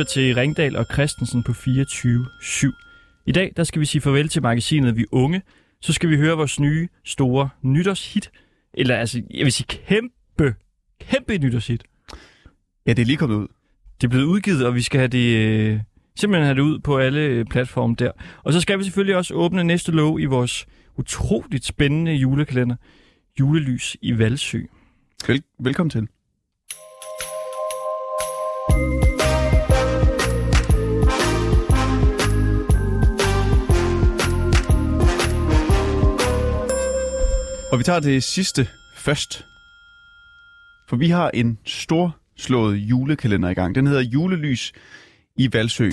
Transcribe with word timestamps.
Lytter 0.00 0.12
til 0.12 0.34
Ringdal 0.34 0.76
og 0.76 0.86
Christensen 0.92 1.42
på 1.42 1.52
24-7. 1.52 3.22
I 3.26 3.32
dag 3.32 3.52
der 3.56 3.64
skal 3.64 3.80
vi 3.80 3.86
sige 3.86 4.02
farvel 4.02 4.28
til 4.28 4.42
magasinet 4.42 4.96
Vi 4.96 5.04
Unge. 5.12 5.42
Så 5.80 5.92
skal 5.92 6.10
vi 6.10 6.16
høre 6.16 6.36
vores 6.36 6.60
nye, 6.60 6.88
store 7.04 7.48
nytårshit. 7.62 8.30
Eller 8.74 8.96
altså, 8.96 9.22
jeg 9.34 9.44
vil 9.44 9.52
sige 9.52 9.66
kæmpe, 9.66 10.54
kæmpe 11.00 11.38
nytårshit. 11.38 11.84
Ja, 12.86 12.92
det 12.92 13.02
er 13.02 13.06
lige 13.06 13.16
kommet 13.16 13.36
ud. 13.36 13.46
Det 14.00 14.06
er 14.06 14.08
blevet 14.08 14.24
udgivet, 14.24 14.66
og 14.66 14.74
vi 14.74 14.82
skal 14.82 14.98
have 14.98 15.08
det, 15.08 15.36
øh, 15.36 15.80
simpelthen 16.16 16.44
have 16.44 16.54
det 16.54 16.62
ud 16.62 16.78
på 16.78 16.98
alle 16.98 17.20
øh, 17.20 17.44
platforme 17.44 17.94
der. 17.98 18.10
Og 18.42 18.52
så 18.52 18.60
skal 18.60 18.78
vi 18.78 18.84
selvfølgelig 18.84 19.16
også 19.16 19.34
åbne 19.34 19.64
næste 19.64 19.92
lov 19.92 20.20
i 20.20 20.24
vores 20.24 20.66
utroligt 20.96 21.64
spændende 21.64 22.14
julekalender. 22.14 22.76
Julelys 23.40 23.96
i 24.02 24.18
Valsø. 24.18 24.60
Vel- 25.26 25.42
velkommen 25.60 25.90
til. 25.90 26.08
Og 37.72 37.78
vi 37.78 37.84
tager 37.84 38.00
det 38.00 38.22
sidste 38.22 38.68
først. 38.96 39.46
For 40.88 40.96
vi 40.96 41.08
har 41.08 41.30
en 41.34 41.58
stor 41.64 42.16
slået 42.36 42.76
julekalender 42.76 43.48
i 43.48 43.54
gang. 43.54 43.74
Den 43.74 43.86
hedder 43.86 44.02
Julelys 44.02 44.72
i 45.36 45.52
Valsø. 45.52 45.90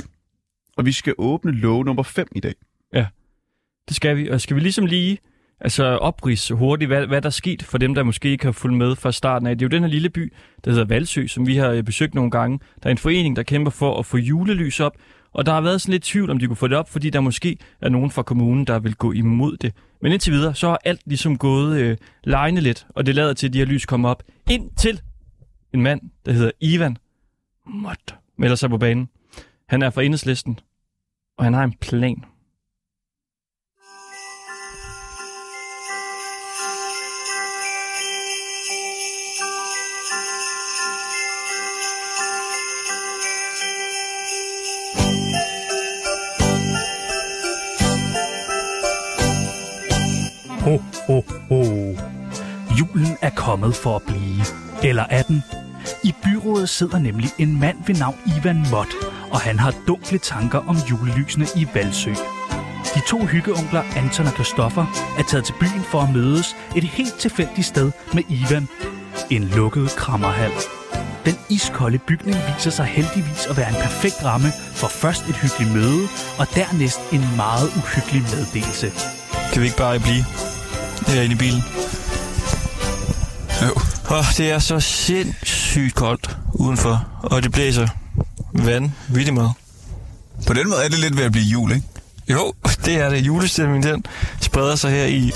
Og 0.78 0.86
vi 0.86 0.92
skal 0.92 1.14
åbne 1.18 1.52
låge 1.52 1.86
nummer 1.86 2.04
5 2.04 2.28
i 2.36 2.40
dag. 2.40 2.54
Ja, 2.94 3.06
Det 3.88 3.96
skal 3.96 4.18
vi. 4.18 4.30
Og 4.30 4.42
skal 4.42 4.56
vi 4.56 4.62
ligesom 4.62 4.86
lige 4.86 5.18
altså 5.60 5.84
oprise 5.84 6.54
hurtigt, 6.54 6.90
hvad, 6.90 7.08
hvad 7.08 7.22
der 7.22 7.28
er 7.28 7.32
sket 7.32 7.64
for 7.64 7.78
dem, 7.78 7.96
der 7.96 8.04
måske 8.04 8.30
ikke 8.30 8.46
har 8.46 8.52
fulgt 8.52 8.78
med 8.78 8.96
fra 8.96 9.12
starten 9.12 9.48
af. 9.48 9.58
Det 9.58 9.66
er 9.66 9.70
jo 9.70 9.78
den 9.78 9.84
her 9.84 9.90
lille 9.90 10.10
by, 10.10 10.34
der 10.66 10.72
hedder 10.72 10.86
Valsø, 10.86 11.28
som 11.28 11.48
vi 11.48 11.56
har 11.58 11.70
øh, 11.70 11.84
besøgt 11.84 12.16
nogle 12.16 12.32
gange. 12.32 12.60
Der 12.84 12.90
er 12.90 12.92
en 12.92 12.98
forening, 12.98 13.36
der 13.36 13.44
kæmper 13.44 13.72
for 13.72 14.00
at 14.00 14.06
få 14.06 14.18
julelys 14.18 14.80
op, 14.80 14.96
og 15.38 15.46
der 15.46 15.54
har 15.54 15.62
været 15.62 15.82
sådan 15.82 15.92
lidt 15.92 16.04
tvivl, 16.04 16.30
om 16.30 16.40
de 16.40 16.48
kunne 16.48 16.56
få 16.56 16.68
det 16.68 16.78
op, 16.78 16.90
fordi 16.90 17.10
der 17.10 17.20
måske 17.20 17.58
er 17.82 17.90
nogen 17.90 18.12
fra 18.12 18.24
kommunen, 18.24 18.68
der 18.68 18.80
vil 18.80 18.96
gå 18.96 19.12
imod 19.12 19.58
det. 19.58 19.74
Men 20.02 20.12
indtil 20.12 20.34
videre, 20.34 20.56
så 20.56 20.70
har 20.70 20.80
alt 20.86 21.02
ligesom 21.06 21.38
gået 21.38 21.80
øh, 21.80 21.98
lejende 22.24 22.62
lidt, 22.62 22.88
og 22.90 23.06
det 23.06 23.16
lader 23.16 23.34
til, 23.34 23.48
at 23.48 23.54
de 23.54 23.58
her 23.58 23.66
lys 23.66 23.86
kommer 23.86 24.10
op. 24.10 24.24
Indtil 24.50 25.02
en 25.74 25.82
mand, 25.82 26.02
der 26.26 26.32
hedder 26.32 26.52
Ivan 26.60 26.98
Mott, 27.66 28.16
melder 28.38 28.56
sig 28.56 28.70
på 28.70 28.78
banen. 28.78 29.10
Han 29.70 29.82
er 29.82 29.90
fra 29.90 30.02
enhedslisten, 30.02 30.60
og 31.38 31.44
han 31.44 31.54
har 31.54 31.64
en 31.64 31.74
plan. 31.82 32.24
Kommet 53.62 53.76
for 53.76 53.96
at 53.96 54.02
blive. 54.02 54.44
Eller 54.84 55.06
er 55.10 55.22
den? 55.22 55.44
I 56.04 56.14
byrådet 56.24 56.70
sidder 56.70 57.00
nemlig 57.00 57.30
en 57.38 57.60
mand 57.60 57.78
ved 57.88 57.96
navn 57.96 58.16
Ivan 58.38 58.66
Mott, 58.72 58.90
og 59.32 59.40
han 59.40 59.60
har 59.60 59.74
dunkle 59.88 60.18
tanker 60.18 60.60
om 60.70 60.78
julelysene 60.90 61.46
i 61.56 61.68
Valsø. 61.74 62.14
De 62.96 63.02
to 63.08 63.26
hyggeonkler 63.26 63.84
Anton 63.96 64.26
og 64.26 64.34
Kristoffer 64.34 64.86
er 65.20 65.24
taget 65.24 65.46
til 65.46 65.54
byen 65.60 65.84
for 65.92 66.02
at 66.02 66.14
mødes 66.14 66.56
et 66.76 66.84
helt 66.84 67.14
tilfældigt 67.14 67.68
sted 67.68 67.92
med 68.14 68.24
Ivan. 68.30 68.68
En 69.30 69.44
lukket 69.44 69.90
krammerhal. 69.90 70.52
Den 71.26 71.36
iskolde 71.50 71.98
bygning 71.98 72.38
viser 72.56 72.72
sig 72.72 72.86
heldigvis 72.86 73.46
at 73.50 73.58
være 73.58 73.70
en 73.70 73.82
perfekt 73.82 74.26
ramme 74.26 74.48
for 74.76 74.88
først 74.88 75.30
et 75.30 75.36
hyggeligt 75.36 75.74
møde, 75.74 76.08
og 76.40 76.48
dernæst 76.56 77.00
en 77.12 77.24
meget 77.36 77.68
uhyggelig 77.78 78.22
meddelelse. 78.22 78.92
Kan 79.52 79.62
vi 79.62 79.66
ikke 79.66 79.78
bare 79.78 80.00
blive 80.00 80.24
herinde 81.08 81.36
i 81.36 81.38
bilen? 81.38 81.87
Jo. 83.62 83.72
Oh, 84.10 84.26
det 84.38 84.52
er 84.52 84.60
så 84.60 84.80
sindssygt 84.80 85.96
koldt 85.96 86.38
udenfor, 86.54 87.08
og 87.24 87.44
det 87.44 87.52
blæser 87.52 87.88
vanvittigt 88.54 89.34
meget. 89.34 89.52
På 90.48 90.54
den 90.54 90.70
måde 90.70 90.84
er 90.86 90.90
det 90.90 91.00
lidt 91.00 91.18
ved 91.18 91.24
at 91.24 91.32
blive 91.32 91.46
jul, 91.46 91.72
ikke? 91.72 91.88
Jo, 92.30 92.54
det 92.86 92.96
er 92.96 93.10
det. 93.10 93.18
Julestemningen, 93.18 93.94
den 93.94 94.04
spreder 94.42 94.76
sig 94.76 94.92
her 94.92 95.06
i 95.06 95.32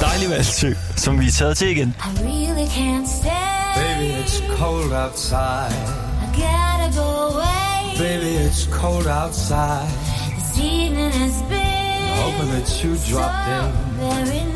dejlig 0.00 0.30
Valsø, 0.30 0.72
som 0.96 1.20
vi 1.20 1.26
er 1.26 1.30
taget 1.30 1.56
til 1.56 1.68
igen. 1.68 1.94
I 2.04 2.22
really 2.22 2.68
can't 2.68 3.20
stay. 3.20 3.50
Baby, 3.76 4.24
it's 4.24 4.56
cold 4.58 4.92
outside. 4.92 5.74
I 6.22 6.26
gotta 6.40 7.00
go 7.00 7.08
away. 7.32 7.98
Baby, 7.98 8.48
it's 8.48 8.70
cold 8.72 9.06
outside. 9.06 9.88
This 10.38 10.64
evening 10.64 11.12
has 11.12 11.34
been 11.48 11.90
Hoping 12.22 12.50
that 12.50 12.84
you 12.84 12.96
so 12.96 13.12
dropped 13.12 13.48
in. 13.48 14.49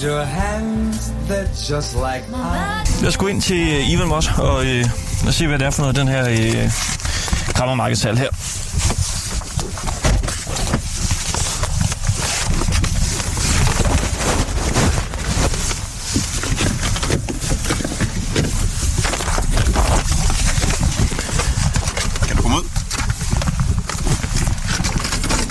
Hold 0.00 0.12
your 0.12 0.24
hands, 0.24 1.12
they're 1.28 1.46
just 1.46 1.94
like 1.96 2.30
body 2.30 3.00
Lad 3.00 3.08
os 3.08 3.16
gå 3.16 3.26
ind 3.26 3.42
til 3.42 3.68
øh, 3.68 3.90
Ivan 3.90 4.08
Mott 4.08 4.38
og 4.38 4.66
øh, 4.66 4.84
lad 5.20 5.28
os 5.28 5.34
se, 5.34 5.46
hvad 5.46 5.58
det 5.58 5.66
er 5.66 5.70
for 5.70 5.82
noget, 5.82 5.96
den 5.96 6.08
her 6.08 6.28
øh, 6.28 6.70
krammermarkedshal 7.54 8.18
her. 8.18 8.30
Kan 22.26 22.36
du 22.36 22.42
komme 22.42 22.56
ud? 22.56 22.64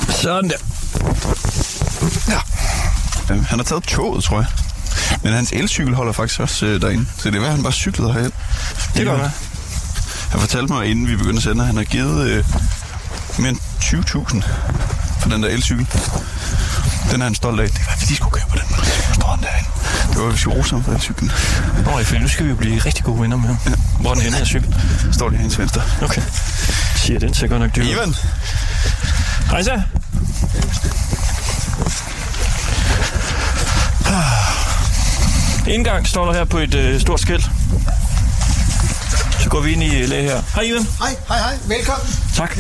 Sådan 0.10 0.50
der. 0.50 0.58
Ja. 2.30 2.59
Øh, 3.32 3.46
Han 3.46 3.60
har 3.60 3.64
taget 3.64 3.84
toget, 3.84 4.24
tror 4.24 4.38
jeg. 4.40 4.48
Men 5.24 5.34
hans 5.34 5.52
elcykel 5.52 5.94
holder 5.96 6.14
faktisk 6.14 6.40
også 6.40 6.66
øh, 6.66 6.82
derinde. 6.82 7.06
Så 7.18 7.30
det 7.30 7.36
er 7.38 7.42
værd, 7.42 7.52
han 7.52 7.64
bare 7.64 7.74
cyklede 7.74 8.14
herhen. 8.14 8.32
Det 8.96 9.06
kan 9.06 9.18
være. 9.18 9.32
Han 10.32 10.40
fortalte 10.40 10.74
mig, 10.74 10.86
inden 10.88 11.08
vi 11.08 11.16
begyndte 11.16 11.38
at 11.38 11.44
sende, 11.44 11.62
at 11.62 11.68
han 11.68 11.76
har 11.78 11.84
givet 11.84 12.28
øh, 12.30 12.46
mere 13.40 13.50
end 13.50 13.58
20.000 13.82 14.42
for 15.22 15.30
den 15.30 15.44
der 15.44 15.50
elcykel. 15.50 15.88
Den 17.12 17.22
er 17.22 17.26
han 17.26 17.36
stolt 17.36 17.60
af. 17.62 17.70
Det 17.70 17.80
var, 17.88 17.94
at 18.02 18.10
vi 18.10 18.16
skulle 18.16 18.32
køre 18.32 18.46
på 18.50 18.58
den. 18.58 18.86
Står 19.14 19.28
han 19.28 19.44
derinde. 19.44 19.70
Det 20.14 20.22
var, 20.22 20.30
hvis 20.30 20.46
vi 20.46 20.52
roser 20.52 20.76
ham 20.76 20.84
for 20.84 20.92
elcyklen. 20.92 21.32
Nå, 21.86 22.04
for 22.04 22.20
nu 22.20 22.28
skal 22.28 22.46
vi 22.46 22.50
jo 22.50 22.56
blive 22.56 22.80
rigtig 22.80 23.04
gode 23.04 23.22
venner 23.22 23.38
med 23.38 23.48
ham. 23.48 23.58
Ja. 23.66 23.72
Hvor 24.00 24.10
er 24.10 24.14
den 24.14 24.24
henne 24.24 24.38
her 24.38 24.46
cykel? 24.46 24.76
Står 25.14 25.30
lige 25.30 25.42
hans 25.42 25.60
venstre. 25.60 25.82
Okay. 26.02 26.22
Siger 26.96 27.20
den 27.20 27.34
ser 27.34 27.48
godt 27.48 27.62
nok 27.62 27.76
dyr. 27.76 27.82
ud. 27.84 27.88
Ivan! 27.88 28.16
Hej 29.50 29.64
så. 29.64 29.82
Indgang 35.70 36.08
står 36.08 36.26
der 36.26 36.34
her 36.34 36.46
på 36.46 36.58
et 36.58 36.74
øh, 36.74 37.02
stort 37.02 37.20
skilt. 37.20 37.44
Så 39.40 39.50
går 39.50 39.60
vi 39.62 39.72
ind 39.72 39.84
i 39.84 40.02
øh, 40.02 40.10
lag 40.10 40.24
her. 40.24 40.42
Hej 40.56 40.64
Ivan. 40.64 40.88
Hej, 41.00 41.16
hej, 41.28 41.38
hej. 41.38 41.58
Velkommen. 41.68 42.08
Tak. 42.36 42.58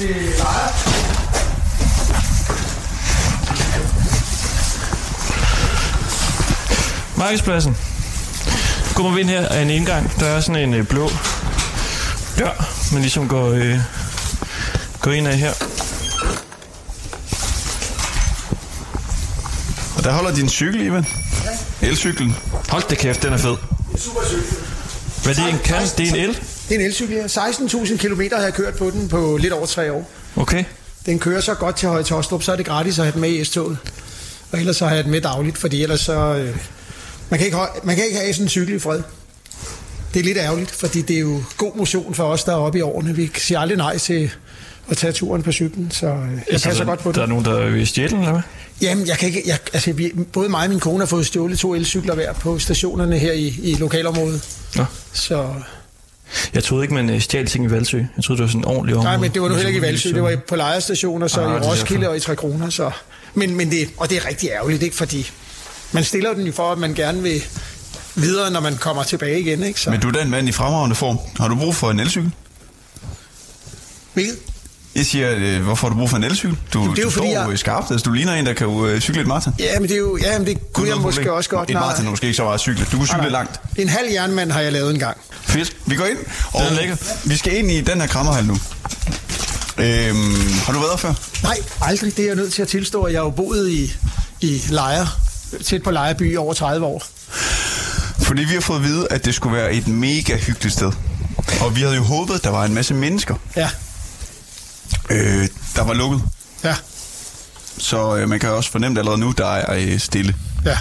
Markedspladsen. 7.18 7.78
Så 8.86 8.96
kommer 8.96 9.12
vi 9.12 9.22
ind 9.22 9.30
her 9.30 9.47
af 9.47 9.62
en 9.62 9.70
indgang. 9.70 10.20
Der 10.20 10.26
er 10.26 10.41
sådan 10.41 10.70
en 10.70 10.73
øh, 10.73 10.88
blå 10.88 11.09
dør, 12.38 12.66
man 12.94 13.02
ligesom 13.02 13.28
går, 13.28 13.50
øh, 13.50 13.79
går 15.02 15.12
ind 15.12 15.28
af 15.28 15.38
her. 15.38 15.52
Og 19.97 20.03
der 20.03 20.12
holder 20.12 20.35
din 20.35 20.50
cykel, 20.50 20.82
Ivan. 20.82 21.05
Elcyklen. 21.82 22.35
Hold 22.71 22.83
da 22.89 22.95
kæft, 22.95 23.23
den 23.23 23.33
er 23.33 23.37
fed. 23.37 23.55
Hvad 25.23 25.35
er 25.37 25.45
det 25.45 25.53
en 25.53 25.59
kan? 25.63 25.81
Det 25.97 26.07
er 26.07 26.13
en 26.13 26.16
el? 26.16 26.33
Det 26.69 26.75
er 26.75 26.79
en 26.79 26.85
elcykel 26.85 27.16
her. 27.16 27.27
16.000 27.27 27.97
km 27.97 28.21
har 28.35 28.43
jeg 28.43 28.53
kørt 28.53 28.73
på 28.73 28.91
den 28.91 29.09
på 29.09 29.37
lidt 29.37 29.53
over 29.53 29.66
tre 29.66 29.93
år. 29.93 30.09
Okay. 30.35 30.63
Den 31.05 31.19
kører 31.19 31.41
så 31.41 31.53
godt 31.53 31.75
til 31.75 31.89
Høje 31.89 32.03
Tostrup, 32.03 32.43
så 32.43 32.51
er 32.51 32.55
det 32.55 32.66
gratis 32.66 32.99
at 32.99 33.05
have 33.05 33.13
den 33.13 33.21
med 33.21 33.29
i 33.29 33.43
S-toget. 33.43 33.77
Og 34.51 34.59
ellers 34.59 34.77
så 34.77 34.87
har 34.87 34.95
jeg 34.95 35.03
den 35.03 35.11
med 35.11 35.21
dagligt, 35.21 35.57
fordi 35.57 35.83
ellers 35.83 35.99
så... 36.01 36.13
Øh, 36.13 36.57
man, 37.29 37.37
kan 37.39 37.45
ikke, 37.45 37.57
man 37.83 37.95
kan 37.95 38.05
ikke 38.05 38.17
have 38.17 38.33
sådan 38.33 38.45
en 38.45 38.49
cykel 38.49 38.75
i 38.75 38.79
fred. 38.79 39.01
Det 40.13 40.19
er 40.19 40.23
lidt 40.23 40.37
ærgerligt, 40.37 40.71
fordi 40.71 41.01
det 41.01 41.16
er 41.16 41.19
jo 41.19 41.43
god 41.57 41.75
motion 41.75 42.13
for 42.13 42.23
os, 42.23 42.43
der 42.43 42.51
er 42.51 42.57
oppe 42.57 42.79
i 42.79 42.81
årene. 42.81 43.16
Vi 43.16 43.31
siger 43.37 43.59
aldrig 43.59 43.77
nej 43.77 43.97
til 43.97 44.31
at 44.90 44.97
tage 44.97 45.14
turen 45.14 45.44
på 45.44 45.52
cyklen, 45.52 45.91
så 45.91 46.08
øh, 46.08 46.14
jeg 46.14 46.41
passer 46.52 46.74
der, 46.74 46.86
godt 46.86 47.00
på 47.00 47.12
Der 47.12 47.18
er 47.18 47.22
det. 47.22 47.30
nogen, 47.30 47.46
der 47.46 47.70
vil 47.70 47.88
stjæle 47.88 48.18
eller 48.18 48.32
hvad? 48.32 48.41
Jamen, 48.82 49.08
jeg 49.08 49.18
kan 49.18 49.28
ikke, 49.28 49.44
jeg, 49.46 49.58
altså, 49.74 49.94
vi, 49.94 50.12
både 50.34 50.50
mig 50.50 50.64
og 50.64 50.70
min 50.70 50.80
kone 50.80 51.00
har 51.00 51.06
fået 51.06 51.26
stjålet 51.26 51.59
to 51.59 51.74
elcykler 51.76 52.16
hver 52.16 52.34
på 52.34 52.59
stationerne 52.59 53.18
her 53.18 53.32
i, 53.34 53.47
i 53.64 53.74
lokalområdet. 53.76 54.41
Nå. 54.76 54.86
Så 55.14 55.47
Jeg 56.53 56.64
troede 56.64 56.84
ikke, 56.84 56.94
man 56.94 57.09
øh, 57.09 57.22
stjal 57.22 57.46
ting 57.46 57.66
i 57.66 57.72
Valsø. 57.72 57.97
Jeg 57.97 58.24
troede, 58.24 58.38
det 58.38 58.44
var 58.44 58.47
sådan 58.47 58.62
en 58.62 58.66
ordentlig 58.66 58.96
område. 58.96 59.09
Nej, 59.12 59.18
men 59.18 59.32
det 59.34 59.41
var 59.41 59.47
nu 59.47 59.53
heller 59.53 59.68
ikke 59.68 59.78
i 59.80 59.82
Valsø, 59.82 60.09
det 60.14 60.24
var 60.24 60.38
på 60.47 60.56
lejerstationer, 60.56 61.28
så 61.28 61.41
Ah, 61.41 61.52
i 61.52 61.59
det 61.59 61.66
er 61.66 61.72
Roskilde 61.72 62.09
og 62.09 62.18
i 62.18 62.20
Tre 62.20 62.36
Kroner. 62.36 62.70
Så. 62.70 62.91
Men, 63.34 63.56
men 63.56 63.72
det, 63.72 63.90
og 63.97 64.09
det 64.09 64.18
er 64.18 64.28
rigtig 64.28 64.50
ærgerligt, 64.50 64.84
ikke? 64.84 64.96
fordi 64.96 65.32
man 65.91 66.03
stiller 66.03 66.34
den 66.34 66.46
jo 66.46 66.52
for, 66.52 66.72
at 66.72 66.78
man 66.78 66.94
gerne 66.94 67.24
vil 67.24 67.44
videre, 68.16 68.52
når 68.52 68.59
man 68.59 68.78
kommer 68.78 69.03
tilbage 69.03 69.40
igen. 69.40 69.64
Ikke? 69.64 69.80
Så, 69.82 69.90
Men 69.90 70.00
du 70.00 70.08
er 70.08 70.12
da 70.12 70.22
en 70.22 70.30
mand 70.30 70.50
i 70.50 70.52
fremragende 70.52 70.96
form. 70.96 71.18
Har 71.38 71.47
du 71.47 71.56
brug 71.56 71.76
for 71.76 71.91
en 71.91 72.00
elcykel? 72.00 72.32
Hvilket? 74.14 74.38
Jeg 74.96 75.06
siger, 75.06 75.34
øh, 75.36 75.62
hvorfor 75.62 75.88
har 75.88 75.94
du 75.94 76.00
brug 76.00 76.09
for 76.09 76.18
en 76.18 76.24
elcykel? 76.24 76.58
Du, 76.74 76.80
det 76.80 77.00
er 77.00 77.02
jo 77.03 77.08
du 77.08 77.09
fordi, 77.09 77.28
står 77.32 77.41
jeg- 77.41 77.50
jeg... 77.50 77.59
skarpt. 77.59 77.91
Altså, 77.91 78.03
du 78.03 78.12
ligner 78.14 78.34
en, 78.34 78.46
der 78.46 78.53
kan 78.53 78.68
jo 78.68 78.86
øh, 78.86 79.00
cykle 79.02 79.22
et 79.22 79.28
maraton. 79.28 79.53
Ja, 79.59 79.80
men 79.80 79.90
det, 79.90 79.96
er 79.96 80.00
jo, 80.00 80.18
ja, 80.18 80.38
men 80.38 80.47
det 80.47 80.74
kunne 80.74 80.90
jeg 80.90 80.97
måske 80.97 81.16
problem. 81.20 81.34
også 81.34 81.50
godt. 81.50 81.70
Et 81.70 81.74
maraton 81.74 82.06
er 82.06 82.09
måske 82.09 82.26
ikke 82.28 82.38
så 82.38 82.44
meget 82.44 82.53
at 82.53 82.59
cykle. 82.59 82.86
Du 82.91 82.97
kunne 82.97 83.08
cykle 83.08 83.22
Nej, 83.22 83.30
langt. 83.30 83.59
En 83.76 83.90
halv 83.90 84.12
jernmand 84.12 84.52
har 84.52 84.59
jeg 84.62 84.72
lavet 84.72 84.94
en 84.94 85.00
gang. 85.00 85.18
Fedt. 85.41 85.76
Vi 85.86 85.96
går 85.96 86.06
ind, 86.06 86.18
og 86.53 86.62
Den 86.62 86.70
er 86.74 86.76
lækker. 86.76 86.96
vi 87.26 87.38
skal 87.38 87.58
ind 87.58 87.72
i 87.72 87.82
den 87.82 88.02
her 88.02 88.08
krammerhal 88.08 88.46
nu. 88.46 88.53
Øhm, 89.78 90.34
har 90.66 90.74
du 90.74 90.80
været 90.80 90.91
der 90.91 90.97
før? 90.97 91.14
Nej, 91.44 91.58
aldrig. 91.82 92.18
Det 92.18 92.24
er 92.24 92.28
jeg 92.28 92.36
nødt 92.36 92.53
til 92.53 92.62
at 92.62 92.68
tilstå, 92.68 93.03
at 93.03 93.14
jeg 93.14 93.20
har 93.20 93.26
jo 93.26 93.30
boet 93.32 93.70
i, 93.70 93.94
i 94.41 94.62
Lejre, 94.70 95.08
tæt 95.66 95.84
på 95.84 95.91
Lejreby 95.91 96.34
i 96.34 96.38
over 96.38 96.53
30 96.53 96.86
år. 96.86 97.03
Fordi 98.20 98.44
vi 98.44 98.53
har 98.53 98.62
fået 98.62 98.78
at 98.78 98.84
vide, 98.84 99.08
at 99.09 99.26
det 99.26 99.36
skulle 99.36 99.58
være 99.58 99.74
et 99.74 99.88
mega 99.88 100.38
hyggeligt 100.38 100.74
sted. 100.74 100.91
Og 101.62 101.76
vi 101.76 101.82
havde 101.82 101.96
jo 101.96 102.03
håbet, 102.03 102.34
at 102.36 102.44
der 102.44 102.50
var 102.50 102.66
en 102.66 102.74
masse 102.74 102.94
mennesker. 102.94 103.36
Ja, 103.56 103.70
Øh, 105.09 105.47
der 105.76 105.84
var 105.84 105.94
lukket. 105.94 106.22
ja, 106.64 106.76
Så 107.78 108.17
øh, 108.17 108.29
man 108.29 108.40
kan 108.40 108.50
også 108.50 108.72
fornemme 108.72 109.00
allerede 109.00 109.20
nu, 109.20 109.32
der 109.38 109.46
er 109.47 109.76
øh, 109.94 110.00
stille. 110.00 110.35
ja. 110.66 110.78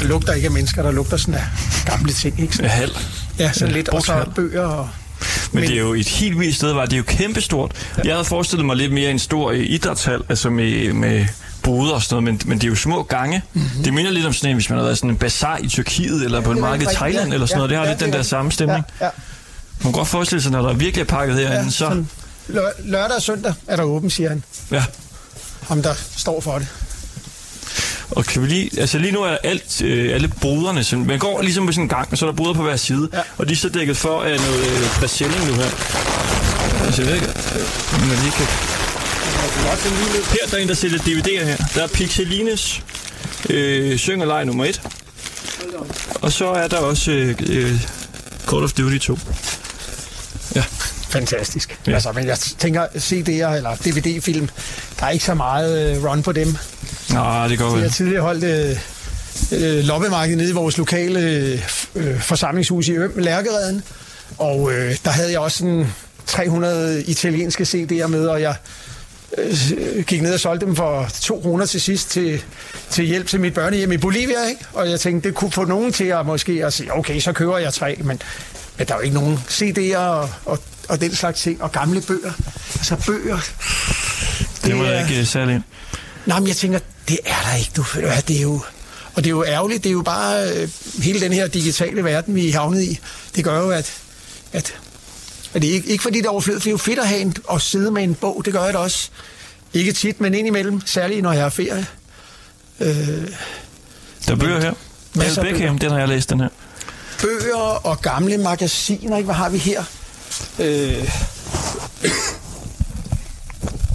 Der 0.00 0.08
lugter 0.08 0.32
ikke 0.32 0.46
af 0.46 0.52
mennesker, 0.52 0.82
der 0.82 0.90
lugter 0.92 1.16
sådan 1.16 1.34
af 1.34 1.44
gamle 1.86 2.12
ting, 2.12 2.40
ikke? 2.40 2.56
Sådan, 2.56 2.70
Halv. 2.70 2.96
ja, 3.38 3.52
sådan 3.52 3.68
Ja, 3.68 3.74
lidt, 3.74 3.88
og 3.88 4.02
så 4.02 4.24
bøger 4.34 4.62
og... 4.64 4.88
Men, 5.52 5.62
det 5.64 5.72
er 5.74 5.78
jo 5.80 5.94
et 5.94 6.08
helt 6.08 6.38
vildt 6.38 6.56
sted, 6.56 6.72
var 6.72 6.84
det 6.84 6.92
er 6.92 6.96
jo 6.96 7.02
kæmpestort. 7.06 7.72
Ja. 7.96 8.02
Jeg 8.04 8.14
havde 8.14 8.24
forestillet 8.24 8.66
mig 8.66 8.76
lidt 8.76 8.92
mere 8.92 9.10
en 9.10 9.18
stor 9.18 9.50
øh, 9.50 9.58
idrætshal, 9.68 10.20
altså 10.28 10.50
med, 10.50 10.92
med 10.92 11.26
boder 11.62 11.92
og 11.92 12.02
sådan 12.02 12.22
noget, 12.22 12.40
men, 12.40 12.48
men 12.48 12.58
det 12.58 12.64
er 12.64 12.68
jo 12.68 12.76
små 12.76 13.02
gange. 13.02 13.42
Mm-hmm. 13.54 13.82
Det 13.84 13.94
minder 13.94 14.10
lidt 14.10 14.26
om 14.26 14.32
sådan 14.32 14.50
en, 14.50 14.56
hvis 14.56 14.68
man 14.70 14.78
har 14.78 14.84
været 14.84 14.98
sådan 14.98 15.10
en 15.10 15.16
bazar 15.16 15.58
i 15.62 15.68
Tyrkiet, 15.68 16.24
eller 16.24 16.40
på 16.40 16.50
en 16.50 16.60
marked 16.60 16.90
i 16.92 16.94
Thailand, 16.94 17.28
ja, 17.28 17.34
eller 17.34 17.46
sådan 17.46 17.56
noget. 17.58 17.70
Det 17.70 17.78
har 17.78 17.84
ja, 17.84 17.90
lidt 17.90 18.00
det 18.00 18.06
den 18.06 18.14
er 18.14 18.18
der 18.18 18.24
samme 18.24 18.52
stemning. 18.52 18.84
Ja, 19.00 19.04
ja. 19.04 19.10
Man 19.82 19.92
kan 19.92 19.98
godt 19.98 20.08
forestille 20.08 20.42
sig, 20.42 20.52
når 20.52 20.62
der 20.62 20.68
er 20.68 20.72
virkelig 20.74 21.02
er 21.02 21.06
pakket 21.06 21.36
herinde, 21.36 21.64
Ja, 21.64 21.70
så... 21.70 22.04
lø- 22.48 22.82
lørdag 22.90 23.16
og 23.16 23.22
søndag 23.22 23.54
er 23.66 23.76
der 23.76 23.82
åben, 23.82 24.10
siger 24.10 24.28
han. 24.28 24.42
Ja. 24.70 24.84
Ham, 25.68 25.82
der 25.82 25.94
står 26.16 26.40
for 26.40 26.58
det. 26.58 26.66
Og 28.10 28.24
kan 28.24 28.42
vi 28.42 28.46
lige, 28.46 28.80
altså 28.80 28.98
lige 28.98 29.12
nu 29.12 29.22
er 29.22 29.36
alt, 29.44 29.82
øh, 29.82 30.14
alle 30.14 30.28
boderne, 30.40 30.84
sådan, 30.84 31.06
man 31.06 31.18
går 31.18 31.42
ligesom 31.42 31.64
med 31.64 31.72
sådan 31.72 31.84
en 31.84 31.88
gang, 31.88 32.08
og 32.12 32.18
så 32.18 32.26
er 32.26 32.30
der 32.30 32.36
boder 32.36 32.54
på 32.54 32.62
hver 32.62 32.76
side, 32.76 33.08
Ja. 33.12 33.18
og 33.38 33.48
de 33.48 33.52
er 33.52 33.56
så 33.56 33.68
dækket 33.68 33.96
for 33.96 34.22
af 34.22 34.36
noget 34.40 34.66
øh, 34.66 35.48
nu 35.48 35.54
her. 35.54 35.70
Altså 36.86 37.02
jeg 37.02 37.08
ved 37.08 37.14
ikke, 37.14 37.28
om 37.94 38.00
man 38.00 38.18
lige 38.18 38.32
kan... 38.32 38.46
Her 39.42 40.46
der 40.50 40.56
er 40.56 40.62
en, 40.62 40.68
der 40.68 40.74
sælger 40.74 40.98
DVD'er 40.98 41.44
her. 41.44 41.56
Der 41.74 41.82
er 41.82 41.86
Pixelines 41.86 42.82
øh, 43.50 43.98
Syng 43.98 44.22
og 44.22 44.28
Leg 44.28 44.44
nummer 44.44 44.64
1. 44.64 44.82
Og 46.14 46.32
så 46.32 46.46
er 46.50 46.68
der 46.68 46.76
også 46.76 47.10
øh, 47.10 47.28
øh, 47.48 47.80
Call 48.50 48.64
of 48.64 48.72
Duty 48.72 48.98
2. 48.98 49.18
Ja. 50.54 50.64
Fantastisk. 51.08 51.78
Ja. 51.86 51.92
Altså, 51.92 52.12
men 52.12 52.26
jeg 52.26 52.38
tænker, 52.38 52.86
CD'er 52.86 53.56
eller 53.56 53.76
DVD-film, 53.84 54.48
der 55.00 55.06
er 55.06 55.10
ikke 55.10 55.24
så 55.24 55.34
meget 55.34 55.96
øh, 55.96 56.04
run 56.04 56.22
på 56.22 56.32
dem. 56.32 56.56
Nå, 57.10 57.48
det 57.48 57.58
går 57.58 57.64
Jeg 57.66 57.74
vel. 57.74 57.82
har 57.82 57.88
tidligere 57.88 58.22
holdt 58.22 58.44
øh, 58.44 58.76
øh, 59.78 59.84
loppemarked 59.84 60.36
nede 60.36 60.48
i 60.50 60.52
vores 60.52 60.78
lokale 60.78 61.20
øh, 61.94 62.20
forsamlingshus 62.20 62.88
i 62.88 62.92
Øm, 62.92 63.12
Lærkereden. 63.18 63.82
Og 64.38 64.72
øh, 64.72 64.96
der 65.04 65.10
havde 65.10 65.30
jeg 65.32 65.38
også 65.40 65.58
sådan 65.58 65.86
300 66.26 67.02
italienske 67.04 67.62
CD'er 67.64 68.06
med, 68.06 68.26
og 68.26 68.40
jeg 68.40 68.50
øh, 68.50 68.56
gik 70.06 70.22
ned 70.22 70.34
og 70.34 70.40
solgte 70.40 70.66
dem 70.66 70.76
for 70.76 71.08
2 71.20 71.40
kroner 71.40 71.66
til 71.66 71.80
sidst 71.80 72.10
til, 72.10 72.42
til 72.90 73.04
hjælp 73.04 73.26
til 73.26 73.40
mit 73.40 73.54
børnehjem 73.54 73.92
i 73.92 73.96
Bolivia. 73.96 74.48
Ikke? 74.48 74.64
Og 74.72 74.90
jeg 74.90 75.00
tænkte, 75.00 75.28
det 75.28 75.36
kunne 75.36 75.52
få 75.52 75.64
nogen 75.64 75.92
til 75.92 76.04
at 76.04 76.26
måske 76.26 76.66
at 76.66 76.72
sige, 76.72 76.94
okay, 76.94 77.20
så 77.20 77.32
køber 77.32 77.58
jeg 77.58 77.72
tre, 77.74 77.96
men, 77.98 78.06
men 78.78 78.86
der 78.86 78.94
er 78.94 78.98
jo 78.98 79.00
ikke 79.02 79.14
nogen 79.14 79.38
CD'er 79.48 79.96
og, 79.96 80.30
og, 80.44 80.58
og 80.88 81.00
den 81.00 81.14
slags 81.14 81.40
ting, 81.40 81.62
og 81.62 81.72
gamle 81.72 82.00
bøger. 82.00 82.32
Altså 82.76 82.96
bøger, 83.06 83.38
Det 84.64 84.78
var 84.78 84.84
er- 84.84 85.04
ikke 85.08 85.20
øh, 85.20 85.26
særlig. 85.26 85.60
Nej, 86.26 86.38
men 86.38 86.48
jeg 86.48 86.56
tænker, 86.56 86.78
det 87.08 87.18
er 87.24 87.34
der 87.50 87.56
ikke, 87.56 87.70
du. 87.76 87.82
Hvad, 87.94 88.22
Det 88.28 88.36
er 88.38 88.42
jo, 88.42 88.60
og 89.14 89.24
det 89.24 89.26
er 89.26 89.30
jo 89.30 89.44
ærgerligt. 89.44 89.84
Det 89.84 89.88
er 89.90 89.94
jo 89.94 90.02
bare 90.02 90.50
øh, 90.56 90.68
hele 91.02 91.20
den 91.20 91.32
her 91.32 91.46
digitale 91.46 92.04
verden, 92.04 92.34
vi 92.34 92.48
er 92.48 92.52
havnet 92.52 92.82
i. 92.82 93.00
Det 93.36 93.44
gør 93.44 93.58
jo, 93.60 93.70
at, 93.70 93.92
at, 94.52 94.74
at 95.54 95.62
det 95.62 95.70
er 95.70 95.74
ikke, 95.74 95.88
ikke 95.90 96.02
fordi 96.02 96.18
det 96.18 96.26
er 96.26 96.30
overflødigt. 96.30 96.64
Det 96.64 96.70
er 96.70 96.72
jo 96.72 96.76
fedt 96.78 96.98
at 96.98 97.08
have 97.08 97.20
en, 97.20 97.34
at 97.52 97.62
sidde 97.62 97.90
med 97.90 98.02
en 98.02 98.14
bog. 98.14 98.42
Det 98.44 98.52
gør 98.52 98.64
jeg 98.64 98.72
da 98.74 98.78
også. 98.78 99.08
Ikke 99.72 99.92
tit, 99.92 100.20
men 100.20 100.34
indimellem. 100.34 100.80
Særligt, 100.86 101.22
når 101.22 101.32
jeg 101.32 101.42
har 101.42 101.48
ferie. 101.50 101.86
Øh, 102.80 102.88
Der 104.26 104.32
er 104.32 104.36
bøger 104.36 104.60
her. 104.60 104.72
Masser 105.14 105.42
Beckham, 105.42 105.78
den 105.78 105.90
har 105.90 105.98
jeg 105.98 106.08
læst, 106.08 106.30
den 106.30 106.40
her. 106.40 106.48
bøger 107.22 107.56
og 107.86 108.00
gamle 108.00 108.38
magasiner. 108.38 109.16
Ikke? 109.16 109.24
Hvad 109.24 109.34
har 109.34 109.48
vi 109.48 109.58
her? 109.58 109.84
Øh, 110.58 111.08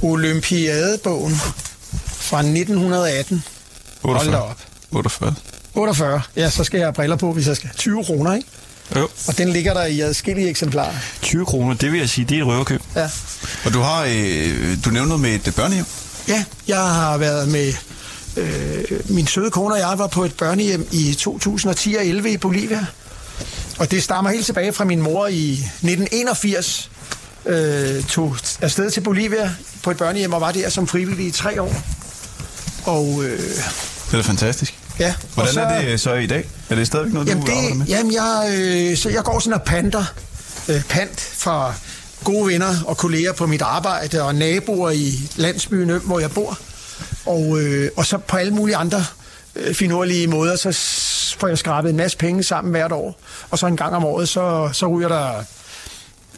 Olympiadebogen 0.04 1.36
fra 2.06 2.40
1918. 2.40 3.44
Hold 4.04 4.32
da 4.32 4.38
op. 4.38 4.58
48. 4.92 5.34
48. 5.76 6.22
Ja, 6.36 6.50
så 6.50 6.64
skal 6.64 6.78
jeg 6.78 6.86
have 6.88 6.94
briller 6.94 7.16
på, 7.16 7.32
hvis 7.34 7.48
jeg 7.48 7.56
skal. 7.56 7.70
20 7.78 8.04
kroner, 8.04 8.34
ikke? 8.36 8.48
Jo. 8.96 9.10
Og 9.28 9.38
den 9.38 9.50
ligger 9.50 9.74
der 9.74 9.86
i 9.86 10.00
adskillige 10.00 10.50
eksemplarer. 10.50 10.94
20 11.22 11.46
kroner, 11.46 11.74
det 11.76 11.92
vil 11.92 12.00
jeg 12.00 12.10
sige, 12.10 12.26
det 12.26 12.38
er 12.38 12.42
et 12.42 12.48
røverkøb. 12.48 12.82
Ja. 12.96 13.10
Og 13.66 13.74
du 13.74 13.80
har, 13.82 14.04
øh, 14.10 14.78
du 14.86 14.90
nævnte 14.90 15.08
noget 15.08 15.20
med 15.20 15.48
et 15.48 15.56
børnehjem. 15.56 15.86
Ja, 16.28 16.44
jeg 16.68 16.80
har 16.80 17.18
været 17.18 17.48
med 17.48 17.74
øh, 18.38 18.84
min 19.10 19.28
søde 19.28 19.52
kone 19.52 19.74
og 19.74 19.80
jeg 19.80 19.94
var 19.98 20.08
på 20.08 20.24
et 20.24 20.34
børnehjem 20.34 20.88
i 20.92 21.14
2010 21.14 21.96
og 21.96 22.06
11 22.06 22.32
i 22.32 22.38
Bolivia. 22.38 22.86
Og 23.80 23.92
det 23.92 24.04
stammer 24.04 24.32
helt 24.32 24.46
tilbage 24.46 24.74
fra 24.74 24.84
min 24.86 25.02
mor 25.02 25.28
i 25.28 25.52
1981. 25.54 26.92
Øh, 27.46 28.04
tog 28.04 28.38
afsted 28.62 28.92
til 28.92 29.02
Bolivia 29.02 29.52
på 29.84 29.92
et 29.92 29.98
børnehjem 29.98 30.34
og 30.34 30.42
var 30.42 30.52
der 30.52 30.70
som 30.70 30.88
frivillig 30.88 31.28
i 31.28 31.32
tre 31.32 31.62
år. 31.62 31.76
Og 32.86 33.24
øh, 33.24 33.40
Det 33.40 34.14
er 34.14 34.18
da 34.18 34.22
fantastisk. 34.22 34.74
Ja, 35.00 35.16
Hvordan 35.34 35.54
så, 35.54 35.62
er 35.62 35.82
det 35.82 36.00
så 36.00 36.14
i 36.14 36.28
dag? 36.28 36.50
Er 36.70 36.76
det 36.76 36.88
stadigvæk 36.88 37.14
noget, 37.14 37.28
Jamen, 37.28 37.46
du 37.46 37.52
arbejder 37.52 37.76
med? 37.76 37.86
det, 37.86 37.92
jamen 37.92 38.14
jeg, 38.14 38.50
øh, 38.92 38.98
så 38.98 39.10
jeg 39.10 39.24
går 39.24 39.40
sådan 39.40 39.54
og 39.54 39.66
panter 39.66 40.04
øh, 40.70 40.84
pant 40.84 41.20
fra 41.38 41.74
gode 42.24 42.48
venner 42.48 42.76
og 42.86 42.98
kolleger 42.98 43.34
på 43.34 43.48
mit 43.48 43.62
arbejde 43.62 44.24
og 44.24 44.36
naboer 44.36 44.90
i 44.90 45.14
landsbyen, 45.36 46.02
hvor 46.04 46.20
jeg 46.20 46.32
bor. 46.32 46.60
Og, 47.26 47.60
øh, 47.62 47.90
og 47.98 48.06
så 48.06 48.18
på 48.18 48.38
alle 48.38 48.54
mulige 48.54 48.76
andre 48.76 49.06
øh, 49.56 49.76
finurlige 49.76 50.28
måder, 50.28 50.56
så 50.56 50.72
får 51.40 51.48
jeg 51.48 51.58
skrabet 51.58 51.90
en 51.90 51.98
masse 51.98 52.18
penge 52.18 52.44
sammen 52.44 52.72
hvert 52.72 52.92
år. 52.92 53.20
Og 53.50 53.60
så 53.60 53.68
en 53.68 53.78
gang 53.78 53.96
om 53.96 54.06
året, 54.06 54.30
så, 54.30 54.70
så 54.74 54.88
ryger 54.88 55.08
der 55.08 55.44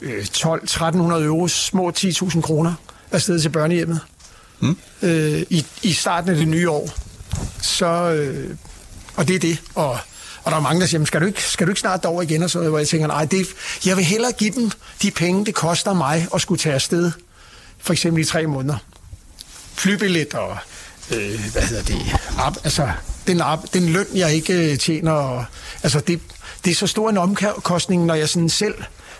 øh, 0.02 0.26
12-1300 0.38 1.24
euro, 1.24 1.48
små 1.48 1.92
10.000 1.98 2.42
kroner 2.42 2.74
afsted 3.12 3.40
til 3.40 3.50
børnehjemmet. 3.50 4.00
Mm. 4.60 4.78
Øh, 5.02 5.42
i, 5.50 5.66
I 5.84 5.94
starten 5.94 6.30
af 6.30 6.36
det 6.36 6.48
nye 6.48 6.70
år. 6.70 6.90
Så, 7.62 7.86
øh, 7.88 8.56
og 9.16 9.28
det 9.28 9.36
er 9.36 9.40
det. 9.40 9.58
Og, 9.76 9.90
og 10.44 10.52
der 10.52 10.58
er 10.58 10.62
mange, 10.62 10.82
der 10.82 10.88
siger, 10.88 11.00
"Men 11.00 11.06
skal 11.06 11.22
du 11.22 11.26
ikke, 11.26 11.44
skal 11.44 11.68
du 11.68 11.72
ikke 11.72 11.82
snart 11.82 12.04
derover 12.04 12.22
igen? 12.22 12.44
Og 12.44 12.50
så, 12.50 12.70
hvor 12.70 12.78
jeg 12.78 12.88
tænker, 12.88 13.08
nej, 13.08 13.26
det, 13.26 13.48
jeg 13.86 13.98
vil 13.98 14.06
hellere 14.06 14.32
give 14.32 14.52
dem 14.52 14.72
de 15.02 15.12
penge, 15.12 15.46
det 15.46 15.56
koster 15.56 15.94
mig 15.94 16.28
at 16.36 16.42
skulle 16.42 16.60
tage 16.60 16.76
afsted. 16.76 17.12
For 17.82 17.94
eksempel 17.94 18.22
i 18.22 18.26
tre 18.26 18.48
måneder. 18.48 18.78
Flybillet 19.76 20.34
og, 20.34 20.58
øh, 21.12 21.40
hvad 21.52 21.62
hedder 21.62 21.84
det, 21.84 22.02
op, 22.46 22.58
altså, 22.64 22.90
den, 23.28 23.42
op, 23.42 23.74
den 23.74 23.86
løn, 23.90 24.06
jeg 24.16 24.34
ikke 24.34 24.72
øh, 24.72 24.78
tjener. 24.78 25.12
Og, 25.12 25.46
altså, 25.84 26.00
det, 26.00 26.20
det 26.66 26.72
er 26.72 26.76
så 26.76 26.88
stor 26.88 27.10
en 27.10 27.18
omkostning, 27.18 28.06
når 28.06 28.14
jeg 28.14 28.30
sådan 28.30 28.50
selv 28.50 28.76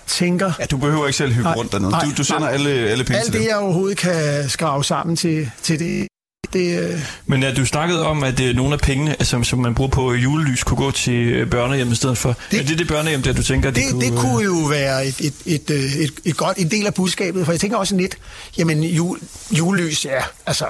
tænker, 0.08 0.52
Ja, 0.60 0.66
du 0.66 0.78
behøver 0.78 1.08
ikke 1.08 1.18
selv 1.18 1.32
hygge 1.32 1.44
Nej, 1.44 1.54
rundt 1.56 1.72
dernede. 1.72 1.92
nej, 1.92 2.02
Du, 2.06 2.12
du 2.18 2.24
sender 2.24 2.40
nej. 2.42 2.52
alle, 2.54 2.70
alle 2.70 3.04
penge 3.04 3.18
alt 3.18 3.26
til 3.26 3.34
det, 3.34 3.42
dem. 3.42 3.50
jeg 3.50 3.58
overhovedet 3.58 3.98
kan 3.98 4.50
skrave 4.50 4.84
sammen 4.84 5.16
til, 5.16 5.52
til 5.64 5.80
det, 5.80 6.08
det, 6.54 6.80
øh, 6.80 7.00
Men 7.26 7.44
er 7.44 7.54
du 7.54 7.66
snakket 7.66 8.00
om, 8.00 8.24
at 8.24 8.40
øh, 8.40 8.56
nogle 8.56 8.74
af 8.74 8.80
pengene, 8.80 9.12
altså, 9.20 9.44
som 9.44 9.60
man 9.60 9.76
bruger 9.76 9.90
på 9.90 10.14
julelys, 10.14 10.64
kunne 10.64 10.78
gå 10.78 10.92
til 10.92 11.14
øh, 11.14 11.50
børnehjem 11.50 11.92
i 11.92 11.96
stedet 11.96 12.18
for? 12.18 12.36
Det, 12.52 12.60
er 12.60 12.64
det 12.64 12.80
det 12.80 12.88
børnehjem, 12.88 13.22
der 13.22 13.34
du 13.34 13.44
tænker, 13.44 13.72
de 13.72 13.82
det, 13.82 13.92
kunne... 13.92 14.06
det 14.06 14.12
øh, 14.12 14.18
kunne 14.18 14.44
jo 14.44 14.54
være 14.70 15.06
et, 15.06 15.22
et, 15.22 15.34
et, 15.46 15.70
øh, 15.70 15.96
et, 15.96 16.12
et 16.26 16.38
godt 16.38 16.58
en 16.58 16.72
del 16.72 16.86
af 16.88 16.94
budskabet, 16.94 17.46
for 17.46 17.54
jeg 17.54 17.60
tænker 17.60 17.78
også 17.78 17.96
lidt, 17.96 18.18
jamen 18.58 18.84
jul, 18.84 19.20
julelys, 19.58 20.06
ja, 20.06 20.22
altså 20.46 20.66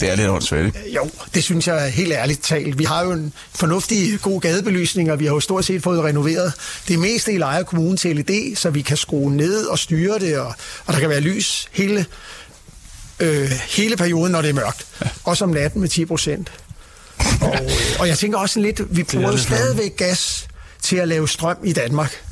Det 0.00 0.10
er 0.10 0.16
lidt 0.16 0.28
åndssvagt, 0.28 0.66
ikke? 0.66 0.94
jo, 0.94 1.10
det 1.34 1.44
synes 1.44 1.66
jeg 1.68 1.84
er 1.84 1.88
helt 1.88 2.12
ærligt 2.12 2.42
talt. 2.42 2.78
Vi 2.78 2.84
har 2.84 3.04
jo 3.04 3.12
en 3.12 3.32
fornuftig 3.54 4.20
god 4.22 4.40
gadebelysning, 4.40 5.12
og 5.12 5.20
vi 5.20 5.26
har 5.26 5.32
jo 5.34 5.40
stort 5.40 5.64
set 5.64 5.82
fået 5.82 6.04
renoveret 6.04 6.52
det 6.88 6.98
meste 6.98 7.32
i 7.32 7.38
Lejre 7.38 7.64
Kommune 7.64 7.96
til 7.96 8.16
LED, 8.16 8.56
så 8.56 8.70
vi 8.70 8.80
kan 8.82 8.96
skrue 8.96 9.36
ned 9.36 9.64
og 9.64 9.78
styre 9.78 10.18
det, 10.18 10.38
og, 10.38 10.54
og 10.86 10.94
der 10.94 11.00
kan 11.00 11.08
være 11.08 11.20
lys 11.20 11.68
hele, 11.72 12.06
øh, 13.22 13.50
hele 13.50 13.96
perioden, 13.96 14.32
når 14.32 14.42
det 14.42 14.48
er 14.50 14.54
mørkt. 14.54 14.86
Ja. 15.04 15.08
Også 15.24 15.44
om 15.44 15.50
natten 15.50 15.80
med 15.80 15.88
10 15.88 16.04
procent. 16.04 16.52
Og, 17.40 17.54
øh, 17.54 17.70
og 17.98 18.08
jeg 18.08 18.18
tænker 18.18 18.38
også 18.38 18.60
lidt, 18.60 18.96
vi 18.96 19.02
bruger 19.12 19.36
stadigvæk 19.36 19.96
gas 19.96 20.48
til 20.82 20.96
at 20.96 21.08
lave 21.08 21.28
strøm 21.28 21.56
i 21.64 21.72
Danmark. 21.72 22.22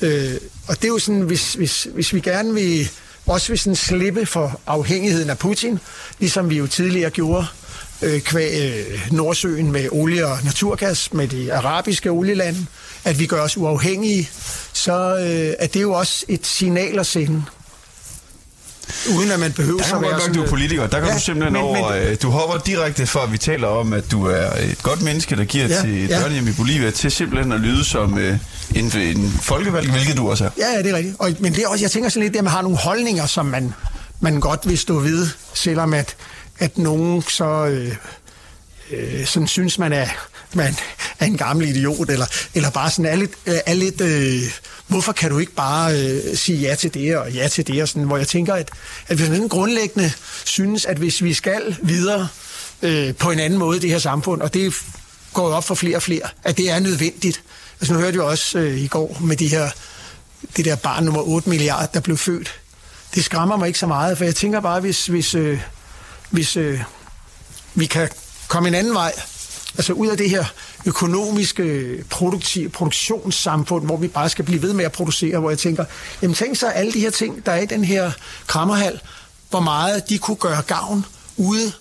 Øh, 0.00 0.34
og 0.68 0.76
det 0.76 0.84
er 0.84 0.88
jo 0.88 0.98
sådan, 0.98 1.20
hvis, 1.20 1.54
hvis, 1.54 1.88
hvis 1.94 2.14
vi 2.14 2.20
gerne 2.20 2.54
vil 2.54 2.90
også 3.26 3.48
vil 3.48 3.58
sådan 3.58 3.76
slippe 3.76 4.26
for 4.26 4.60
afhængigheden 4.66 5.30
af 5.30 5.38
Putin, 5.38 5.78
ligesom 6.18 6.50
vi 6.50 6.56
jo 6.56 6.66
tidligere 6.66 7.10
gjorde 7.10 7.46
øh, 8.02 8.20
kvæg 8.20 8.74
øh, 8.74 9.12
Nordsøen 9.12 9.72
med 9.72 9.88
olie 9.92 10.26
og 10.26 10.38
naturgas, 10.44 11.12
med 11.12 11.28
de 11.28 11.54
arabiske 11.54 12.10
olielande, 12.10 12.66
at 13.04 13.18
vi 13.18 13.26
gør 13.26 13.42
os 13.42 13.56
uafhængige, 13.56 14.30
så 14.72 15.16
øh, 15.16 15.54
er 15.58 15.66
det 15.66 15.82
jo 15.82 15.92
også 15.92 16.24
et 16.28 16.46
signal 16.46 16.98
at 16.98 17.06
sende. 17.06 17.44
Uden 19.16 19.30
at 19.30 19.40
man 19.40 19.52
behøver 19.52 19.82
man 19.92 20.02
være 20.02 20.10
godt 20.10 20.22
sådan... 20.22 20.34
du 20.34 20.42
er 20.42 20.48
politiker. 20.48 20.86
Der 20.86 20.98
kan 21.00 21.08
Ja, 21.08 21.14
du 21.14 21.20
simpelthen 21.20 21.52
men- 21.52 21.62
over... 21.62 21.94
men- 21.94 22.02
øh, 22.02 22.16
du 22.22 22.30
hopper 22.30 22.58
direkte 22.58 23.06
fra, 23.06 23.22
at 23.24 23.32
vi 23.32 23.38
taler 23.38 23.68
om, 23.68 23.92
at 23.92 24.10
du 24.10 24.26
er 24.26 24.50
et 24.60 24.82
godt 24.82 25.02
menneske, 25.02 25.36
der 25.36 25.44
giver 25.44 25.66
Ja, 25.66 25.80
til 25.80 26.06
ja. 26.08 26.20
børnehjem 26.20 26.48
i 26.48 26.52
Bolivia, 26.52 26.90
til 26.90 27.10
simpelthen 27.10 27.52
at 27.52 27.60
lyde 27.60 27.84
som 27.84 28.18
øh, 28.18 28.38
en, 28.74 28.92
en 28.96 29.30
folkevalg, 29.42 29.90
hvilket 29.90 30.16
du 30.16 30.30
også 30.30 30.44
er. 30.44 30.50
Ja, 30.58 30.72
ja, 30.76 30.82
det 30.82 30.90
er 30.90 30.96
rigtigt. 30.96 31.16
Og, 31.18 31.30
men 31.40 31.54
det 31.54 31.62
er 31.64 31.68
også, 31.68 31.84
jeg 31.84 31.90
tænker 31.90 32.08
sådan 32.08 32.22
lidt, 32.22 32.36
at 32.36 32.44
man 32.44 32.52
har 32.52 32.62
nogle 32.62 32.78
holdninger, 32.78 33.26
som 33.26 33.46
man, 33.46 33.74
man 34.20 34.40
godt 34.40 34.60
vil 34.68 34.78
stå 34.78 34.98
ved, 34.98 35.26
selvom 35.54 35.94
at, 35.94 36.16
at 36.58 36.78
nogen 36.78 37.22
så 37.22 37.66
øh, 37.66 37.94
øh, 38.90 39.26
sådan 39.26 39.46
synes, 39.48 39.78
man 39.78 39.92
er, 39.92 40.06
man 40.54 40.76
er 41.18 41.26
en 41.26 41.36
gammel 41.36 41.68
idiot, 41.68 42.10
eller, 42.10 42.26
eller 42.54 42.70
bare 42.70 42.90
sådan 42.90 43.06
er 43.06 43.16
lidt, 43.16 43.32
øh, 43.46 43.54
er 43.66 43.74
lidt 43.74 44.00
øh, 44.00 44.42
hvorfor 44.86 45.12
kan 45.12 45.30
du 45.30 45.38
ikke 45.38 45.52
bare 45.52 46.00
øh, 46.00 46.36
sige 46.36 46.58
ja 46.58 46.74
til 46.74 46.94
det 46.94 47.16
og 47.16 47.32
ja 47.32 47.48
til 47.48 47.66
det, 47.66 47.82
og 47.82 47.88
sådan, 47.88 48.02
hvor 48.02 48.16
jeg 48.16 48.28
tænker, 48.28 48.54
at, 48.54 48.70
at 49.08 49.16
hvis 49.16 49.28
man 49.28 49.48
grundlæggende 49.48 50.12
synes, 50.44 50.86
at 50.86 50.96
hvis 50.96 51.22
vi 51.22 51.34
skal 51.34 51.76
videre 51.82 52.28
øh, 52.82 53.14
på 53.14 53.30
en 53.30 53.38
anden 53.38 53.58
måde 53.58 53.76
i 53.76 53.80
det 53.80 53.90
her 53.90 53.98
samfund, 53.98 54.42
og 54.42 54.54
det 54.54 54.74
går 55.32 55.52
op 55.52 55.64
for 55.64 55.74
flere 55.74 55.96
og 55.96 56.02
flere, 56.02 56.28
at 56.44 56.56
det 56.56 56.70
er 56.70 56.78
nødvendigt. 56.78 57.42
Altså 57.80 57.94
nu 57.94 58.00
hørte 58.00 58.16
jeg 58.16 58.24
også 58.24 58.58
øh, 58.58 58.78
i 58.78 58.86
går 58.86 59.16
med 59.20 59.36
de 59.36 59.48
her 59.48 59.70
det 60.56 60.64
der 60.64 60.76
barn 60.76 61.04
nummer 61.04 61.22
8 61.22 61.48
milliarder, 61.48 61.86
der 61.86 62.00
blev 62.00 62.16
født. 62.16 62.60
Det 63.14 63.24
skræmmer 63.24 63.56
mig 63.56 63.66
ikke 63.66 63.78
så 63.78 63.86
meget, 63.86 64.18
for 64.18 64.24
jeg 64.24 64.34
tænker 64.34 64.60
bare, 64.60 64.80
hvis, 64.80 65.06
hvis, 65.06 65.34
øh, 65.34 65.60
hvis 66.30 66.56
øh, 66.56 66.80
vi 67.74 67.86
kan 67.86 68.08
komme 68.48 68.68
en 68.68 68.74
anden 68.74 68.94
vej, 68.94 69.12
altså 69.78 69.92
ud 69.92 70.06
af 70.06 70.16
det 70.16 70.30
her 70.30 70.44
økonomiske 70.86 71.96
produktiv, 72.10 72.70
produktionssamfund, 72.70 73.84
hvor 73.84 73.96
vi 73.96 74.08
bare 74.08 74.28
skal 74.28 74.44
blive 74.44 74.62
ved 74.62 74.72
med 74.72 74.84
at 74.84 74.92
producere, 74.92 75.38
hvor 75.38 75.50
jeg 75.50 75.58
tænker, 75.58 75.84
jamen 76.22 76.34
tænk 76.34 76.56
så 76.56 76.66
alle 76.66 76.92
de 76.92 77.00
her 77.00 77.10
ting, 77.10 77.46
der 77.46 77.52
er 77.52 77.60
i 77.60 77.66
den 77.66 77.84
her 77.84 78.10
krammerhal, 78.46 79.00
hvor 79.50 79.60
meget 79.60 80.08
de 80.08 80.18
kunne 80.18 80.36
gøre 80.36 80.62
gavn 80.62 81.06
ude 81.36 81.72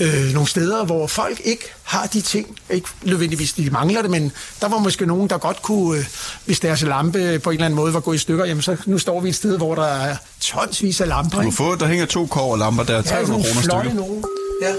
øh, 0.00 0.32
nogle 0.32 0.48
steder, 0.48 0.84
hvor 0.84 1.06
folk 1.06 1.40
ikke 1.44 1.64
har 1.82 2.06
de 2.06 2.20
ting. 2.20 2.58
Ikke 2.70 2.88
nødvendigvis, 3.02 3.52
de 3.52 3.70
mangler 3.70 4.02
det, 4.02 4.10
men 4.10 4.32
der 4.60 4.68
var 4.68 4.78
måske 4.78 5.06
nogen, 5.06 5.30
der 5.30 5.38
godt 5.38 5.62
kunne, 5.62 5.98
øh, 5.98 6.04
hvis 6.44 6.60
deres 6.60 6.82
lampe 6.82 7.38
på 7.38 7.50
en 7.50 7.54
eller 7.54 7.64
anden 7.64 7.76
måde 7.76 7.94
var 7.94 8.00
gået 8.00 8.16
i 8.16 8.18
stykker, 8.18 8.44
jamen 8.44 8.62
så 8.62 8.76
nu 8.86 8.98
står 8.98 9.20
vi 9.20 9.28
et 9.28 9.34
sted, 9.34 9.56
hvor 9.56 9.74
der 9.74 9.86
er 9.86 10.16
tonsvis 10.40 11.00
af 11.00 11.08
lamper. 11.08 11.42
Du 11.42 11.50
fået, 11.50 11.80
der 11.80 11.86
hænger 11.86 12.06
to 12.06 12.26
kår 12.26 12.56
lamper 12.56 12.82
der, 12.82 12.94
Ja, 12.94 13.02
300 13.02 13.30
nogle 13.30 13.44
kroner 13.44 13.82
stykket. 13.82 14.22
Ja, 14.62 14.74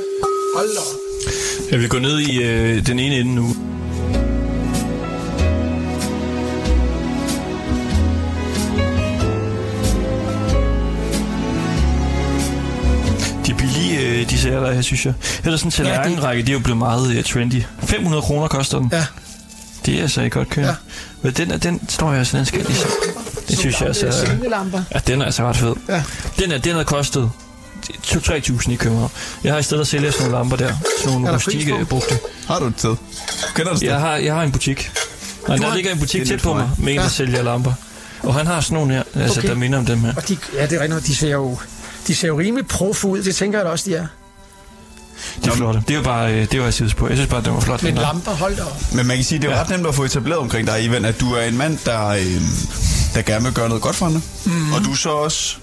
hold 0.57 0.77
op. 0.77 1.71
Jeg 1.71 1.79
vil 1.79 1.89
gå 1.89 1.99
ned 1.99 2.19
i 2.19 2.43
øh, 2.43 2.85
den 2.87 2.99
ene 2.99 3.15
ende 3.15 3.35
nu. 3.35 3.55
De 13.45 13.53
øh, 14.01 14.29
desserter, 14.29 14.59
der 14.59 14.73
her, 14.73 14.81
synes 14.81 15.05
jeg. 15.05 15.13
Ellers 15.45 15.59
sådan 15.59 15.71
en 15.81 15.87
Ja, 15.87 15.93
det- 15.93 16.01
tallerkenrække, 16.03 16.41
det 16.41 16.49
er 16.49 16.53
jo 16.53 16.59
blevet 16.59 16.77
meget 16.77 17.15
øh, 17.17 17.23
trendy. 17.23 17.61
500 17.83 18.21
kroner 18.21 18.47
koster 18.47 18.79
den. 18.79 18.89
Ja. 18.91 19.05
Det 19.85 19.97
er 19.97 20.01
altså 20.01 20.21
ikke 20.21 20.33
godt 20.37 20.49
kørt. 20.49 20.65
Ja. 20.65 20.73
Men 21.21 21.33
den, 21.33 21.51
er- 21.51 21.57
den 21.57 21.81
står 21.89 22.09
jeg 22.09 22.19
altså, 22.19 22.37
den 22.37 22.45
skal 22.45 22.59
lige 22.59 22.75
se. 22.75 22.87
Det 23.49 23.57
synes 23.59 23.79
jeg 23.79 23.87
altså... 23.87 24.05
Ja, 24.93 24.99
den 25.07 25.21
er 25.21 25.25
altså 25.25 25.43
ret 25.43 25.57
fed. 25.57 25.75
Ja. 25.89 26.03
Den, 26.39 26.51
er, 26.51 26.57
den 26.57 26.75
har 26.75 26.83
kostet 26.83 27.31
2-3.000 28.05 28.71
i 28.71 28.75
København. 28.75 29.11
Jeg 29.43 29.53
har 29.53 29.59
i 29.59 29.63
stedet 29.63 29.81
at 29.81 29.87
sælge 29.87 30.11
sådan 30.11 30.23
nogle 30.31 30.37
lamper 30.37 30.57
der. 30.57 30.73
Sådan 31.03 31.19
nogle 31.21 31.33
rustikke 31.35 31.85
brugte. 31.89 32.19
Har 32.47 32.59
du 32.59 32.65
et 32.65 32.73
sted? 32.77 32.95
Kender 33.55 33.69
du 33.69 33.73
et 33.73 33.77
sted? 33.77 33.87
Jeg 33.89 33.99
har, 33.99 34.15
jeg 34.15 34.33
har 34.35 34.43
en 34.43 34.51
butik. 34.51 34.91
Og 35.47 35.57
der 35.57 35.67
har- 35.67 35.75
ligger 35.75 35.91
en 35.91 35.99
butik 35.99 36.19
Det 36.21 36.27
tæt 36.29 36.41
på 36.41 36.53
mig, 36.53 36.69
med 36.77 36.91
en, 36.93 36.97
der 36.97 37.03
Ja. 37.03 37.09
sælger 37.09 37.43
lamper. 37.43 37.73
Og 38.23 38.33
han 38.35 38.47
har 38.47 38.61
sådan 38.61 38.75
nogle 38.75 38.93
her, 38.93 39.03
altså, 39.15 39.39
Okay. 39.39 39.49
der 39.49 39.55
minder 39.55 39.79
om 39.79 39.85
dem 39.85 39.99
her. 39.99 40.13
Og 40.17 40.27
de, 40.27 40.37
ja, 40.53 40.65
det 40.65 40.73
er 40.73 40.79
rigtigt, 40.81 41.07
de 41.07 41.15
ser 41.15 41.29
jo, 41.31 41.57
de 42.07 42.15
ser 42.15 42.27
jo 42.27 42.39
rimelig 42.39 42.67
prof 42.67 43.03
ud, 43.05 43.23
det 43.23 43.35
tænker 43.35 43.59
jeg 43.59 43.65
da 43.65 43.71
også, 43.71 43.85
de 43.89 43.95
er. 43.95 44.07
De 45.45 45.49
er 45.49 45.53
flotte. 45.53 45.81
Det 45.87 45.91
er 45.93 45.97
jo 45.97 46.03
bare, 46.03 46.33
øh, 46.33 46.51
det 46.51 46.59
var 46.59 46.65
jeg 46.65 46.73
sidst 46.73 46.95
på. 46.95 47.07
Jeg 47.07 47.17
synes 47.17 47.29
bare, 47.29 47.41
det 47.43 47.53
var 47.53 47.59
flot. 47.59 47.83
Men 47.83 47.95
lamper, 47.95 48.31
hold 48.31 48.55
da 48.55 48.63
op. 48.63 48.81
Men 48.93 49.07
man 49.07 49.15
kan 49.17 49.25
sige, 49.25 49.41
det 49.41 49.49
er 49.49 49.55
Ja. 49.55 49.61
ret 49.61 49.69
nemt 49.69 49.87
at 49.87 49.95
få 49.95 50.03
etableret 50.03 50.39
omkring 50.39 50.67
dig, 50.67 50.83
Ivan, 50.83 51.05
at 51.05 51.19
du 51.19 51.33
er 51.33 51.41
en 51.43 51.57
mand, 51.57 51.77
der, 51.85 52.07
øh, 52.07 52.41
der 53.13 53.21
gerne 53.21 53.43
vil 53.45 53.53
gøre 53.53 53.67
noget 53.69 53.83
godt 53.83 53.95
for 53.95 54.05
andre. 54.05 54.21
Mm. 54.45 54.73
Og 54.73 54.85
du 54.85 54.91
er 54.91 54.95
så 54.95 55.09
også, 55.09 55.57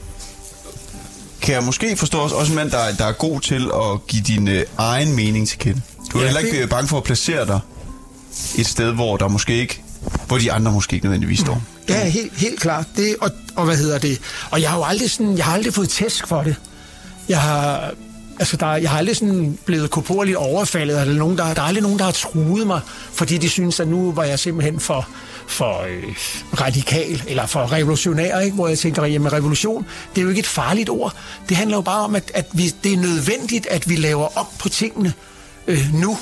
kan 1.45 1.55
jeg 1.55 1.63
måske 1.65 1.97
forstå, 1.97 2.19
også, 2.19 2.35
også 2.37 2.53
en 2.53 2.57
mand, 2.57 2.71
der, 2.71 2.79
der 2.99 3.05
er 3.05 3.13
god 3.13 3.41
til 3.41 3.71
at 3.75 4.07
give 4.07 4.23
din 4.23 4.49
øh, 4.49 4.65
egen 4.79 5.17
mening 5.17 5.49
til 5.49 5.59
kende. 5.59 5.81
Du 6.13 6.19
er 6.19 6.23
Ja, 6.23 6.27
heller 6.27 6.41
ikke 6.41 6.53
det- 6.53 6.61
det... 6.61 6.71
bange 6.71 6.89
for 6.89 6.97
at 6.99 7.05
placere 7.05 7.47
dig 7.47 7.61
et 8.59 8.67
sted, 8.67 8.93
hvor 8.93 9.17
der 9.17 9.29
måske 9.29 9.55
ikke, 9.57 9.83
hvor 10.27 10.39
de 10.39 10.53
andre 10.53 10.73
måske 10.73 10.95
ikke 10.95 11.07
nødvendigvis 11.07 11.39
står. 11.41 11.63
Ja, 11.89 12.05
helt, 12.09 12.33
helt 12.37 12.61
klart. 12.61 12.87
Det, 12.97 13.17
og, 13.21 13.31
og 13.57 13.65
hvad 13.65 13.77
hedder 13.77 13.99
det? 13.99 14.21
Og 14.51 14.61
jeg 14.61 14.71
har 14.71 14.77
jo 14.77 14.85
aldrig, 14.85 15.11
sådan, 15.11 15.37
jeg 15.37 15.45
har 15.45 15.53
aldrig 15.55 15.75
fået 15.75 15.89
tæsk 15.89 16.29
for 16.29 16.43
det. 16.43 16.57
Jeg 17.29 17.41
har, 17.41 17.91
altså 18.41 18.57
der, 18.57 18.77
jeg 18.77 18.91
har 18.91 18.99
aldrig 18.99 19.17
sådan 19.17 19.59
blevet 19.65 19.91
korporligt 19.91 20.37
overfaldet, 20.37 21.01
eller 21.01 21.15
nogen, 21.15 21.39
der, 21.39 21.55
der 21.55 21.63
er 21.63 21.67
aldrig 21.67 21.83
nogen, 21.83 21.99
der 21.99 22.05
har 22.05 22.13
truet 22.13 22.67
mig, 22.67 22.81
fordi 23.13 23.39
de 23.39 23.49
synes, 23.49 23.81
at 23.81 23.89
nu 23.89 24.13
var 24.13 24.25
jeg 24.25 24.39
simpelthen 24.39 24.81
for, 24.81 25.09
for 25.47 25.83
øh, 25.83 26.15
radikal, 26.61 27.23
eller 27.27 27.47
for 27.47 27.73
revolutionær, 27.73 28.41
ikke? 28.41 28.55
hvor 28.55 28.69
jeg 28.69 28.79
tænker, 28.79 29.05
jamen 29.05 29.33
revolution, 29.33 29.87
det 30.15 30.21
er 30.21 30.23
jo 30.23 30.29
ikke 30.29 30.39
et 30.39 30.47
farligt 30.47 30.91
ord. 30.91 31.17
Det 31.49 31.57
handler 31.57 31.77
jo 31.77 31.81
bare 31.81 32.05
om, 32.05 32.15
at, 32.15 32.31
at 32.35 32.47
vi, 32.53 32.69
det 32.85 32.93
er 32.93 32.97
nødvendigt, 32.97 33.67
at 33.67 33.89
vi 33.89 33.97
laver 33.97 34.39
op 34.39 34.53
på 34.59 34.69
tingene 34.69 35.13
øh, 35.67 35.95
nu. 35.95 36.19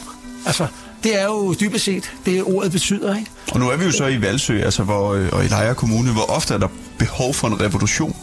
Altså, 0.47 0.67
det 1.02 1.21
er 1.21 1.25
jo 1.25 1.55
dybest 1.61 1.85
set 1.85 2.12
det, 2.26 2.43
ordet 2.43 2.73
betyder, 2.73 3.17
ikke? 3.17 3.31
Og 3.52 3.61
nu 3.61 3.71
er 3.71 3.76
vi 3.76 3.85
jo 3.85 3.93
så 3.93 4.07
i 4.07 4.23
Valsø, 4.23 4.62
altså 4.62 4.83
hvor, 4.83 5.14
øh, 5.14 5.29
og 5.33 5.45
i 5.45 5.49
Lejre 5.49 5.75
Kommune. 5.75 6.12
Hvor 6.12 6.31
ofte 6.31 6.55
er 6.55 6.59
der 6.59 6.69
behov 6.99 7.35
for 7.35 7.49
en 7.49 7.61
revolution 7.61 8.17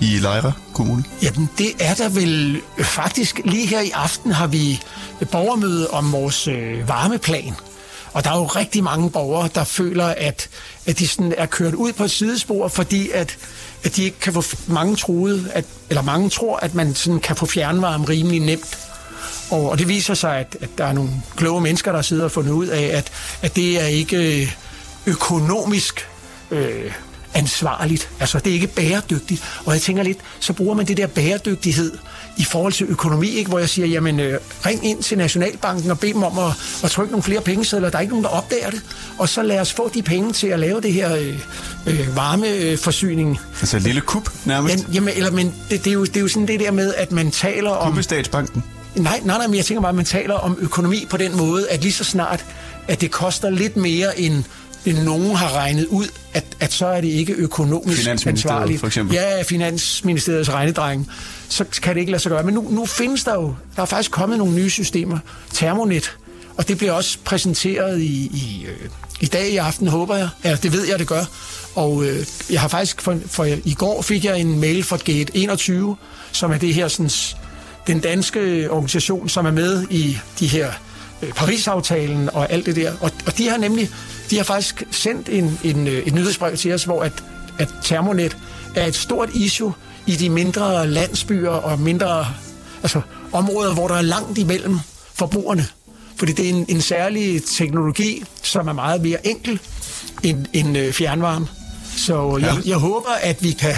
i 0.00 0.04
Lejre 0.04 0.52
Kommune? 0.74 1.04
Jamen, 1.22 1.48
det 1.58 1.70
er 1.80 1.94
der 1.94 2.08
vel 2.08 2.60
faktisk. 2.78 3.40
Lige 3.44 3.66
her 3.66 3.80
i 3.80 3.90
aften 3.90 4.32
har 4.32 4.46
vi 4.46 4.80
borgermøde 5.32 5.90
om 5.90 6.12
vores 6.12 6.48
øh, 6.48 6.88
varmeplan. 6.88 7.54
Og 8.18 8.24
der 8.24 8.30
er 8.30 8.36
jo 8.36 8.46
rigtig 8.46 8.84
mange 8.84 9.10
borgere, 9.10 9.48
der 9.54 9.64
føler, 9.64 10.04
at, 10.06 10.48
at 10.86 10.98
de 10.98 11.08
sådan 11.08 11.34
er 11.36 11.46
kørt 11.46 11.74
ud 11.74 11.92
på 11.92 12.04
et 12.04 12.10
sidespor, 12.10 12.68
fordi 12.68 13.10
at, 13.10 13.38
at 13.84 13.96
de 13.96 14.04
ikke 14.04 14.20
kan 14.20 14.32
få 14.32 14.42
mange 14.66 14.96
troet, 14.96 15.50
at, 15.54 15.64
eller 15.88 16.02
mange 16.02 16.30
tror, 16.30 16.56
at 16.56 16.74
man 16.74 16.94
sådan 16.94 17.20
kan 17.20 17.36
få 17.36 17.46
fjernvarme 17.46 18.08
rimelig 18.08 18.40
nemt. 18.40 18.78
Og, 19.50 19.70
og 19.70 19.78
det 19.78 19.88
viser 19.88 20.14
sig, 20.14 20.38
at, 20.38 20.56
at 20.60 20.68
der 20.78 20.84
er 20.84 20.92
nogle 20.92 21.10
kloge 21.36 21.60
mennesker, 21.60 21.92
der 21.92 22.02
sidder 22.02 22.24
og 22.24 22.30
fundet 22.30 22.52
ud 22.52 22.66
af, 22.66 22.82
at, 22.82 23.12
at 23.42 23.56
det 23.56 23.80
er 23.80 23.86
ikke 23.86 24.42
øh, 24.42 24.52
økonomisk 25.06 26.08
øh, 26.50 26.92
ansvarligt. 27.38 28.10
Altså, 28.20 28.38
det 28.38 28.50
er 28.50 28.54
ikke 28.54 28.66
bæredygtigt. 28.66 29.42
Og 29.64 29.72
jeg 29.72 29.82
tænker 29.82 30.02
lidt, 30.02 30.18
så 30.40 30.52
bruger 30.52 30.74
man 30.74 30.86
det 30.86 30.96
der 30.96 31.06
bæredygtighed 31.06 31.92
i 32.36 32.44
forhold 32.44 32.72
til 32.72 32.86
økonomi, 32.88 33.28
ikke? 33.28 33.48
hvor 33.48 33.58
jeg 33.58 33.68
siger, 33.68 33.86
jamen, 33.88 34.20
øh, 34.20 34.40
ring 34.66 34.86
ind 34.86 35.02
til 35.02 35.18
Nationalbanken 35.18 35.90
og 35.90 35.98
bed 35.98 36.14
dem 36.14 36.22
om 36.22 36.38
at, 36.38 36.52
at 36.84 36.90
trykke 36.90 37.12
nogle 37.12 37.22
flere 37.22 37.40
pengesedler. 37.40 37.90
Der 37.90 37.96
er 37.96 38.00
ikke 38.02 38.12
nogen, 38.12 38.24
der 38.24 38.30
opdager 38.30 38.70
det. 38.70 38.82
Og 39.18 39.28
så 39.28 39.42
lad 39.42 39.60
os 39.60 39.72
få 39.72 39.90
de 39.94 40.02
penge 40.02 40.32
til 40.32 40.46
at 40.46 40.60
lave 40.60 40.80
det 40.80 40.92
her 40.92 41.14
øh, 41.16 41.38
øh, 41.86 42.16
varmeforsyning. 42.16 43.38
Altså 43.60 43.76
et 43.76 43.82
lille 43.82 44.00
kup 44.00 44.30
nærmest. 44.44 44.86
Men, 44.86 44.94
jamen, 44.94 45.14
eller, 45.16 45.30
men 45.30 45.54
det, 45.70 45.84
det, 45.84 45.90
er 45.90 45.94
jo, 45.94 46.04
det 46.04 46.16
er 46.16 46.20
jo 46.20 46.28
sådan 46.28 46.48
det 46.48 46.60
der 46.60 46.70
med, 46.70 46.94
at 46.94 47.12
man 47.12 47.30
taler 47.30 47.70
om... 47.70 47.92
Kup 47.92 48.00
i 48.00 48.02
statsbanken. 48.02 48.64
Nej, 48.96 49.20
nej, 49.24 49.38
nej, 49.38 49.46
men 49.46 49.56
jeg 49.56 49.64
tænker 49.64 49.80
bare, 49.80 49.88
at 49.88 49.94
man 49.96 50.04
taler 50.04 50.34
om 50.34 50.58
økonomi 50.60 51.06
på 51.10 51.16
den 51.16 51.36
måde, 51.36 51.68
at 51.68 51.82
lige 51.82 51.92
så 51.92 52.04
snart, 52.04 52.44
at 52.88 53.00
det 53.00 53.10
koster 53.10 53.50
lidt 53.50 53.76
mere, 53.76 54.20
end 54.20 54.44
nogen 54.86 55.36
har 55.36 55.56
regnet 55.56 55.86
ud, 55.86 56.06
at, 56.34 56.44
at 56.60 56.72
så 56.72 56.86
er 56.86 57.00
det 57.00 57.08
ikke 57.08 57.32
økonomisk 57.32 58.08
ansvarligt. 58.26 58.80
for 58.80 58.86
eksempel. 58.86 59.14
Ja, 59.14 59.42
Finansministeriets 59.42 60.52
regnedreng. 60.52 61.10
Så 61.48 61.64
kan 61.82 61.94
det 61.94 62.00
ikke 62.00 62.12
lade 62.12 62.22
sig 62.22 62.30
gøre. 62.30 62.42
Men 62.42 62.54
nu, 62.54 62.66
nu 62.70 62.86
findes 62.86 63.24
der 63.24 63.34
jo, 63.34 63.54
der 63.76 63.82
er 63.82 63.86
faktisk 63.86 64.10
kommet 64.10 64.38
nogle 64.38 64.54
nye 64.54 64.70
systemer. 64.70 65.18
Termonet. 65.52 66.16
Og 66.56 66.68
det 66.68 66.78
bliver 66.78 66.92
også 66.92 67.18
præsenteret 67.24 68.00
i, 68.00 68.30
i, 68.34 68.66
øh, 68.68 68.88
i 69.20 69.26
dag 69.26 69.48
i 69.48 69.56
aften, 69.56 69.88
håber 69.88 70.16
jeg. 70.16 70.28
Ja, 70.44 70.56
det 70.62 70.72
ved 70.72 70.86
jeg, 70.86 70.98
det 70.98 71.06
gør. 71.06 71.24
Og 71.74 72.04
øh, 72.04 72.26
jeg 72.50 72.60
har 72.60 72.68
faktisk, 72.68 73.00
for, 73.00 73.18
for 73.26 73.44
i 73.44 73.74
går 73.78 74.02
fik 74.02 74.24
jeg 74.24 74.40
en 74.40 74.60
mail 74.60 74.84
fra 74.84 74.96
Gate 74.96 75.36
21, 75.36 75.96
som 76.32 76.52
er 76.52 76.58
det 76.58 76.74
her 76.74 76.88
sådan, 76.88 77.10
den 77.86 78.00
danske 78.00 78.70
organisation, 78.70 79.28
som 79.28 79.46
er 79.46 79.50
med 79.50 79.86
i 79.90 80.18
de 80.40 80.46
her 80.46 80.72
Paris-aftalen 81.36 82.30
og 82.32 82.52
alt 82.52 82.66
det 82.66 82.76
der. 82.76 82.92
Og, 83.00 83.10
og 83.26 83.38
de 83.38 83.48
har 83.48 83.56
nemlig, 83.56 83.90
de 84.30 84.36
har 84.36 84.44
faktisk 84.44 84.82
sendt 84.90 85.28
en, 85.28 85.58
en, 85.64 85.86
øh, 85.86 85.92
et 86.06 86.14
nyhedsbrev 86.14 86.56
til 86.56 86.74
os, 86.74 86.84
hvor 86.84 87.02
at, 87.02 87.12
at 87.58 87.68
Thermonet 87.84 88.36
er 88.76 88.86
et 88.86 88.94
stort 88.94 89.28
issue 89.34 89.72
i 90.06 90.16
de 90.16 90.30
mindre 90.30 90.86
landsbyer 90.86 91.50
og 91.50 91.80
mindre 91.80 92.26
altså, 92.82 93.00
områder, 93.32 93.74
hvor 93.74 93.88
der 93.88 93.94
er 93.94 94.02
langt 94.02 94.38
imellem 94.38 94.78
forbrugerne. 95.14 95.66
Fordi 96.16 96.32
det 96.32 96.44
er 96.44 96.48
en, 96.48 96.64
en 96.68 96.80
særlig 96.80 97.42
teknologi, 97.44 98.24
som 98.42 98.68
er 98.68 98.72
meget 98.72 99.02
mere 99.02 99.26
enkel 99.26 99.60
end, 100.22 100.46
end 100.52 100.78
øh, 100.78 100.92
fjernvarme. 100.92 101.46
Så 101.96 102.38
jeg, 102.40 102.54
Ja. 102.64 102.70
jeg 102.70 102.76
håber, 102.76 103.10
at 103.22 103.42
vi 103.42 103.50
kan 103.52 103.74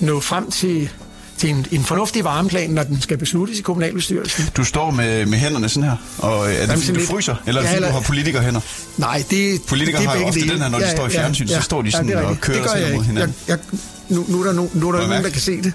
nå 0.00 0.20
frem 0.20 0.50
til, 0.50 0.90
til 1.38 1.50
en, 1.50 1.66
en 1.70 1.84
fornuftig 1.84 2.24
varmeplan, 2.24 2.70
når 2.70 2.82
den 2.82 3.00
skal 3.00 3.18
besluttes 3.18 3.58
i 3.58 3.62
kommunalbestyrelsen. 3.62 4.44
Du 4.56 4.64
står 4.64 4.90
med, 4.90 5.26
med 5.26 5.38
hænderne 5.38 5.68
sådan 5.68 5.88
her, 5.90 5.96
og 6.18 6.46
er 6.46 6.50
det 6.50 6.68
fordi, 6.68 6.80
sådan 6.80 6.94
du 6.94 6.98
lidt- 7.00 7.10
fryser? 7.10 7.34
Eller 7.46 7.60
er 7.60 7.64
det 7.64 7.70
Ja, 7.70 7.74
fordi, 7.76 7.80
du 7.82 7.86
eller- 7.86 8.00
har 8.00 8.06
politikerhænder? 8.06 8.60
Nej, 8.96 9.24
det, 9.30 9.60
Politikere 9.68 10.00
det 10.02 10.06
er 10.06 10.10
har 10.10 10.18
jo 10.18 10.26
ofte 10.26 10.40
dele. 10.40 10.52
den 10.52 10.62
her, 10.62 10.68
når 10.68 10.78
de 10.78 10.90
står 10.90 11.06
i 11.06 11.10
fjernsyn, 11.10 11.48
så 11.48 11.60
står 11.60 11.82
de 11.82 11.90
sådan 11.92 12.10
er 12.10 12.22
og 12.22 12.40
kører 12.40 12.68
sig 12.68 12.92
mod 12.96 13.04
hinanden. 13.04 13.34
Jeg, 13.48 13.58
jeg, 13.72 13.78
nu, 14.16 14.24
nu 14.28 14.40
er 14.40 14.44
der, 14.44 14.52
no, 14.52 14.66
nu 14.74 14.88
er 14.88 14.92
der 14.92 15.06
nogen, 15.08 15.24
der 15.24 15.30
kan 15.30 15.40
se 15.40 15.62
det. 15.62 15.72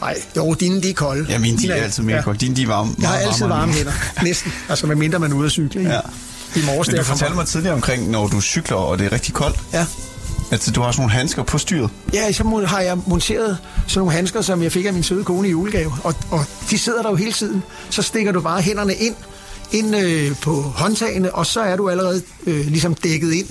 Nej, 0.00 0.16
jo, 0.36 0.54
dine 0.54 0.82
de 0.82 0.90
er 0.90 0.94
kolde. 0.94 1.26
Ja, 1.28 1.38
mine 1.38 1.58
de 1.58 1.70
er 1.70 1.74
altid 1.82 2.02
mere 2.02 2.22
kolde. 2.22 2.38
Dine 2.38 2.56
de 2.56 2.62
er 2.62 2.66
varme. 2.66 2.94
Jeg 3.00 3.08
har 3.08 3.16
altid 3.16 3.46
varme 3.46 3.72
hænder. 3.72 3.92
Næsten. 4.22 4.52
Altså, 4.68 4.86
med 4.86 4.96
mindre 4.96 5.18
man 5.18 5.32
er 5.32 5.36
ude 5.36 5.46
at 5.46 5.52
cykle. 5.52 5.82
Ja. 5.82 6.00
I 6.60 6.64
morges, 6.66 6.88
Men 6.88 6.96
du 6.96 7.02
fortalte 7.04 7.34
mig 7.34 7.46
tidligere 7.46 7.74
omkring, 7.74 8.10
når 8.10 8.26
du 8.26 8.40
cykler, 8.40 8.76
og 8.76 8.98
det 8.98 9.06
er 9.06 9.12
rigtig 9.12 9.34
koldt, 9.34 9.56
Ja. 9.72 9.86
At 10.52 10.70
du 10.74 10.80
har 10.82 10.92
sådan 10.92 11.00
nogle 11.02 11.12
handsker 11.12 11.42
på 11.42 11.58
styret. 11.58 11.90
Ja, 12.12 12.32
så 12.32 12.44
må- 12.44 12.64
har 12.64 12.80
jeg 12.80 12.98
monteret 13.06 13.58
sådan 13.86 13.98
nogle 14.00 14.12
handsker, 14.12 14.40
som 14.40 14.62
jeg 14.62 14.72
fik 14.72 14.84
af 14.86 14.92
min 14.92 15.02
søde 15.02 15.24
kone 15.24 15.48
i 15.48 15.50
julegave. 15.50 15.92
Og, 16.04 16.14
og 16.30 16.44
de 16.70 16.78
sidder 16.78 17.02
der 17.02 17.10
jo 17.10 17.16
hele 17.16 17.32
tiden. 17.32 17.62
Så 17.90 18.02
stikker 18.02 18.32
du 18.32 18.40
bare 18.40 18.60
hænderne 18.60 18.94
ind, 18.94 19.14
ind 19.72 19.96
øh, 19.96 20.36
på 20.42 20.62
håndtagene, 20.62 21.34
og 21.34 21.46
så 21.46 21.60
er 21.60 21.76
du 21.76 21.88
allerede 21.90 22.22
øh, 22.46 22.66
ligesom 22.66 22.94
dækket 22.94 23.32
ind. 23.32 23.46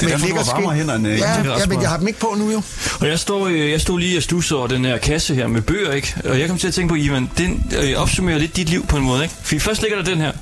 Det 0.00 0.04
er 0.06 0.08
derfor, 0.10 0.26
du 0.28 0.34
har 0.34 0.52
varmere 0.54 0.74
hænder 0.74 0.94
end, 0.94 1.06
Ja, 1.06 1.58
ja, 1.58 1.66
men 1.66 1.80
jeg 1.82 1.90
har 1.90 1.96
dem 1.96 2.08
ikke 2.08 2.20
på 2.20 2.34
nu 2.38 2.50
jo. 2.50 2.62
Og 3.00 3.08
jeg 3.08 3.18
stod, 3.18 3.50
øh, 3.50 3.70
jeg 3.70 3.80
stod 3.80 4.00
lige 4.00 4.16
og 4.16 4.22
stussede 4.22 4.58
over 4.58 4.68
den 4.68 4.84
her 4.84 4.98
kasse 4.98 5.34
her 5.34 5.46
med 5.46 5.62
bøger, 5.62 5.92
ikke? 5.92 6.14
Og 6.24 6.40
jeg 6.40 6.48
kom 6.48 6.58
til 6.58 6.68
at 6.68 6.74
tænke 6.74 6.88
på, 6.88 6.94
Ivan, 6.94 7.30
den 7.38 7.72
øh, 7.82 7.96
opsummerer 7.96 8.38
lidt 8.38 8.56
dit 8.56 8.68
liv 8.68 8.86
på 8.86 8.96
en 8.96 9.02
måde, 9.04 9.22
ikke? 9.22 9.34
For 9.42 9.58
først 9.58 9.82
ligger 9.82 9.96
der 9.98 10.04
den 10.04 10.18
her. 10.18 10.32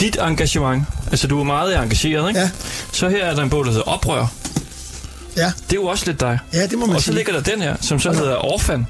Dit 0.00 0.16
engagement. 0.22 0.82
Altså, 1.10 1.26
du 1.26 1.40
er 1.40 1.44
meget 1.44 1.76
engageret, 1.82 2.28
ikke? 2.28 2.40
Ja. 2.40 2.50
Så 2.92 3.08
her 3.08 3.24
er 3.24 3.34
der 3.34 3.42
en 3.42 3.50
bog, 3.50 3.64
der 3.64 3.70
hedder 3.70 3.84
Oprør. 3.88 4.26
Ja, 5.36 5.52
Det 5.70 5.76
er 5.76 5.80
jo 5.80 5.86
også 5.86 6.06
lidt 6.06 6.20
dig. 6.20 6.38
ja 6.52 6.66
det 6.66 6.78
må 6.78 6.86
man 6.86 6.96
Og 6.96 7.00
så 7.02 7.04
sige. 7.04 7.14
ligger 7.16 7.32
der 7.32 7.40
den 7.40 7.62
her, 7.62 7.76
som 7.80 8.00
så 8.00 8.12
hedder 8.12 8.44
Orfan. 8.44 8.86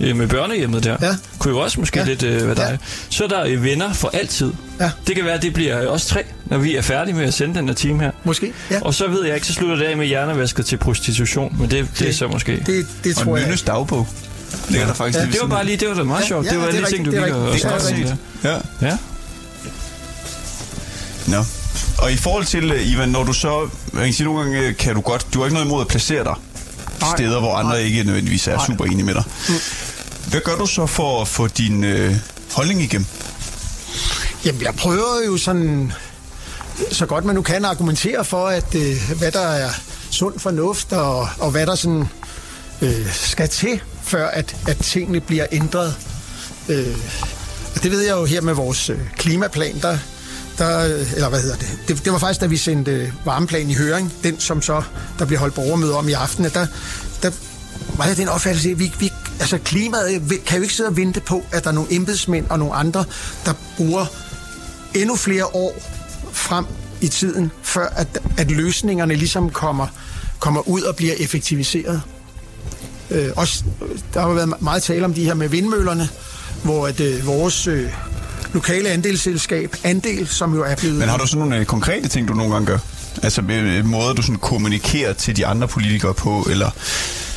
øh, 0.00 0.16
Med 0.16 0.26
børnehjemmet 0.28 0.84
der. 0.84 0.96
Ja. 1.02 1.16
Kunne 1.38 1.54
jo 1.54 1.60
også 1.60 1.80
måske 1.80 1.98
Ja. 1.98 2.04
lidt 2.04 2.22
øh, 2.22 2.46
være 2.46 2.54
dig. 2.54 2.68
Ja. 2.70 2.76
Så 3.10 3.24
er 3.24 3.28
der 3.28 3.44
øh, 3.46 3.64
venner 3.64 3.92
for 3.92 4.10
altid. 4.12 4.52
Ja. 4.80 4.90
Det 5.06 5.16
kan 5.16 5.24
være, 5.24 5.34
at 5.34 5.42
det 5.42 5.52
bliver 5.54 5.82
øh, 5.82 5.92
os 5.92 6.06
tre, 6.06 6.24
når 6.44 6.58
vi 6.58 6.76
er 6.76 6.82
færdige 6.82 7.14
med 7.14 7.24
at 7.24 7.34
sende 7.34 7.54
den 7.54 7.68
her 7.68 7.74
time 7.74 8.00
her. 8.02 8.10
Måske, 8.24 8.52
ja. 8.70 8.80
Og 8.82 8.94
så 8.94 9.06
ved 9.08 9.24
jeg 9.24 9.34
ikke, 9.34 9.46
så 9.46 9.52
slutter 9.52 9.76
det 9.76 9.84
af 9.84 9.96
med 9.96 10.06
hjernevasket 10.06 10.66
til 10.66 10.76
prostitution. 10.76 11.56
Men 11.60 11.70
det, 11.70 11.88
det 11.98 12.08
er 12.08 12.12
så 12.12 12.28
måske. 12.28 12.62
Det, 12.66 12.86
det 13.04 13.16
Og 13.18 13.24
tror 13.24 13.36
jeg. 13.36 13.46
Nynnes 13.46 13.62
dagbog 13.62 14.08
ligger 14.68 14.86
der 14.86 14.94
faktisk 14.94 15.18
Ja, 15.18 15.24
lige 15.24 15.32
Det 15.32 15.40
var 15.42 15.48
bare 15.48 15.64
lige, 15.64 15.76
det 15.76 15.88
var 15.88 15.94
da 15.94 16.02
meget 16.02 16.22
Ja, 16.22 16.26
sjovt. 16.26 16.46
ja, 16.46 16.50
det 16.50 16.58
var 16.58 16.64
det 16.66 16.72
er 16.72 16.76
alle 16.76 16.86
de 16.90 16.92
ting, 16.92 17.06
du 17.06 17.10
rigtigt, 17.10 17.26
gik 17.52 17.62
det 17.62 17.70
er 18.90 18.92
og 18.92 18.98
Nå. 21.26 21.44
Og 21.98 22.12
i 22.12 22.16
forhold 22.16 22.44
til, 22.44 22.72
øh, 22.72 22.92
Ivan, 22.92 23.08
når 23.08 23.24
du 23.24 23.32
så... 23.32 23.68
Man 23.92 24.04
kan 24.04 24.12
sige, 24.12 24.24
nogle 24.24 24.42
gange 24.42 24.58
øh, 24.58 24.76
kan 24.76 24.94
du 24.94 25.00
godt... 25.00 25.26
Du 25.34 25.38
har 25.38 25.46
ikke 25.46 25.54
noget 25.54 25.66
imod 25.66 25.80
at 25.80 25.88
placere 25.88 26.24
dig 26.24 26.34
Nej. 27.00 27.16
steder, 27.16 27.40
hvor 27.40 27.54
andre 27.54 27.82
ikke 27.82 28.04
nødvendigvis 28.04 28.48
er 28.48 28.56
Nej. 28.56 28.66
super 28.66 28.84
enige 28.84 29.04
med 29.04 29.14
dig. 29.14 29.24
Hvad 30.26 30.40
gør 30.40 30.56
du 30.56 30.66
så 30.66 30.86
for 30.86 31.22
at 31.22 31.28
få 31.28 31.46
din 31.46 31.84
øh, 31.84 32.16
holdning 32.52 32.82
igennem? 32.82 33.06
Jamen, 34.44 34.62
jeg 34.62 34.74
prøver 34.74 35.24
jo 35.26 35.36
sådan, 35.36 35.92
så 36.92 37.06
godt 37.06 37.24
man 37.24 37.34
nu 37.34 37.42
kan 37.42 37.64
argumentere 37.64 38.24
for, 38.24 38.46
at 38.46 38.74
øh, 38.74 38.96
hvad 39.18 39.32
der 39.32 39.46
er 39.46 39.70
sund 40.10 40.38
fornuft, 40.40 40.92
og, 40.92 41.28
og 41.38 41.50
hvad 41.50 41.66
der 41.66 41.74
sådan 41.74 42.08
øh, 42.82 43.12
skal 43.12 43.48
til, 43.48 43.80
før 44.02 44.28
at, 44.28 44.56
at 44.68 44.76
tingene 44.76 45.20
bliver 45.20 45.46
ændret. 45.52 45.94
Øh, 46.68 46.96
og 47.74 47.82
det 47.82 47.90
ved 47.90 48.00
jeg 48.02 48.16
jo 48.16 48.24
her 48.24 48.40
med 48.40 48.54
vores 48.54 48.90
øh, 48.90 48.98
klimaplan, 49.16 49.80
der, 49.82 49.98
der, 50.58 50.78
eller 51.14 51.28
hvad 51.28 51.40
hedder 51.40 51.56
det? 51.56 51.78
det, 51.88 52.04
det 52.04 52.12
var 52.12 52.18
faktisk, 52.18 52.40
da 52.40 52.46
vi 52.46 52.56
sendte 52.56 52.90
øh, 52.90 53.12
varmeplan 53.24 53.70
i 53.70 53.74
høring, 53.74 54.12
den 54.22 54.40
som 54.40 54.62
så, 54.62 54.82
der 55.18 55.24
bliver 55.24 55.40
holdt 55.40 55.54
borgermøde 55.54 55.96
om 55.96 56.08
i 56.08 56.12
aften, 56.12 56.44
at 56.44 56.54
der, 56.54 56.66
der 57.22 57.30
var 57.96 58.06
jeg 58.06 58.16
den 58.16 58.28
opfattelse, 58.28 58.70
at 58.70 58.78
vi, 58.78 58.92
vi, 58.98 59.12
altså 59.40 59.58
klimaet 59.58 60.14
øh, 60.14 60.44
kan 60.46 60.56
jo 60.56 60.62
ikke 60.62 60.74
sidde 60.74 60.88
og 60.88 60.96
vente 60.96 61.20
på, 61.20 61.44
at 61.52 61.64
der 61.64 61.70
er 61.70 61.74
nogle 61.74 61.94
embedsmænd 61.94 62.46
og 62.50 62.58
nogle 62.58 62.74
andre, 62.74 63.04
der 63.44 63.52
bruger 63.76 64.06
endnu 64.94 65.16
flere 65.16 65.46
år 65.46 65.82
frem 66.32 66.66
i 67.00 67.08
tiden, 67.08 67.50
før 67.62 67.86
at, 67.86 68.18
at 68.36 68.50
løsningerne 68.50 69.14
ligesom 69.14 69.50
kommer, 69.50 69.86
kommer 70.38 70.68
ud 70.68 70.82
og 70.82 70.96
bliver 70.96 71.14
effektiviseret. 71.18 72.02
Øh, 73.10 73.28
også, 73.36 73.64
der 74.14 74.20
har 74.20 74.28
været 74.28 74.62
meget 74.62 74.82
tale 74.82 75.04
om 75.04 75.14
de 75.14 75.24
her 75.24 75.34
med 75.34 75.48
vindmøllerne, 75.48 76.08
hvor 76.64 76.86
at, 76.86 77.00
øh, 77.00 77.26
vores 77.26 77.66
øh, 77.66 77.90
lokale 78.54 78.88
andelsselskab, 78.88 79.76
Andel, 79.84 80.28
som 80.28 80.54
jo 80.54 80.62
er 80.62 80.76
blevet... 80.76 80.96
Men 80.96 81.08
har 81.08 81.16
du 81.16 81.26
sådan 81.26 81.38
nogle 81.38 81.56
øh, 81.56 81.66
konkrete 81.66 82.08
ting, 82.08 82.28
du 82.28 82.34
nogle 82.34 82.52
gange 82.52 82.66
gør? 82.66 82.78
Altså 83.22 83.42
med, 83.42 83.56
øh, 83.56 83.84
måder, 83.84 84.12
du 84.12 84.22
sådan 84.22 84.36
kommunikerer 84.36 85.12
til 85.12 85.36
de 85.36 85.46
andre 85.46 85.68
politikere 85.68 86.14
på, 86.14 86.46
eller 86.50 86.70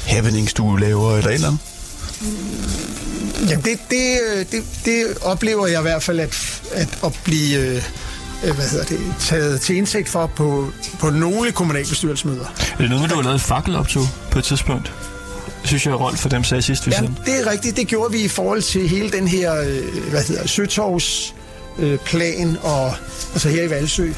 happenings, 0.05 0.53
du 0.53 0.75
laver, 0.75 1.17
eller 1.17 1.29
et 1.29 1.33
eller 1.33 1.47
andet? 1.47 1.59
Jamen, 3.49 3.65
det, 3.65 3.79
det, 3.89 4.19
øh, 4.33 4.45
det, 4.51 4.63
det 4.85 5.05
oplever 5.21 5.67
jeg 5.67 5.79
i 5.79 5.81
hvert 5.81 6.03
fald, 6.03 6.19
at, 6.19 6.61
at, 6.71 6.99
at 7.05 7.19
blive 7.23 7.59
øh, 7.59 7.83
øh, 8.43 8.55
hvad 8.55 8.65
hedder 8.69 8.85
det, 8.85 8.99
taget 9.19 9.61
til 9.61 9.75
indsigt 9.75 10.09
for 10.09 10.27
på, 10.27 10.71
på 10.99 11.09
nogle 11.09 11.51
kommunalbestyrelsesmøder. 11.51 12.45
Er 12.73 12.77
det 12.77 12.89
noget 12.89 13.09
du 13.09 13.15
har 13.15 13.23
lavet 13.23 13.35
et 13.35 13.41
fakkeloptog 13.41 14.07
på 14.31 14.39
et 14.39 14.45
tidspunkt? 14.45 14.93
Det 15.67 15.69
synes 15.81 15.85
jeg, 15.85 15.99
Rolf 15.99 16.19
for 16.19 16.29
dem 16.29 16.43
sagde 16.43 16.61
sidst, 16.61 16.85
vi 16.87 16.91
Ja, 16.91 16.97
sendte. 16.99 17.21
det 17.25 17.39
er 17.47 17.51
rigtigt. 17.51 17.77
Det 17.77 17.87
gjorde 17.87 18.11
vi 18.11 18.19
i 18.21 18.27
forhold 18.27 18.61
til 18.61 18.89
hele 18.89 19.11
den 19.11 19.27
her, 19.27 19.61
øh, 19.61 20.09
hvad 20.09 20.23
hedder 20.23 20.47
Søtorvs 20.47 21.35
øh, 21.79 21.97
plan, 21.97 22.57
og 22.63 22.93
altså 23.33 23.49
her 23.49 23.63
i 23.63 23.69
Valsø, 23.69 24.11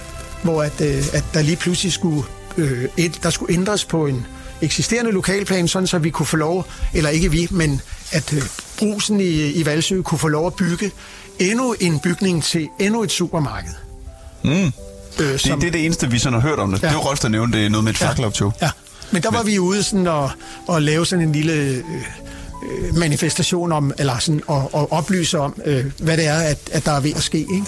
hvor 0.43 0.63
at, 0.63 0.81
øh, 0.81 1.03
at 1.13 1.23
der 1.33 1.41
lige 1.41 1.55
pludselig 1.55 1.93
skulle, 1.93 2.23
øh, 2.57 2.85
et, 2.97 3.19
der 3.23 3.29
skulle 3.29 3.53
ændres 3.53 3.85
på 3.85 4.05
en 4.07 4.25
eksisterende 4.62 5.12
lokalplan, 5.12 5.67
sådan 5.67 5.88
så 5.88 5.97
vi 5.97 6.09
kunne 6.09 6.25
få 6.25 6.38
lov, 6.38 6.65
eller 6.93 7.09
ikke 7.09 7.31
vi, 7.31 7.47
men 7.51 7.81
at 8.12 8.33
øh, 8.33 8.41
brusen 8.79 9.19
i, 9.21 9.51
i 9.51 9.65
Valsø 9.65 10.01
kunne 10.01 10.19
få 10.19 10.27
lov 10.27 10.47
at 10.47 10.53
bygge 10.53 10.91
endnu 11.39 11.75
en 11.79 11.99
bygning 11.99 12.43
til 12.43 12.67
endnu 12.79 13.03
et 13.03 13.12
supermarked. 13.12 13.71
Mm. 14.43 14.49
Øh, 14.51 14.71
Det, 15.17 15.43
det 15.43 15.51
er 15.63 15.71
det 15.71 15.85
eneste, 15.85 16.12
vi 16.12 16.19
sådan 16.19 16.41
har 16.41 16.49
hørt 16.49 16.59
om 16.59 16.71
det. 16.71 16.81
Ja. 16.81 16.88
Ja. 16.88 16.93
Det 16.93 16.97
var 17.03 17.09
Rolf, 17.09 17.19
der 17.19 17.27
nævnte 17.29 17.57
det 17.57 17.65
er 17.65 17.69
noget 17.69 17.83
med 17.83 17.91
et 17.91 17.97
fakkeloptog. 17.97 18.53
Ja, 18.62 18.69
men 19.12 19.24
der 19.24 19.32
var 19.32 19.43
vi 19.43 19.60
ude 19.60 19.84
sådan 19.84 20.08
og, 20.08 20.32
og 20.67 20.82
lave 20.82 21.06
sådan 21.06 21.26
en 21.26 21.32
lille 21.32 21.54
øh, 21.54 21.78
øh, 22.63 22.95
manifestation 22.95 23.72
om, 23.72 23.93
eller 23.98 24.19
sådan, 24.19 24.41
og, 24.48 24.69
og 24.74 24.91
oplyse 24.91 25.39
om, 25.39 25.62
øh, 25.65 25.86
hvad 26.00 26.17
det 26.17 26.28
er, 26.28 26.39
at, 26.39 26.69
at 26.72 26.86
der 26.86 26.91
er 26.91 27.00
ved 27.00 27.13
at 27.15 27.24
ske. 27.24 27.38
Ikke? 27.38 27.65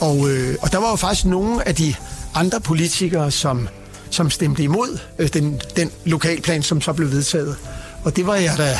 Og, 0.00 0.30
øh, 0.30 0.56
og 0.60 0.72
der 0.72 0.78
var 0.78 0.90
jo 0.90 0.96
faktisk 0.96 1.24
nogle 1.24 1.68
af 1.68 1.74
de 1.74 1.94
andre 2.34 2.60
politikere, 2.60 3.30
som, 3.30 3.68
som 4.10 4.30
stemte 4.30 4.62
imod 4.62 4.98
øh, 5.18 5.28
den, 5.28 5.60
den 5.76 5.90
lokalplan, 6.04 6.62
som 6.62 6.80
så 6.80 6.92
blev 6.92 7.10
vedtaget. 7.10 7.56
Og 8.04 8.16
det 8.16 8.26
var 8.26 8.34
jeg 8.34 8.54
da... 8.58 8.78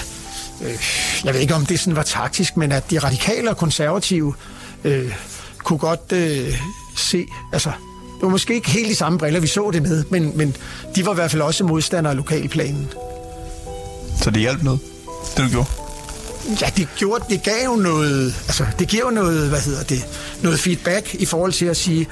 Øh, 0.63 0.79
jeg 1.25 1.35
ved 1.35 1.41
ikke, 1.41 1.55
om 1.55 1.67
det 1.67 1.81
sådan 1.81 1.97
var 1.97 2.03
taktisk, 2.03 2.57
men 2.57 2.73
at 2.73 2.91
de 2.91 2.99
radikale 2.99 3.51
og 3.51 3.57
konservative 3.57 4.35
øh, 4.85 5.15
kunne 5.59 5.79
godt 5.79 6.13
øh, 6.13 6.61
se... 6.97 7.27
Altså, 7.53 7.73
det 8.19 8.23
var 8.23 8.29
måske 8.29 8.55
ikke 8.55 8.71
helt 8.71 8.89
de 8.89 8.95
samme 8.95 9.19
briller, 9.19 9.41
vi 9.41 9.47
så 9.47 9.71
det 9.73 9.83
med, 9.83 10.05
men, 10.11 10.33
men 10.37 10.57
de 10.95 11.07
var 11.07 11.13
i 11.13 11.15
hvert 11.15 11.31
fald 11.31 11.43
også 11.43 11.65
modstandere 11.65 12.11
af 12.11 12.17
lokalplanen. 12.17 12.89
Så 14.23 14.31
det 14.31 14.41
hjalp 14.41 14.63
noget, 14.63 14.81
det 15.37 15.45
du 15.45 15.51
gjorde. 15.51 15.69
Ja, 16.61 16.71
det, 16.77 16.89
gjorde, 16.97 17.25
det 17.29 17.43
gav 17.43 17.65
jo 17.65 17.77
noget, 17.77 18.35
altså 18.47 18.67
det 18.79 18.89
giver 18.89 19.03
jo 19.05 19.11
noget, 19.11 19.49
hvad 19.49 19.61
hedder 19.61 19.83
det, 19.83 20.07
noget 20.43 20.61
feedback 20.61 21.15
i 21.15 21.27
forhold 21.27 21.53
til 21.53 21.67
at 21.67 21.77
sige, 21.77 22.09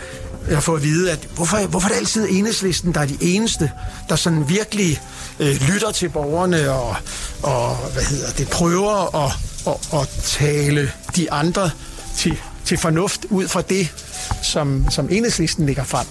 at 0.48 0.62
få 0.62 0.74
at 0.74 0.82
vide, 0.82 1.12
at 1.12 1.28
hvorfor, 1.34 1.66
hvorfor 1.66 1.88
er 1.88 1.92
det 1.92 1.98
altid 1.98 2.26
enhedslisten, 2.30 2.94
der 2.94 3.00
er 3.00 3.06
de 3.06 3.16
eneste, 3.20 3.70
der 4.08 4.16
sådan 4.16 4.48
virkelig 4.48 5.00
øh, 5.40 5.60
lytter 5.68 5.90
til 5.90 6.08
borgerne 6.08 6.70
og, 6.70 6.96
og 7.42 7.76
hvad 7.76 8.02
hedder 8.02 8.30
det, 8.30 8.48
prøver 8.48 9.24
at, 9.24 9.32
at, 9.66 10.00
at 10.00 10.08
tale 10.22 10.92
de 11.16 11.32
andre 11.32 11.70
til, 12.16 12.38
til 12.66 12.78
fornuft 12.78 13.26
ud 13.30 13.48
fra 13.48 13.62
det, 13.62 13.88
som, 14.42 14.86
som 14.90 15.08
enhedslisten 15.10 15.66
lægger 15.66 15.84
frem. 15.84 16.06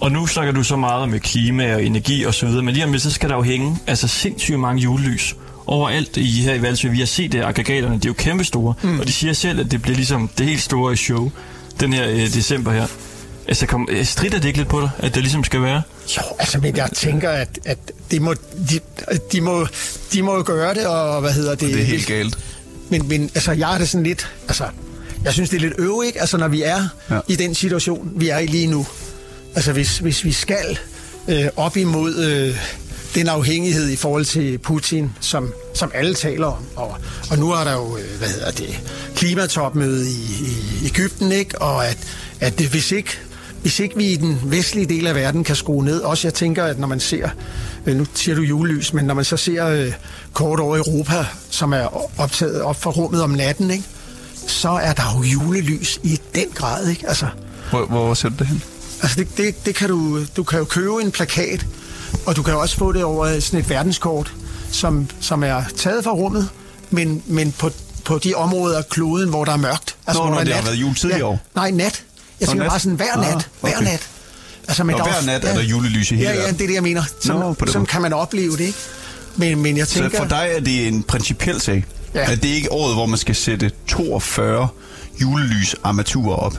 Og 0.00 0.12
nu 0.12 0.26
snakker 0.26 0.52
du 0.52 0.62
så 0.62 0.76
meget 0.76 1.02
om 1.02 1.18
klima 1.18 1.74
og 1.74 1.84
energi 1.84 2.24
og 2.24 2.34
så 2.34 2.46
videre, 2.46 2.62
men 2.62 2.74
lige 2.74 2.84
om 2.84 2.92
lidt, 2.92 3.02
så 3.02 3.10
skal 3.10 3.28
der 3.28 3.36
jo 3.36 3.42
hænge 3.42 3.78
altså 3.86 4.08
sindssygt 4.08 4.60
mange 4.60 4.82
julelys 4.82 5.36
overalt 5.66 6.16
i 6.16 6.42
her 6.42 6.54
i 6.54 6.62
Valsø. 6.62 6.88
Vi 6.88 6.98
har 6.98 7.06
set 7.06 7.32
det, 7.32 7.44
aggregaterne, 7.44 7.94
de 7.94 8.06
er 8.06 8.10
jo 8.10 8.14
kæmpestore, 8.14 8.74
mm. 8.82 9.00
og 9.00 9.06
de 9.06 9.12
siger 9.12 9.32
selv, 9.32 9.60
at 9.60 9.70
det 9.70 9.82
bliver 9.82 9.96
ligesom 9.96 10.28
det 10.38 10.46
helt 10.46 10.62
store 10.62 10.96
show 10.96 11.30
den 11.80 11.92
her 11.92 12.08
øh, 12.08 12.34
december 12.34 12.72
her. 12.72 12.86
Altså, 13.48 13.66
kom, 13.66 13.88
øh, 13.90 14.04
strider 14.04 14.38
det 14.38 14.44
ikke 14.44 14.58
lidt 14.58 14.68
på 14.68 14.80
dig, 14.80 14.90
at 14.98 15.14
det 15.14 15.22
ligesom 15.22 15.44
skal 15.44 15.62
være? 15.62 15.82
Jo, 16.16 16.22
altså, 16.38 16.58
men 16.58 16.76
jeg 16.76 16.90
tænker, 16.94 17.30
at, 17.30 17.58
at 17.64 17.78
det 18.10 18.22
må, 18.22 18.34
de, 18.70 18.80
de, 19.32 19.40
må, 19.40 19.66
de 20.12 20.22
må 20.22 20.42
gøre 20.42 20.74
det, 20.74 20.86
og 20.86 21.20
hvad 21.20 21.32
hedder 21.32 21.50
det? 21.50 21.74
Det 21.74 21.80
er 21.80 21.84
helt 21.84 22.06
galt. 22.06 22.38
Men, 22.88 23.08
men 23.08 23.30
altså, 23.34 23.52
jeg 23.52 23.74
er 23.74 23.78
det 23.78 23.88
sådan 23.88 24.04
lidt... 24.04 24.28
Altså, 24.48 24.64
jeg 25.24 25.32
synes, 25.32 25.50
det 25.50 25.56
er 25.56 25.60
lidt 25.60 25.74
øve, 25.78 26.06
ikke? 26.06 26.20
Altså, 26.20 26.36
når 26.36 26.48
vi 26.48 26.62
er 26.62 26.88
Ja. 27.10 27.14
ja. 27.14 27.20
i 27.28 27.36
den 27.36 27.54
situation, 27.54 28.12
vi 28.16 28.28
er 28.28 28.38
i 28.38 28.46
lige 28.46 28.66
nu. 28.66 28.86
Altså, 29.54 29.72
hvis, 29.72 29.98
hvis 29.98 30.24
vi 30.24 30.32
skal 30.32 30.78
øh, 31.28 31.46
op 31.56 31.76
imod 31.76 32.16
øh, 32.16 32.56
den 33.14 33.28
afhængighed 33.28 33.88
i 33.88 33.96
forhold 33.96 34.24
til 34.24 34.58
Putin, 34.58 35.10
som, 35.20 35.52
som 35.74 35.90
alle 35.94 36.14
taler 36.14 36.46
om. 36.46 36.62
Og, 36.76 36.96
og 37.30 37.38
nu 37.38 37.50
er 37.52 37.64
der 37.64 37.72
jo, 37.72 37.96
øh, 37.96 38.18
hvad 38.18 38.28
hedder 38.28 38.50
det, 38.50 38.80
klimatopmøde 39.16 40.08
i, 40.10 40.12
i 40.82 40.86
Ægypten, 40.86 41.32
ikke? 41.32 41.62
Og 41.62 41.86
at, 41.86 41.98
at 42.40 42.58
det, 42.58 42.66
hvis 42.68 42.92
ikke 42.92 43.18
hvis 43.62 43.80
ikke 43.80 43.96
vi 43.96 44.04
i 44.04 44.16
den 44.16 44.38
vestlige 44.44 44.86
del 44.86 45.06
af 45.06 45.14
verden 45.14 45.44
kan 45.44 45.56
skrue 45.56 45.84
ned, 45.84 46.00
også 46.00 46.28
jeg 46.28 46.34
tænker, 46.34 46.64
at 46.64 46.78
når 46.78 46.86
man 46.88 47.00
ser, 47.00 47.28
øh, 47.86 47.96
nu 47.96 48.06
siger 48.14 48.34
du 48.36 48.42
julelys, 48.42 48.92
men 48.92 49.04
når 49.04 49.14
man 49.14 49.24
så 49.24 49.36
ser 49.36 49.66
øh, 49.66 49.92
kort 50.32 50.60
over 50.60 50.76
Europa, 50.76 51.26
som 51.50 51.72
er 51.72 52.20
optaget 52.20 52.62
op 52.62 52.82
fra 52.82 52.90
rummet 52.90 53.22
om 53.22 53.30
natten, 53.30 53.70
ikke? 53.70 53.84
Så 54.50 54.68
er 54.70 54.92
der 54.92 55.02
jo 55.16 55.22
julelys 55.22 56.00
i 56.02 56.20
den 56.34 56.46
grad. 56.54 56.88
Ikke? 56.88 57.08
Altså, 57.08 57.26
Hvor, 57.70 57.86
hvor 57.86 58.14
ser 58.14 58.28
du 58.28 58.34
det 58.38 58.46
hen? 58.46 58.62
Altså 59.02 59.16
det, 59.20 59.36
det, 59.36 59.66
det 59.66 59.74
kan 59.74 59.88
du, 59.88 60.24
du 60.36 60.42
kan 60.42 60.58
jo 60.58 60.64
købe 60.64 61.02
en 61.02 61.10
plakat, 61.10 61.66
og 62.26 62.36
du 62.36 62.42
kan 62.42 62.54
også 62.54 62.76
få 62.76 62.92
det 62.92 63.04
over 63.04 63.40
sådan 63.40 63.60
et 63.60 63.70
verdenskort, 63.70 64.32
som, 64.72 65.08
som 65.20 65.42
er 65.44 65.62
taget 65.76 66.04
fra 66.04 66.10
rummet, 66.10 66.48
men, 66.90 67.22
men 67.26 67.52
på, 67.52 67.70
på 68.04 68.18
de 68.18 68.34
områder 68.34 68.78
af 68.78 68.88
kloden, 68.88 69.28
hvor 69.28 69.44
der 69.44 69.52
er 69.52 69.56
mørkt. 69.56 69.96
Altså, 70.06 70.22
Nå, 70.22 70.28
hvor 70.28 70.34
nå, 70.34 70.34
der 70.34 70.40
er 70.40 70.44
det 70.44 70.54
har 70.54 70.62
været 70.62 70.74
jul 70.76 70.94
tidligere 70.94 71.24
år. 71.24 71.40
Nej, 71.54 71.70
nat. 71.70 72.04
Jeg 72.40 72.48
tænker 72.48 72.64
nat. 72.64 72.70
bare 72.70 72.80
sådan 72.80 72.96
hver 72.96 73.16
nat. 73.16 73.34
Ah, 73.34 73.42
Hver 73.60 73.76
okay. 73.76 73.84
nat. 73.84 74.08
Altså, 74.68 74.84
men 74.84 74.96
Nå, 74.96 75.02
hver 75.04 75.26
nat 75.26 75.44
er 75.44 75.54
der 75.54 75.62
julelys 75.62 76.10
i 76.10 76.14
hele 76.16 76.30
Ja, 76.30 76.36
ja, 76.36 76.46
det 76.46 76.60
er 76.62 76.66
det, 76.66 76.74
jeg 76.74 76.82
mener. 76.82 77.02
Sådan, 77.20 77.40
Nå, 77.40 77.54
sådan 77.58 77.78
måde. 77.80 77.86
kan 77.86 78.02
man 78.02 78.12
opleve 78.12 78.52
det, 78.52 78.60
ikke? 78.60 78.78
Men, 79.36 79.62
men 79.62 79.76
jeg 79.76 79.86
Så 79.86 79.94
tænker... 79.94 80.18
for 80.18 80.24
dig 80.24 80.48
er 80.56 80.60
det 80.60 80.88
en 80.88 81.02
principiel 81.02 81.60
sag? 81.60 81.84
Ja. 82.18 82.32
At 82.32 82.42
det 82.42 82.50
er 82.50 82.54
ikke 82.54 82.72
året, 82.72 82.94
hvor 82.94 83.06
man 83.06 83.18
skal 83.18 83.34
sætte 83.34 83.70
42 83.86 84.68
julelysarmaturer 85.20 86.36
op? 86.36 86.58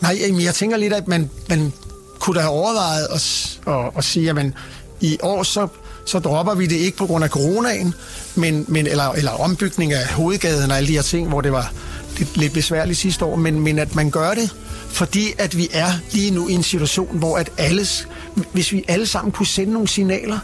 Nej, 0.00 0.18
jamen, 0.20 0.42
jeg 0.42 0.54
tænker 0.54 0.76
lidt, 0.76 0.92
at 0.92 1.08
man, 1.08 1.30
man 1.48 1.72
kunne 2.18 2.36
da 2.36 2.40
have 2.40 2.52
overvejet 2.52 3.06
at, 3.14 3.60
at, 3.66 3.90
at 3.96 4.04
sige, 4.04 4.28
at 4.28 4.34
man, 4.34 4.54
i 5.00 5.18
år 5.22 5.42
så, 5.42 5.68
så 6.06 6.18
dropper 6.18 6.54
vi 6.54 6.66
det 6.66 6.76
ikke 6.76 6.96
på 6.96 7.06
grund 7.06 7.24
af 7.24 7.30
coronaen, 7.30 7.94
men, 8.34 8.64
men, 8.68 8.86
eller, 8.86 9.10
eller 9.12 9.30
ombygning 9.30 9.92
af 9.92 10.06
hovedgaden 10.08 10.70
og 10.70 10.76
alle 10.76 10.88
de 10.88 10.92
her 10.92 11.02
ting, 11.02 11.28
hvor 11.28 11.40
det 11.40 11.52
var 11.52 11.72
lidt, 12.18 12.36
lidt 12.36 12.52
besværligt 12.52 12.98
sidste 12.98 13.24
år, 13.24 13.36
men, 13.36 13.60
men 13.60 13.78
at 13.78 13.94
man 13.94 14.10
gør 14.10 14.34
det, 14.34 14.50
fordi 14.88 15.26
at 15.38 15.56
vi 15.56 15.68
er 15.72 15.92
lige 16.12 16.30
nu 16.30 16.48
i 16.48 16.52
en 16.52 16.62
situation, 16.62 17.18
hvor 17.18 17.36
at 17.38 17.50
alles, 17.58 18.08
hvis 18.52 18.72
vi 18.72 18.84
alle 18.88 19.06
sammen 19.06 19.32
kunne 19.32 19.46
sende 19.46 19.72
nogle 19.72 19.88
signaler, 19.88 20.38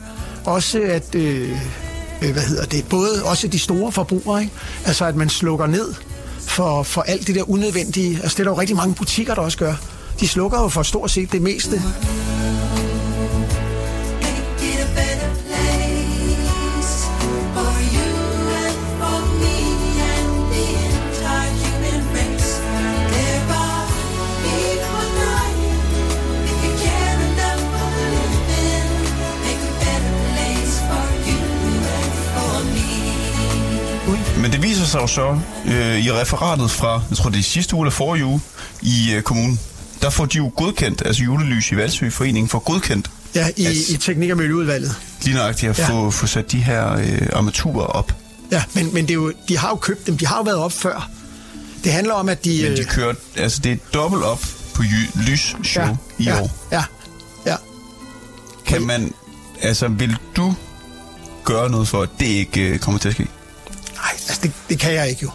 også 0.45 0.81
at, 0.81 1.15
øh, 1.15 1.59
øh, 2.23 2.33
hvad 2.33 2.43
hedder 2.43 2.65
det, 2.65 2.89
både 2.89 3.25
også 3.25 3.49
de 3.49 3.59
store 3.59 3.93
forbrugere, 3.93 4.41
ikke? 4.41 4.53
altså 4.87 5.05
at 5.05 5.17
man 5.17 5.29
slukker 5.29 5.67
ned 5.67 5.95
for, 6.41 6.83
for 6.83 7.03
alt 7.03 7.27
det 7.27 7.35
der 7.35 7.51
unødvendige. 7.51 8.21
Altså 8.23 8.35
det 8.35 8.41
er 8.41 8.45
der 8.45 8.51
jo 8.51 8.61
rigtig 8.61 8.77
mange 8.77 8.95
butikker, 8.95 9.35
der 9.35 9.43
også 9.43 9.59
gør. 9.59 9.75
De 10.21 10.29
slukker 10.29 10.61
jo 10.61 10.69
for 10.69 10.83
stort 10.83 11.11
set 11.11 11.33
det 11.33 11.43
meste. 11.43 11.83
Men 34.49 34.53
det 34.53 34.63
viser 34.63 34.85
sig 34.85 35.01
jo 35.01 35.07
så 35.07 35.39
øh, 35.67 36.05
i 36.05 36.13
referatet 36.13 36.71
fra, 36.71 37.03
jeg 37.11 37.17
tror 37.17 37.31
det 37.31 37.39
er 37.39 37.43
sidste 37.43 37.75
uge 37.77 37.85
eller 37.85 37.91
forrige 37.91 38.25
uge, 38.25 38.41
i 38.83 39.13
øh, 39.15 39.23
kommunen. 39.23 39.61
Der 40.03 40.11
får 40.11 40.27
de 40.27 40.37
jo 40.37 40.53
godkendt, 40.57 41.03
altså 41.07 41.23
julelys 41.23 41.73
i 41.73 41.77
Valsø 41.77 42.11
Foreningen 42.11 42.49
får 42.49 42.59
godkendt 42.59 43.11
Ja, 43.35 43.49
i, 43.57 43.65
Altså- 43.65 43.93
i 43.93 43.97
teknik- 43.97 44.31
og 44.31 44.37
miljøudvalget. 44.37 44.95
lige 45.23 45.35
nøjagtigt 45.37 45.71
at 45.71 45.79
Ja. 45.79 45.89
få, 45.89 46.11
få 46.11 46.27
sat 46.27 46.53
de 46.53 46.59
her 46.59 46.93
øh, 46.97 47.29
armaturer 47.33 47.87
op. 47.87 48.13
Ja, 48.51 48.63
men, 48.73 48.95
men 48.95 49.05
det 49.05 49.11
er 49.11 49.15
jo, 49.15 49.33
de 49.49 49.59
har 49.59 49.69
jo 49.69 49.77
købt 49.77 50.07
dem. 50.07 50.19
De 50.19 50.27
har 50.27 50.37
jo 50.37 50.43
været 50.43 50.59
op 50.59 50.73
før. 50.73 51.11
Det 51.85 51.93
handler 51.93 52.15
om, 52.15 52.29
at 52.29 52.45
de... 52.45 52.61
Men 52.63 52.73
de 52.77 52.81
øh, 52.81 52.87
kører, 52.87 53.15
altså 53.37 53.61
det 53.65 53.73
er 53.73 53.77
dobbelt 53.95 54.23
op 54.25 54.41
på 54.75 54.83
lysshow 55.29 55.85
ja, 55.85 55.97
i 56.19 56.25
ja, 56.25 56.41
år. 56.43 56.51
Ja, 56.73 56.85
ja. 57.47 57.57
Kan 58.67 58.83
man, 58.83 59.13
altså 59.63 59.89
vil 59.89 60.17
du 60.37 60.55
gøre 61.45 61.71
noget 61.71 61.89
for, 61.89 62.03
at 62.03 62.09
det 62.21 62.27
ikke 62.27 62.61
øh, 62.61 62.79
kommer 62.79 62.99
til 62.99 63.09
at 63.09 63.15
ske? 63.15 63.27
Altså 64.29 64.41
det, 64.43 64.53
det 64.69 64.79
kan 64.79 64.93
jeg 64.95 65.09
ikke 65.09 65.21
jo. 65.23 65.31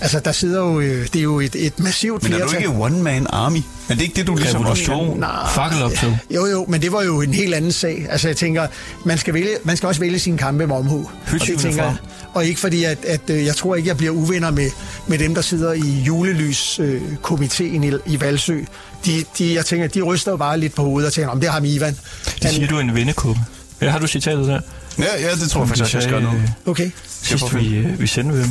Altså, 0.00 0.20
der 0.20 0.32
sidder 0.32 0.60
jo... 0.60 0.80
øh, 0.80 1.06
Det 1.12 1.16
er 1.16 1.22
jo 1.22 1.40
et, 1.40 1.66
et 1.66 1.80
massivt 1.80 2.22
Men 2.22 2.32
er 2.32 2.38
du 2.38 2.48
flertal. 2.48 2.68
ikke 2.68 2.82
one-man 2.82 3.26
army? 3.30 3.58
Er 3.88 3.94
det 3.94 4.00
ikke 4.02 4.14
det, 4.16 4.26
du 4.26 4.36
ligesom 4.36 4.66
også 4.66 4.92
Revolution. 4.92 5.20
Nej. 5.20 5.50
Fakkeloptog. 5.54 6.18
Jo, 6.30 6.46
jo, 6.46 6.64
men 6.68 6.82
det 6.82 6.92
var 6.92 7.02
jo 7.02 7.20
en 7.20 7.34
helt 7.34 7.54
anden 7.54 7.72
sag. 7.72 8.06
Altså, 8.10 8.28
jeg 8.28 8.36
tænker, 8.36 8.66
man 9.04 9.18
skal, 9.18 9.34
vælge, 9.34 9.48
man 9.64 9.76
skal 9.76 9.86
også 9.86 10.00
vælge 10.00 10.18
sine 10.18 10.38
kampe 10.38 10.66
med 10.66 10.76
omhu. 10.76 11.10
Og, 11.32 11.40
det 11.46 11.58
tænker 11.58 11.82
jeg. 11.84 11.96
og 12.34 12.44
ikke 12.44 12.60
fordi, 12.60 12.84
at, 12.84 13.04
at 13.04 13.20
øh, 13.30 13.44
jeg 13.44 13.56
tror 13.56 13.74
ikke, 13.74 13.88
jeg 13.88 13.96
bliver 13.96 14.12
uvenner 14.12 14.50
med, 14.50 14.70
med 15.06 15.18
dem, 15.18 15.34
der 15.34 15.42
sidder 15.42 15.72
i 15.72 16.02
julelys-komiteen 16.06 17.84
i, 17.84 17.92
i 18.06 18.20
Valsø. 18.20 18.60
De, 19.06 19.24
de, 19.38 19.54
jeg 19.54 19.66
tænker, 19.66 19.86
de 19.88 20.02
ryster 20.02 20.30
jo 20.30 20.36
bare 20.36 20.60
lidt 20.60 20.74
på 20.74 20.82
hovedet 20.82 21.06
og 21.06 21.12
tænker, 21.12 21.30
om 21.30 21.40
det 21.40 21.48
har 21.50 21.60
Ivan. 21.64 21.96
Det 22.42 22.50
siger 22.50 22.66
du 22.68 22.76
er 22.76 22.80
en 22.80 22.94
vennekuppe. 22.94 23.40
Ja, 23.80 23.90
har 23.90 23.98
du 23.98 24.06
citatet 24.06 24.46
der? 24.46 24.60
Ja, 24.98 25.04
ja, 25.20 25.34
det 25.34 25.50
tror 25.50 25.60
jeg 25.60 25.68
faktisk 25.68 25.94
jeg 25.94 26.02
skal 26.02 26.22
nu. 26.22 26.30
Okay. 26.66 26.90
Sidst 27.22 27.54
vi, 27.54 27.74
øh, 27.76 28.00
vi 28.00 28.06
sendte 28.06 28.34
ved 28.34 28.42
dem. 28.42 28.50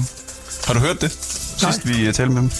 Har 0.67 0.73
du 0.73 0.79
hørt 0.79 1.01
det? 1.01 1.12
Sidst 1.58 1.88
vi 1.88 2.08
uh, 2.08 2.13
talte 2.13 2.34
med 2.34 2.41
dem. 2.41 2.51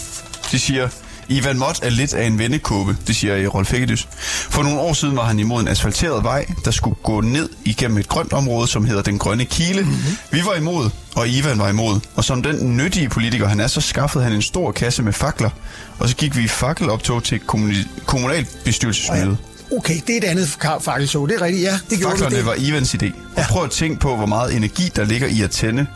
De 0.52 0.58
siger, 0.58 0.88
Ivan 1.28 1.58
Mott 1.58 1.78
er 1.82 1.90
lidt 1.90 2.14
af 2.14 2.26
en 2.26 2.38
vennekåbe, 2.38 2.96
det 3.06 3.16
siger 3.16 3.36
øh, 3.36 3.46
Rolf 3.54 3.72
Hækkedys. 3.72 4.08
For 4.50 4.62
nogle 4.62 4.80
år 4.80 4.92
siden 4.92 5.16
var 5.16 5.24
han 5.24 5.38
imod 5.38 5.60
en 5.62 5.68
asfalteret 5.68 6.24
vej, 6.24 6.46
der 6.64 6.70
skulle 6.70 6.96
gå 7.02 7.20
ned 7.20 7.48
igennem 7.64 7.98
et 7.98 8.08
grønt 8.08 8.32
område, 8.32 8.68
som 8.68 8.84
hedder 8.84 9.02
Den 9.02 9.18
Grønne 9.18 9.44
Kile. 9.44 9.80
Mhm. 9.82 9.90
Mm-hmm. 9.90 10.16
Vi 10.30 10.42
var 10.44 10.54
imod, 10.54 10.90
og 11.14 11.28
Ivan 11.28 11.58
var 11.58 11.68
imod. 11.68 12.00
Og 12.16 12.24
som 12.24 12.42
den 12.42 12.76
nyttige 12.76 13.08
politiker 13.08 13.48
han 13.48 13.60
er, 13.60 13.66
så 13.66 13.80
skaffede 13.80 14.24
han 14.24 14.32
en 14.32 14.42
stor 14.42 14.72
kasse 14.72 15.02
med 15.02 15.12
fakler. 15.12 15.50
Og 15.98 16.08
så 16.08 16.16
gik 16.16 16.36
vi 16.36 16.42
i 16.44 16.48
fakkeloptog 16.48 17.24
til 17.24 17.40
kommuni- 17.52 17.88
kommunalbestyrelsesmødet. 18.06 19.36
Okay, 19.72 20.00
det 20.06 20.12
er 20.12 20.18
et 20.18 20.24
andet 20.24 20.48
fakkelshow. 20.80 21.26
Det 21.26 21.36
er 21.36 21.42
rigtigt, 21.42 21.62
ja. 21.64 21.78
Det 21.90 21.98
gjorde 21.98 22.12
Faklerne 22.12 22.36
det. 22.36 22.46
var 22.46 22.54
Ivans 22.58 22.94
idé. 22.94 23.06
Og 23.36 23.42
prøv 23.50 23.64
at 23.64 23.70
tænke 23.70 24.00
på, 24.00 24.16
hvor 24.16 24.26
meget 24.26 24.54
energi, 24.56 24.92
der 24.96 25.04
ligger 25.04 25.26
i 25.28 25.42
at 25.42 25.50
tænde 25.50 25.86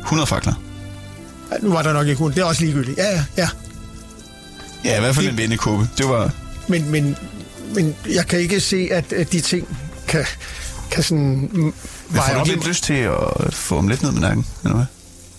100 0.00 0.26
fakler. 0.26 0.52
Ja, 1.52 1.56
Nu 1.62 1.72
var 1.72 1.82
der 1.82 1.92
nok 1.92 2.06
ikke 2.06 2.18
kun. 2.18 2.30
Det 2.32 2.38
er 2.38 2.44
også 2.44 2.62
ligegyldigt. 2.64 2.98
Ja, 2.98 3.08
ja, 3.10 3.22
ja. 3.36 3.48
Ja, 4.84 4.96
i 4.96 5.00
hvert 5.00 5.14
fald 5.14 5.26
Det- 5.26 5.32
en 5.32 5.38
vennekåbe. 5.38 5.88
Det 5.98 6.08
var... 6.08 6.30
Men, 6.68 6.90
men, 6.90 7.16
men 7.74 7.94
jeg 8.14 8.26
kan 8.26 8.38
ikke 8.40 8.60
se, 8.60 8.88
at, 8.92 9.12
at 9.12 9.32
de 9.32 9.40
ting 9.40 9.78
kan, 10.08 10.24
kan 10.90 11.02
sådan 11.02 11.50
Men 11.52 11.72
får 12.12 12.32
du 12.34 12.38
ikke 12.40 12.52
lidt 12.54 12.66
lyst 12.68 12.84
til 12.84 12.94
at 12.94 13.54
få 13.54 13.76
ham 13.76 13.88
lidt 13.88 14.02
ned 14.02 14.12
med 14.12 14.20
nakken, 14.20 14.46
eller 14.64 14.76
hvad? 14.76 14.86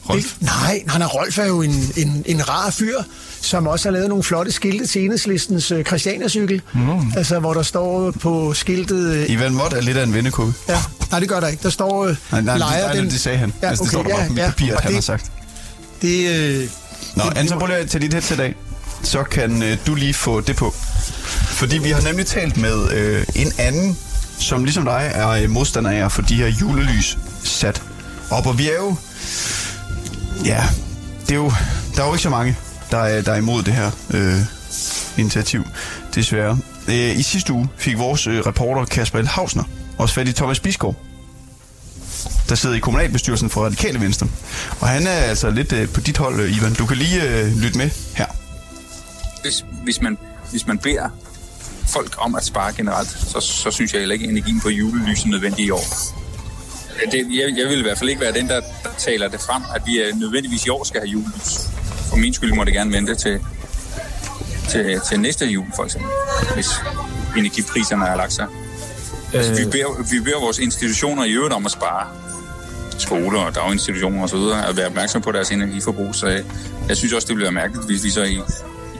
Rolf? 0.09 0.33
Nej, 0.39 0.83
nej, 0.85 0.97
nej, 0.97 1.07
Rolf 1.07 1.37
er 1.37 1.45
jo 1.45 1.61
en, 1.61 1.91
en, 1.97 2.23
en 2.25 2.49
rar 2.49 2.69
fyr, 2.71 2.97
som 3.41 3.67
også 3.67 3.87
har 3.89 3.91
lavet 3.93 4.09
nogle 4.09 4.23
flotte 4.23 4.51
skilte 4.51 4.87
til 4.87 5.03
enhedslistens 5.05 5.71
øh, 5.71 5.85
Christiania-cykel. 5.85 6.61
Mm. 6.73 7.13
Altså, 7.17 7.39
hvor 7.39 7.53
der 7.53 7.63
står 7.63 8.11
på 8.11 8.53
skiltet... 8.53 9.15
Øh, 9.15 9.29
Ivan 9.29 9.53
Mott 9.53 9.73
er 9.73 9.81
lidt 9.81 9.97
af 9.97 10.03
en 10.03 10.13
vennekåbe. 10.13 10.53
ja, 10.69 10.79
nej, 11.11 11.19
det 11.19 11.29
gør 11.29 11.39
der 11.39 11.47
ikke. 11.47 11.63
Der 11.63 11.69
står 11.69 12.05
øh, 12.05 12.15
Nej, 12.31 12.41
nej, 12.41 12.57
lejer 12.57 12.85
nej, 12.87 12.95
den... 12.95 13.05
det 13.09 13.19
sagde 13.19 13.37
han. 13.37 13.53
Ja, 13.61 13.69
altså, 13.69 13.83
det 13.83 13.93
okay, 13.95 14.09
står 14.09 14.15
der 14.15 14.21
ja, 14.21 14.27
på 14.27 14.33
mit 14.33 14.41
ja, 14.41 14.45
papir, 14.49 14.67
at 14.71 14.75
og 14.75 14.81
han 14.81 14.89
det- 14.89 14.95
har 14.95 15.01
sagt. 15.01 15.31
Det, 16.01 16.29
øh, 16.29 16.67
Nå, 17.15 17.23
det- 17.29 17.37
Anton, 17.37 17.59
prøv 17.59 17.67
lige 17.67 17.77
at 17.79 17.89
tage 17.89 18.01
dit 18.01 18.13
headset 18.13 18.39
af. 18.39 18.55
Så 19.03 19.23
kan 19.23 19.63
øh, 19.63 19.77
du 19.87 19.95
lige 19.95 20.13
få 20.13 20.41
det 20.41 20.55
på. 20.55 20.73
Fordi 21.47 21.77
vi 21.77 21.89
har 21.89 22.01
nemlig 22.01 22.25
talt 22.25 22.57
med 22.57 22.91
øh, 22.91 23.25
en 23.35 23.51
anden, 23.57 23.97
som 24.39 24.63
ligesom 24.63 24.85
dig 24.85 25.11
er 25.15 25.29
øh, 25.29 25.49
modstander 25.49 25.91
af 25.91 26.05
at 26.05 26.11
få 26.11 26.21
de 26.21 26.35
her 26.35 26.47
julelys 26.47 27.17
sat 27.43 27.81
op. 28.29 28.47
Og 28.47 28.57
vi 28.57 28.69
er 28.69 28.75
jo... 28.75 28.95
Ja, 30.45 30.63
det 31.21 31.31
er 31.31 31.35
jo... 31.35 31.51
Der 31.95 32.01
er 32.01 32.07
jo 32.07 32.13
ikke 32.13 32.23
så 32.23 32.29
mange, 32.29 32.57
der 32.91 32.97
er, 32.97 33.21
der 33.21 33.31
er 33.31 33.37
imod 33.37 33.63
det 33.63 33.73
her 33.73 33.91
øh, 34.13 34.39
initiativ, 35.17 35.63
desværre. 36.15 36.57
Øh, 36.87 37.19
I 37.19 37.21
sidste 37.21 37.53
uge 37.53 37.69
fik 37.77 37.97
vores 37.97 38.27
øh, 38.27 38.39
reporter 38.39 38.85
Kasper 38.85 39.21
L. 39.21 39.27
Hausner 39.27 39.63
også 39.97 40.15
fat 40.15 40.27
i 40.27 40.33
Thomas 40.33 40.59
Bisgaard, 40.59 40.95
der 42.49 42.55
sidder 42.55 42.75
i 42.75 42.79
kommunalbestyrelsen 42.79 43.49
for 43.49 43.65
Radikale 43.65 44.01
Venstre. 44.01 44.27
Og 44.79 44.87
han 44.87 45.07
er 45.07 45.11
altså 45.11 45.49
lidt 45.49 45.73
øh, 45.73 45.89
på 45.89 46.01
dit 46.01 46.17
hold, 46.17 46.39
øh, 46.39 46.57
Ivan. 46.57 46.73
Du 46.73 46.85
kan 46.85 46.97
lige 46.97 47.23
øh, 47.23 47.57
lytte 47.57 47.77
med 47.77 47.89
her. 48.15 48.25
hvis, 49.41 49.65
hvis, 49.83 50.01
man, 50.01 50.17
hvis 50.51 50.67
man 50.67 50.77
beder 50.77 51.09
folk 51.87 52.15
om 52.17 52.35
at 52.35 52.45
spare 52.45 52.73
generelt, 52.73 53.09
så, 53.09 53.39
så 53.39 53.71
synes 53.71 53.93
jeg 53.93 53.99
heller 54.01 54.13
ikke, 54.13 54.25
at 54.25 54.31
energien 54.31 54.61
på 54.61 54.69
julelys 54.69 55.23
er 55.23 55.27
nødvendig 55.27 55.65
i 55.65 55.69
år. 55.69 56.20
Det, 57.11 57.27
jeg, 57.31 57.57
jeg 57.57 57.69
vil 57.69 57.79
i 57.79 57.81
hvert 57.81 57.97
fald 57.97 58.09
ikke 58.09 58.21
være 58.21 58.33
den, 58.33 58.47
der, 58.47 58.61
der 58.83 58.89
taler 58.97 59.27
det 59.27 59.41
frem, 59.41 59.63
at 59.75 59.81
vi 59.85 59.99
er 59.99 60.15
nødvendigvis 60.15 60.65
i 60.65 60.69
år 60.69 60.83
skal 60.83 61.01
have 61.01 61.09
julelys. 61.09 61.69
For 62.09 62.15
min 62.15 62.33
skyld 62.33 62.53
må 62.53 62.63
det 62.63 62.73
gerne 62.73 62.91
vente 62.91 63.15
til, 63.15 63.39
til, 64.69 65.01
til 65.09 65.19
næste 65.19 65.45
jul, 65.45 65.65
for 65.75 65.83
eksempel, 65.83 66.09
hvis 66.53 66.69
energipriserne 67.37 68.05
har 68.05 68.15
lagt 68.15 68.33
sig. 68.33 68.47
Øh. 69.33 69.39
Altså, 69.39 69.63
vi, 69.63 69.69
beder, 69.71 70.11
vi 70.11 70.19
beder 70.19 70.39
vores 70.39 70.59
institutioner 70.59 71.23
i 71.23 71.31
øvrigt 71.31 71.53
om 71.53 71.65
at 71.65 71.71
spare 71.71 72.07
skoler 72.97 73.39
og 73.39 73.55
daginstitutioner 73.55 74.23
osv. 74.23 74.69
at 74.69 74.77
være 74.77 74.87
opmærksom 74.87 75.21
på 75.21 75.31
deres 75.31 75.51
energiforbrug. 75.51 76.15
Så 76.15 76.27
jeg, 76.27 76.43
jeg 76.87 76.97
synes 76.97 77.13
også, 77.13 77.27
det 77.27 77.39
være 77.39 77.51
mærkeligt, 77.51 77.85
hvis 77.85 78.03
vi 78.03 78.09
så 78.09 78.23
i, 78.23 78.39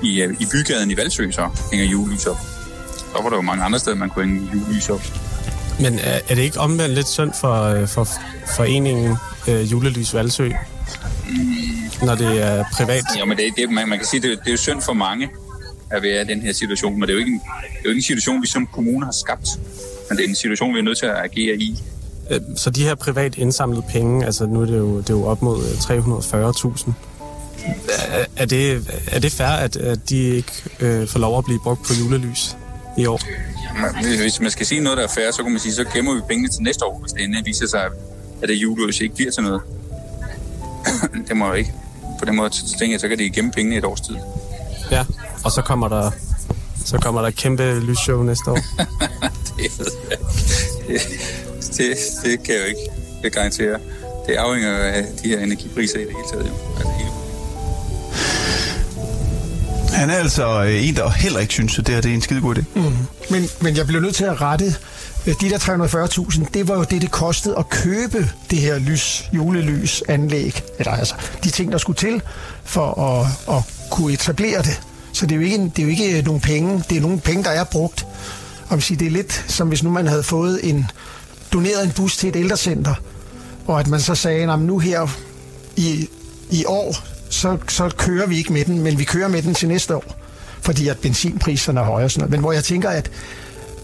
i, 0.04 0.23
i 0.39 0.45
bygaden 0.51 0.91
i 0.91 0.97
Valsø 0.97 1.32
så 1.32 1.49
hænger 1.71 1.86
julelys 1.86 2.25
op. 2.25 2.38
Så 2.97 3.21
var 3.23 3.30
der 3.30 3.36
jo 3.36 3.41
mange 3.41 3.63
andre 3.63 3.80
steder, 3.80 3.95
man 3.95 4.10
kunne 4.10 4.25
hænge 4.25 4.49
julelys 4.54 4.89
op. 4.89 5.01
Men 5.80 6.00
er, 6.00 6.20
er 6.30 6.36
det 6.36 6.42
ikke 6.42 6.60
omvendt 6.60 6.96
lidt 6.96 7.08
synd 7.08 7.34
for, 7.34 7.64
øh, 7.64 7.88
for 7.88 8.08
foreningen 8.56 9.16
øh, 9.48 9.72
Julelys 9.72 10.14
Valsø, 10.14 10.50
når 12.04 12.16
det 12.16 12.42
er 12.44 12.64
privat? 12.74 13.04
Jo, 13.20 13.26
men 13.26 13.38
det, 13.38 13.46
det, 13.58 13.70
man, 13.70 13.90
man 13.90 13.98
kan 13.98 14.08
sige, 14.08 14.22
det, 14.22 14.40
det 14.40 14.48
er 14.48 14.52
jo 14.52 14.58
synd 14.58 14.82
for 14.82 14.94
mange, 14.94 15.30
at 15.92 16.06
er 16.06 16.22
i 16.22 16.26
den 16.26 16.42
her 16.42 16.54
situation. 16.54 16.94
Men 16.94 17.02
det 17.02 17.10
er 17.10 17.14
jo 17.14 17.20
ikke 17.20 17.32
en, 17.32 17.40
det 17.40 17.78
er 17.78 17.82
jo 17.86 17.90
ikke 17.90 18.00
en 18.00 18.04
situation, 18.04 18.42
vi 18.42 18.48
som 18.48 18.68
kommune 18.68 19.06
har 19.06 19.12
skabt. 19.22 19.48
Men 20.10 20.18
det 20.18 20.26
er 20.26 20.30
en 20.30 20.36
situation, 20.36 20.74
vi 20.74 20.80
er 20.80 20.84
nødt 20.84 20.98
til 20.98 21.06
at 21.06 21.16
agere 21.24 21.56
i. 21.58 21.84
Øh, 22.30 22.40
Så 22.56 22.70
de 22.70 22.84
her 22.84 22.96
privat 22.96 23.38
indsamlede 23.38 23.84
penge, 23.90 24.26
altså 24.26 24.46
nu 24.46 24.62
er 24.62 24.66
det 24.66 24.78
jo, 24.78 24.98
det 24.98 25.10
er 25.10 25.14
jo 25.14 25.26
op 25.26 25.42
mod 25.42 25.58
øh, 25.64 25.72
340.000. 26.78 26.92
Er, 28.12 28.26
er, 28.38 28.46
det, 28.46 28.88
er 29.12 29.20
det 29.20 29.32
fair, 29.32 29.48
at, 29.48 29.76
at 29.76 30.10
de 30.10 30.18
ikke 30.18 30.52
øh, 30.80 31.08
får 31.08 31.20
lov 31.20 31.38
at 31.38 31.46
blive 31.46 31.60
brugt 31.64 31.84
på 31.88 31.94
julelys 32.00 32.58
i 32.98 33.06
år? 33.06 33.20
Hvis- 34.02 34.20
Hvis 34.22 34.40
man 34.40 34.52
skal 34.52 34.66
sige 34.66 34.82
noget, 34.82 34.98
der 34.98 35.04
er 35.04 35.08
fair, 35.08 35.32
så 35.32 35.44
kan 35.44 35.52
man 35.52 35.60
sige, 35.62 35.74
så 35.74 35.84
gemmer 35.94 36.14
vi 36.16 36.22
pengene 36.30 36.50
til 36.50 36.62
næste 36.64 36.86
år, 36.86 37.00
hvis 37.00 37.12
det 37.12 37.24
endelig 37.24 37.46
viser 37.46 37.68
sig, 37.68 37.86
at 38.42 38.50
det 38.50 38.56
julelys 38.56 39.00
ikke 39.02 39.16
bliver 39.16 39.32
til 39.32 39.44
noget. 39.44 39.62
det 41.28 41.38
må 41.38 41.48
jo 41.48 41.54
ikke. 41.54 41.74
På 42.20 42.26
den 42.26 42.36
måde, 42.36 42.50
tænker 42.50 42.94
jeg, 42.94 43.00
så 43.00 43.08
kan 43.08 43.20
de 43.20 43.30
gemme 43.30 43.52
pengene 43.52 43.76
i 43.76 43.78
et 43.78 43.86
års 43.86 44.02
tid. 44.02 44.16
Ja, 44.92 45.06
og 45.44 45.52
så 45.52 45.62
kommer 45.62 45.88
der, 45.88 46.12
så 46.86 46.98
kommer 46.98 47.22
der 47.22 47.28
et 47.28 47.36
kæmpe 47.36 47.80
lysshow 47.80 48.24
næste 48.24 48.52
år. 48.52 48.56
det, 49.58 49.72
jeg 49.80 49.86
det, 50.88 51.02
det, 51.78 51.98
det 52.24 52.44
kan 52.44 52.54
jeg 52.56 52.62
jo 52.62 52.66
ikke 52.68 52.82
det 53.24 53.34
garantere. 53.34 53.80
Det 54.28 54.34
afhænger 54.36 54.78
af 54.78 55.06
de 55.24 55.30
her 55.30 55.40
energipriser 55.40 55.98
i 56.00 56.02
det 56.02 56.12
hele 56.12 56.28
taget. 56.32 56.46
Jo. 56.48 56.90
Han 60.02 60.10
er 60.10 60.16
altså 60.16 60.64
øh, 60.64 60.88
en, 60.88 60.96
der 60.96 61.10
heller 61.10 61.40
ikke 61.40 61.54
synes, 61.54 61.80
at 61.80 61.88
det 61.88 61.96
her 61.96 62.02
det 62.02 62.12
er 62.12 62.16
en 62.16 62.22
skide 62.22 62.42
god 62.42 62.58
idé. 62.58 62.64
Mm. 62.76 62.94
Men, 63.30 63.50
men 63.62 63.78
jeg 63.78 63.88
blev 63.88 64.02
nødt 64.02 64.16
til 64.16 64.24
at 64.24 64.42
rette. 64.42 64.76
Øh, 65.28 65.36
de 65.42 65.50
der 65.50 65.58
340.000, 65.58 66.46
det 66.54 66.68
var 66.68 66.76
jo 66.76 66.84
det, 66.84 67.02
det 67.02 67.12
kostede 67.12 67.56
at 67.58 67.70
købe 67.70 68.30
det 68.52 68.60
her 68.60 68.80
lys, 68.80 69.30
julelysanlæg. 69.34 70.64
Eller 70.80 70.92
altså, 70.92 71.16
de 71.44 71.50
ting, 71.50 71.72
der 71.72 71.78
skulle 71.78 71.98
til 71.98 72.22
for 72.64 73.02
at, 73.02 73.28
at 73.58 73.64
kunne 73.92 74.14
etablere 74.14 74.62
det. 74.62 74.82
Så 75.14 75.26
det 75.26 75.32
er, 75.32 75.40
jo 75.40 75.46
ikke, 75.46 75.58
det 75.58 75.80
er 75.80 75.84
jo 75.84 75.90
ikke 75.90 76.22
nogen 76.22 76.42
penge, 76.42 76.84
det 76.90 76.98
er 76.98 77.02
nogle 77.02 77.20
penge, 77.20 77.44
der 77.44 77.50
er 77.50 77.64
brugt. 77.64 78.06
Og 78.70 78.76
vil 78.76 78.84
sige, 78.84 78.98
det 78.98 79.08
er 79.08 79.12
lidt 79.12 79.46
som 79.48 79.68
hvis 79.68 79.84
nu 79.84 79.90
man 79.90 80.08
havde 80.08 80.24
fået 80.24 80.60
en, 80.70 80.86
doneret 81.54 81.84
en 81.84 81.92
bus 81.92 82.18
til 82.18 82.30
et 82.30 82.36
ældrecenter, 82.36 82.96
og 83.68 83.80
at 83.80 83.88
man 83.88 84.00
så 84.00 84.16
sagde, 84.16 84.54
at 84.54 84.60
nu 84.60 84.80
her 84.80 85.08
i, 85.76 86.08
i 86.52 86.66
år, 86.66 87.11
så, 87.32 87.58
så 87.70 87.89
kører 87.98 88.28
vi 88.28 88.38
ikke 88.38 88.54
med 88.54 88.65
den, 88.65 88.82
men 88.82 89.00
vi 89.00 89.04
kører 89.04 89.28
med 89.28 89.41
den 89.41 89.54
til 89.54 89.67
næste 89.67 89.96
år, 89.96 90.15
fordi 90.62 90.88
at 90.88 90.98
benzinpriserne 90.98 91.80
er 91.80 91.84
høje 91.84 92.06
og 92.06 92.12
sådan 92.12 92.20
noget. 92.22 92.32
Men 92.32 92.39
hvor 92.39 92.52
jeg 92.52 92.63
tænker, 92.63 92.89
at 92.89 93.12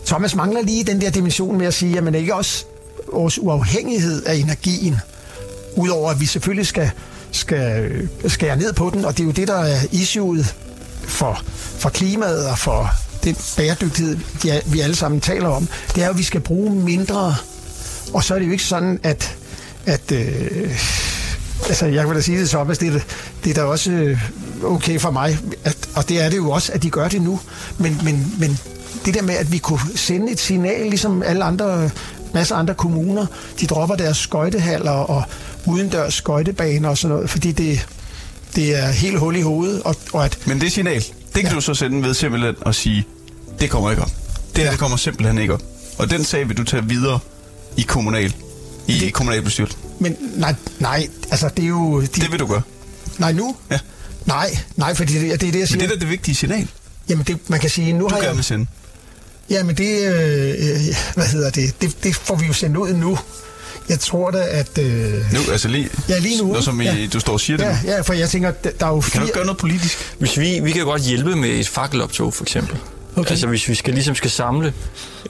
Thomas 0.06 0.36
mangler 0.36 0.62
lige 0.62 0.84
den 0.84 1.02
der 1.02 1.10
dimension 1.10 1.58
med 1.58 1.68
at 1.68 1.74
sige, 1.74 1.98
at 1.98 2.04
man 2.04 2.16
ikke 2.16 2.36
også 2.36 2.66
vores 3.14 3.40
uafhængighed 3.40 4.24
af 4.26 4.36
energien, 4.36 4.98
udover 5.76 6.12
at 6.12 6.20
vi 6.20 6.26
selvfølgelig 6.26 6.68
skal, 6.68 6.92
skal 7.32 7.82
øh, 7.82 8.08
skære 8.28 8.58
ned 8.58 8.74
på 8.74 8.90
den, 8.94 9.06
og 9.06 9.18
det 9.18 9.24
er 9.24 9.26
jo 9.28 9.32
det, 9.32 9.48
der 9.48 9.58
er 9.58 9.80
issueet 9.92 10.56
for, 11.04 11.42
for 11.80 11.90
klimaet 11.90 12.48
og 12.48 12.58
for 12.58 12.90
den 13.24 13.36
bæredygtighed, 13.58 14.18
vi 14.66 14.80
alle 14.80 14.96
sammen 14.96 15.22
taler 15.22 15.50
om, 15.50 15.68
det 15.96 16.02
er 16.02 16.06
jo, 16.06 16.12
at 16.12 16.18
vi 16.18 16.24
skal 16.24 16.42
bruge 16.42 16.76
mindre. 16.76 17.36
Og 18.14 18.24
så 18.24 18.36
er 18.36 18.40
det 18.40 18.46
jo 18.46 18.52
ikke 18.52 18.64
sådan, 18.64 19.00
at, 19.04 19.36
at 19.86 20.12
øh, 20.12 20.80
altså 21.68 21.86
jeg 21.86 22.08
vil 22.08 22.16
da 22.16 22.22
sige 22.22 22.40
det 22.40 22.50
så, 22.50 22.60
at 22.62 22.80
det, 22.80 22.96
er- 22.96 23.00
det 23.44 23.50
er 23.50 23.54
da 23.54 23.64
også 23.64 23.92
øh, 23.92 24.20
okay 24.64 25.00
for 25.00 25.12
mig, 25.12 25.38
at, 25.64 25.78
og 25.96 26.10
det 26.10 26.22
er 26.24 26.30
det 26.30 26.38
jo 26.38 26.50
også, 26.52 26.72
at 26.74 26.84
de 26.84 26.90
gør 26.90 27.08
det 27.08 27.22
nu. 27.22 27.40
Men, 27.78 28.00
men, 28.04 28.34
men 28.40 28.60
det 29.06 29.14
der 29.14 29.22
med, 29.22 29.36
at 29.36 29.52
vi 29.52 29.58
kunne 29.58 29.80
sende 29.96 30.32
et 30.32 30.40
signal, 30.40 30.86
ligesom 30.90 31.24
alle 31.24 31.44
andre, 31.44 31.90
masser 32.34 32.56
af 32.56 32.60
andre 32.60 32.74
kommuner, 32.74 33.26
de 33.62 33.68
dropper 33.68 33.96
deres 33.96 34.18
skøjtehaller 34.18 34.92
og 34.92 35.24
udendørs 35.66 36.14
skøjtebaner 36.14 36.90
og 36.90 36.98
sådan 36.98 37.16
noget, 37.16 37.30
fordi 37.30 37.52
det, 37.52 37.88
det 38.56 38.76
er 38.84 38.88
helt 38.88 39.20
hul 39.20 39.36
i 39.36 39.42
hovedet, 39.42 39.82
og, 39.84 39.96
og 40.14 40.26
at 40.26 40.38
Men 40.46 40.62
det 40.62 40.72
signal, 40.72 41.02
det 41.02 41.42
kan 41.42 41.44
ja. 41.50 41.56
du 41.56 41.62
så 41.62 41.74
sende 41.74 42.04
ved 42.08 42.14
simpelthen 42.14 42.56
at 42.66 42.76
sige, 42.76 43.06
det 43.60 43.70
kommer 43.70 43.90
ikke 43.92 44.02
op. 44.04 44.12
Det 44.56 44.64
her, 44.64 44.70
det 44.72 44.80
kommer 44.80 44.98
simpelthen 44.98 45.38
ikke 45.38 45.54
op. 45.54 45.62
Og 45.98 46.10
den 46.10 46.24
sag 46.24 46.48
vil 46.50 46.58
du 46.58 46.64
tage 46.64 46.84
videre 46.86 47.20
i 47.78 47.82
kommunal, 47.82 48.36
i 48.88 49.00
det... 49.00 49.14
kommunalbestyrelsen. 49.14 49.80
Men 50.00 50.18
nej, 50.36 50.56
nej, 50.80 51.08
altså 51.32 51.50
det 51.58 51.64
er 51.64 51.68
jo... 51.70 52.02
De, 52.02 52.08
Det 52.08 52.32
vil 52.32 52.40
du 52.40 52.48
gøre. 52.48 52.62
Nej, 53.18 53.32
nu? 53.32 53.56
Ja. 53.72 53.80
Nej, 54.26 54.58
nej, 54.76 54.96
fordi 54.96 55.14
det, 55.14 55.22
det 55.22 55.32
er 55.34 55.38
det, 55.38 55.46
jeg 55.46 55.54
Men 55.60 55.68
siger. 55.68 55.78
det 55.80 55.86
er 55.92 55.96
da 55.96 56.00
det 56.00 56.10
vigtige 56.10 56.36
signal, 56.36 56.68
Jamen, 57.10 57.26
det, 57.26 57.50
man 57.50 57.60
kan 57.60 57.70
sige, 57.70 57.94
nu 57.94 58.00
du 58.00 58.08
har 58.10 58.16
gerne 58.16 58.28
jeg... 58.28 58.36
vil 58.36 58.44
sende. 58.44 58.66
Jamen, 59.50 59.76
det, 59.78 60.08
øh, 60.08 60.50
øh, 60.50 60.96
hvad 61.16 61.26
hedder 61.26 61.50
det, 61.50 61.82
det, 61.82 62.04
det 62.04 62.16
får 62.16 62.36
vi 62.36 62.46
jo 62.46 62.54
sendt 62.54 62.78
ud 62.78 62.94
nu. 62.94 63.18
Jeg 63.90 64.00
tror 64.00 64.32
da, 64.32 64.44
at... 64.50 64.78
Øh, 64.78 65.14
Nu, 65.34 65.40
altså 65.52 65.68
lige, 65.68 65.90
Ja, 66.10 66.20
lige 66.20 66.42
nu, 66.44 66.54
Når 66.54 66.62
som 66.62 66.82
i, 66.82 66.84
ja. 66.86 67.08
du 67.14 67.20
står 67.20 67.34
og 67.34 67.40
siger 67.40 67.58
det 67.58 67.64
ja, 67.64 67.78
nu. 67.84 67.90
ja, 67.90 68.02
for 68.02 68.14
jeg 68.14 68.30
tænker, 68.30 68.52
der 68.52 68.70
der 68.80 68.86
er 68.86 68.90
jo 68.90 69.00
Kan 69.02 69.22
du 69.22 69.26
fire... 69.28 69.34
gøre 69.34 69.46
noget 69.46 69.58
politisk? 69.58 70.16
Hvis 70.20 70.38
vi, 70.40 70.60
vi 70.64 70.72
kan 70.72 70.86
godt 70.86 71.02
hjælpe 71.02 71.36
med 71.36 71.50
et 71.50 71.68
fakkeloptog, 71.68 72.34
for 72.34 72.44
eksempel. 72.44 72.78
Okay. 73.16 73.32
Altså, 73.32 73.48
hvis 73.48 73.70
vi 73.70 73.76
skal, 73.76 73.94
ligesom 73.94 74.16
skal 74.16 74.32
samle 74.32 74.74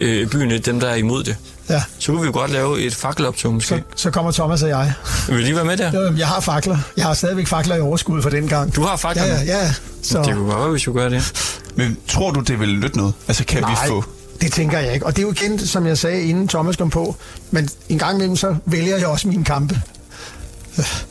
øh, 0.01 0.27
byen, 0.29 0.61
dem, 0.61 0.79
der 0.79 0.87
er 0.89 0.95
imod 0.95 1.23
det, 1.23 1.35
Ja, 1.69 1.83
så 1.99 2.11
kunne 2.11 2.21
vi 2.21 2.25
jo 2.27 2.33
godt 2.33 2.51
lave 2.51 2.81
et 2.81 2.95
fakkeloptog, 2.95 3.53
måske. 3.53 3.67
så, 3.67 3.81
så 3.95 4.11
kommer 4.11 4.31
Thomas 4.31 4.63
og 4.63 4.69
jeg. 4.69 4.93
Vil 5.27 5.39
I 5.39 5.43
lige 5.43 5.55
være 5.55 5.65
med 5.65 5.77
der? 5.77 6.13
Jeg 6.17 6.27
har 6.27 6.39
fakler. 6.39 6.77
Jeg 6.97 7.05
har 7.05 7.13
stadigvæk 7.13 7.47
fakler 7.47 7.75
i 7.75 7.79
overskud 7.79 8.21
for 8.21 8.29
den 8.29 8.47
gang. 8.47 8.75
Du 8.75 8.81
har 8.81 8.89
Ja, 8.89 8.95
faklerne? 8.95 9.33
ja, 9.33 9.57
ja. 9.65 9.73
Så, 10.03 10.17
Det 10.23 10.33
kunne 10.33 10.45
godt 10.51 10.59
være, 10.59 10.69
hvis 10.69 10.79
vi 10.79 10.81
skulle 10.83 10.99
gøre 11.01 11.09
det. 11.09 11.53
Men 11.75 11.97
tror 12.07 12.31
du, 12.31 12.39
det 12.39 12.59
vil 12.59 12.79
nytte 12.79 12.97
noget? 12.97 13.13
Altså, 13.27 13.43
kan 13.45 13.61
nej, 13.61 13.71
vi 13.71 13.77
få... 13.87 14.03
det 14.41 14.51
tænker 14.53 14.79
jeg 14.79 14.93
ikke. 14.93 15.05
Og 15.05 15.15
det 15.15 15.21
er 15.21 15.23
jo 15.27 15.31
igen, 15.31 15.59
som 15.59 15.87
jeg 15.87 15.97
sagde, 15.97 16.21
inden 16.23 16.47
Thomas 16.47 16.75
kom 16.75 16.89
på. 16.89 17.15
Men 17.51 17.69
en 17.89 17.99
gang 17.99 18.15
imellem, 18.15 18.35
så 18.35 18.55
vælger 18.65 18.97
jeg 18.97 19.07
også 19.07 19.27
mine 19.27 19.43
kampe. 19.45 19.81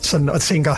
Sådan 0.01 0.29
og 0.29 0.40
tænker, 0.40 0.75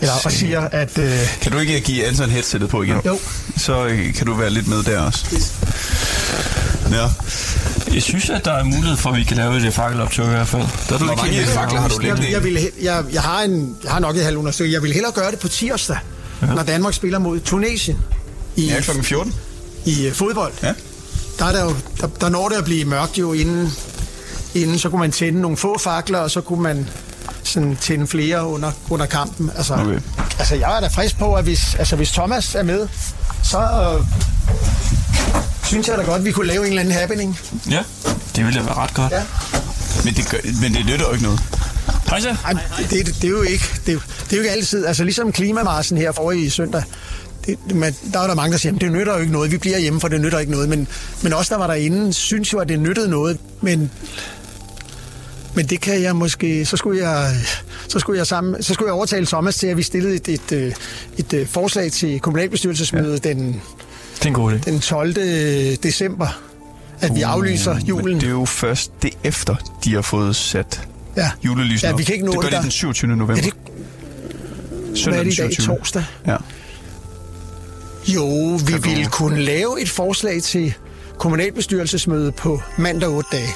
eller 0.00 0.14
og 0.24 0.32
siger, 0.32 0.60
at... 0.60 0.98
Øh, 0.98 1.18
Kan 1.42 1.52
du 1.52 1.58
ikke 1.58 1.80
give 1.80 2.06
Anton 2.06 2.30
headsetet 2.30 2.68
på 2.68 2.82
igen? 2.82 2.96
Jo. 3.06 3.18
Så 3.58 3.86
øh, 3.86 4.14
kan 4.14 4.26
du 4.26 4.34
være 4.34 4.50
lidt 4.50 4.68
med 4.68 4.82
der 4.82 5.00
også. 5.00 5.26
Ja. 6.90 7.06
Jeg 7.94 8.02
synes, 8.02 8.30
at 8.30 8.44
der 8.44 8.52
er 8.52 8.64
mulighed 8.64 8.96
for, 8.96 9.10
at 9.10 9.16
vi 9.16 9.24
kan 9.24 9.36
lave 9.36 9.66
et 9.66 9.74
fakkeloptog 9.74 10.26
i 10.26 10.28
hvert 10.28 10.48
fald. 10.48 10.62
Der 10.88 10.94
er 10.94 10.98
du 10.98 11.04
Hvor 11.04 11.24
ikke 11.24 11.36
mange 11.36 11.46
fakler 11.46 11.80
har 11.80 11.88
du 11.88 12.00
jeg, 12.02 12.30
jeg, 12.32 12.44
vil, 12.44 12.68
jeg, 12.82 13.04
jeg, 13.12 13.22
har 13.22 13.42
en, 13.42 13.76
jeg 13.84 13.92
har 13.92 13.98
nok 13.98 14.16
et 14.16 14.24
halvt 14.24 14.38
understykke. 14.38 14.74
Jeg 14.74 14.82
vil 14.82 14.92
hellere 14.92 15.12
gøre 15.12 15.30
det 15.30 15.38
på 15.38 15.48
tirsdag, 15.48 15.96
ja. 16.42 16.46
når 16.46 16.62
Danmark 16.62 16.94
spiller 16.94 17.18
mod 17.18 17.40
Tunesien 17.40 17.98
i, 18.56 18.66
Ja, 18.66 18.80
klokken 18.80 19.04
14. 19.04 19.34
i 19.84 20.06
øh, 20.06 20.12
fodbold. 20.12 20.52
Ja. 20.62 20.72
Der, 21.38 21.44
er 21.44 21.52
der, 21.52 21.64
jo, 21.64 21.74
der, 22.00 22.06
der 22.20 22.28
når 22.28 22.48
det 22.48 22.56
at 22.56 22.64
blive 22.64 22.84
mørkt 22.84 23.18
jo 23.18 23.32
inden, 23.32 23.72
inden, 24.54 24.78
så 24.78 24.88
kunne 24.90 25.00
man 25.00 25.12
tænde 25.12 25.40
nogle 25.40 25.56
få 25.56 25.78
fakler, 25.78 26.18
og 26.18 26.30
så 26.30 26.40
kunne 26.40 26.62
man 26.62 26.88
sådan 27.42 27.76
tænde 27.80 28.06
flere 28.06 28.46
under, 28.46 28.72
under 28.90 29.06
kampen. 29.06 29.50
Altså, 29.56 29.74
Okay. 29.74 30.00
altså, 30.38 30.54
jeg 30.54 30.76
er 30.76 30.80
da 30.80 30.86
frisk 30.88 31.18
på, 31.18 31.34
at 31.34 31.44
hvis, 31.44 31.74
altså, 31.74 31.96
hvis 31.96 32.10
Thomas 32.10 32.54
er 32.54 32.62
med, 32.62 32.88
så 33.44 33.58
øh, 33.58 34.06
synes 35.70 35.88
jeg 35.88 35.98
da 35.98 36.02
godt, 36.02 36.18
at 36.18 36.24
vi 36.24 36.32
kunne 36.32 36.46
lave 36.46 36.62
en 36.62 36.68
eller 36.68 36.80
anden 36.80 36.94
happening. 36.94 37.38
Ja, 37.70 37.82
det 38.36 38.44
ville 38.46 38.60
da 38.60 38.64
være 38.64 38.74
ret 38.76 38.94
godt. 38.94 39.12
Ja. 39.12 39.22
Men 40.04 40.14
det, 40.14 40.28
gør, 40.30 40.38
men 40.62 40.74
det 40.74 40.86
nytter 40.86 41.06
jo 41.06 41.12
ikke 41.12 41.24
noget. 41.24 41.40
Hej 42.10 42.20
så. 42.20 42.36
Ej, 42.44 42.52
det, 42.78 43.06
det, 43.06 43.14
det, 43.14 43.24
er 43.24 43.28
jo 43.28 43.42
ikke, 43.42 43.64
det, 43.86 43.88
er 43.88 43.92
jo- 43.92 44.00
det 44.24 44.32
er 44.32 44.36
jo 44.36 44.42
ikke 44.42 44.50
altid, 44.50 44.86
altså 44.86 45.04
ligesom 45.04 45.32
klimamarsen 45.32 45.98
her 45.98 46.12
for 46.12 46.32
i 46.32 46.48
søndag, 46.48 46.82
det, 47.46 47.58
man, 47.74 47.94
der 48.12 48.18
var 48.18 48.26
der 48.26 48.34
mange, 48.34 48.52
der 48.52 48.58
siger, 48.58 48.70
"Jamen, 48.70 48.80
det 48.80 48.92
nytter 48.92 49.14
jo 49.14 49.20
ikke 49.20 49.32
noget, 49.32 49.52
vi 49.52 49.58
bliver 49.58 49.78
hjemme, 49.78 50.00
for 50.00 50.08
det 50.08 50.20
nytter 50.20 50.38
ikke 50.38 50.52
noget. 50.52 50.68
Men, 50.68 50.88
men 51.22 51.32
også 51.32 51.54
der 51.54 51.58
var 51.60 51.66
derinde, 51.66 52.12
synes 52.12 52.52
jo, 52.52 52.58
at 52.58 52.68
det 52.68 52.80
nyttede 52.80 53.08
noget, 53.10 53.38
men, 53.60 53.90
men 55.54 55.66
det 55.66 55.80
kan 55.80 56.02
jeg 56.02 56.16
måske, 56.16 56.66
så 56.66 56.76
skulle 56.76 57.08
jeg, 57.08 57.34
så 57.88 57.98
skulle 57.98 58.18
jeg, 58.18 58.26
sammen, 58.26 58.62
så 58.62 58.74
skulle 58.74 58.86
jeg 58.88 58.94
overtale 58.94 59.26
Thomas 59.26 59.56
til, 59.56 59.66
at 59.66 59.76
vi 59.76 59.82
stillede 59.82 60.14
et, 60.14 60.28
et, 60.28 60.52
øh, 60.52 60.72
et, 61.18 61.32
et 61.32 61.48
forslag 61.48 61.92
til 61.92 62.20
kommunalbestyrelsesmødet 62.20 63.24
ja. 63.24 63.30
den, 63.32 63.62
Det 64.20 64.24
er 64.24 64.28
en 64.28 64.34
god 64.34 64.52
idé. 64.52 64.58
den 64.58 64.80
12. 64.80 65.14
december, 65.82 66.40
at 67.00 67.14
vi 67.14 67.22
aflyser 67.22 67.78
julen. 67.88 68.20
det 68.20 68.26
er 68.26 68.30
jo 68.30 68.44
først 68.44 68.92
det 69.02 69.10
efter, 69.24 69.56
de 69.84 69.94
har 69.94 70.02
fået 70.02 70.36
sat 70.36 70.88
Ja. 71.16 71.30
julelysene 71.44 71.90
Ja, 71.90 71.96
vi 71.96 72.04
kan 72.04 72.14
ikke 72.14 72.26
nå 72.26 72.32
det 72.32 72.40
gør 72.40 72.48
det 72.48 72.58
de 72.58 72.62
den 72.62 72.70
27. 72.70 73.08
november. 73.16 73.34
Det, 73.34 73.46
er 75.06 75.22
det 75.22 75.32
i 75.32 75.36
dag? 75.36 75.52
27.. 75.52 75.66
Torsdag? 75.66 76.04
Ja. 76.26 76.36
Jo, 78.08 78.60
vi 78.66 78.74
ville 78.82 79.06
kunne 79.06 79.42
lave 79.42 79.82
et 79.82 79.88
forslag 79.90 80.42
til 80.42 80.74
kommunalbestyrelsesmøde 81.18 82.32
på 82.32 82.62
mandag 82.78 83.08
8 83.08 83.28
dage. 83.32 83.48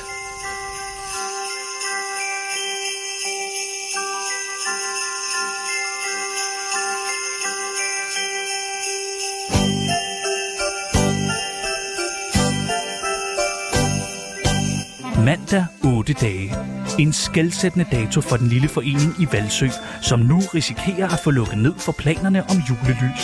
8 16.05 16.13
dage. 16.13 16.55
En 16.99 17.13
skældsættende 17.13 17.87
dato 17.93 18.21
for 18.21 18.37
den 18.37 18.49
lille 18.49 18.69
forening 18.69 19.15
i 19.21 19.27
Valsø, 19.33 19.69
som 20.03 20.19
nu 20.21 20.39
risikerer 20.55 21.09
at 21.13 21.21
få 21.21 21.31
lukket 21.31 21.59
ned 21.59 21.75
for 21.79 21.93
planerne 21.93 22.43
om 22.43 22.57
julelys. 22.57 23.23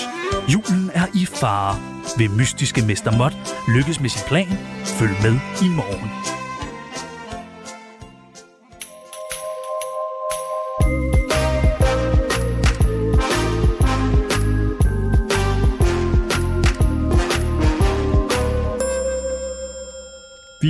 Julen 0.53 0.91
er 0.95 1.07
i 1.15 1.27
fare. 1.27 1.79
Vil 2.19 2.31
mystiske 2.31 2.83
Mester 2.83 3.17
Mott 3.19 3.37
lykkes 3.69 4.01
med 4.01 4.11
sin 4.11 4.23
plan? 4.27 4.59
Følg 4.85 5.17
med 5.23 5.39
i 5.63 5.69
morgen. 5.69 6.40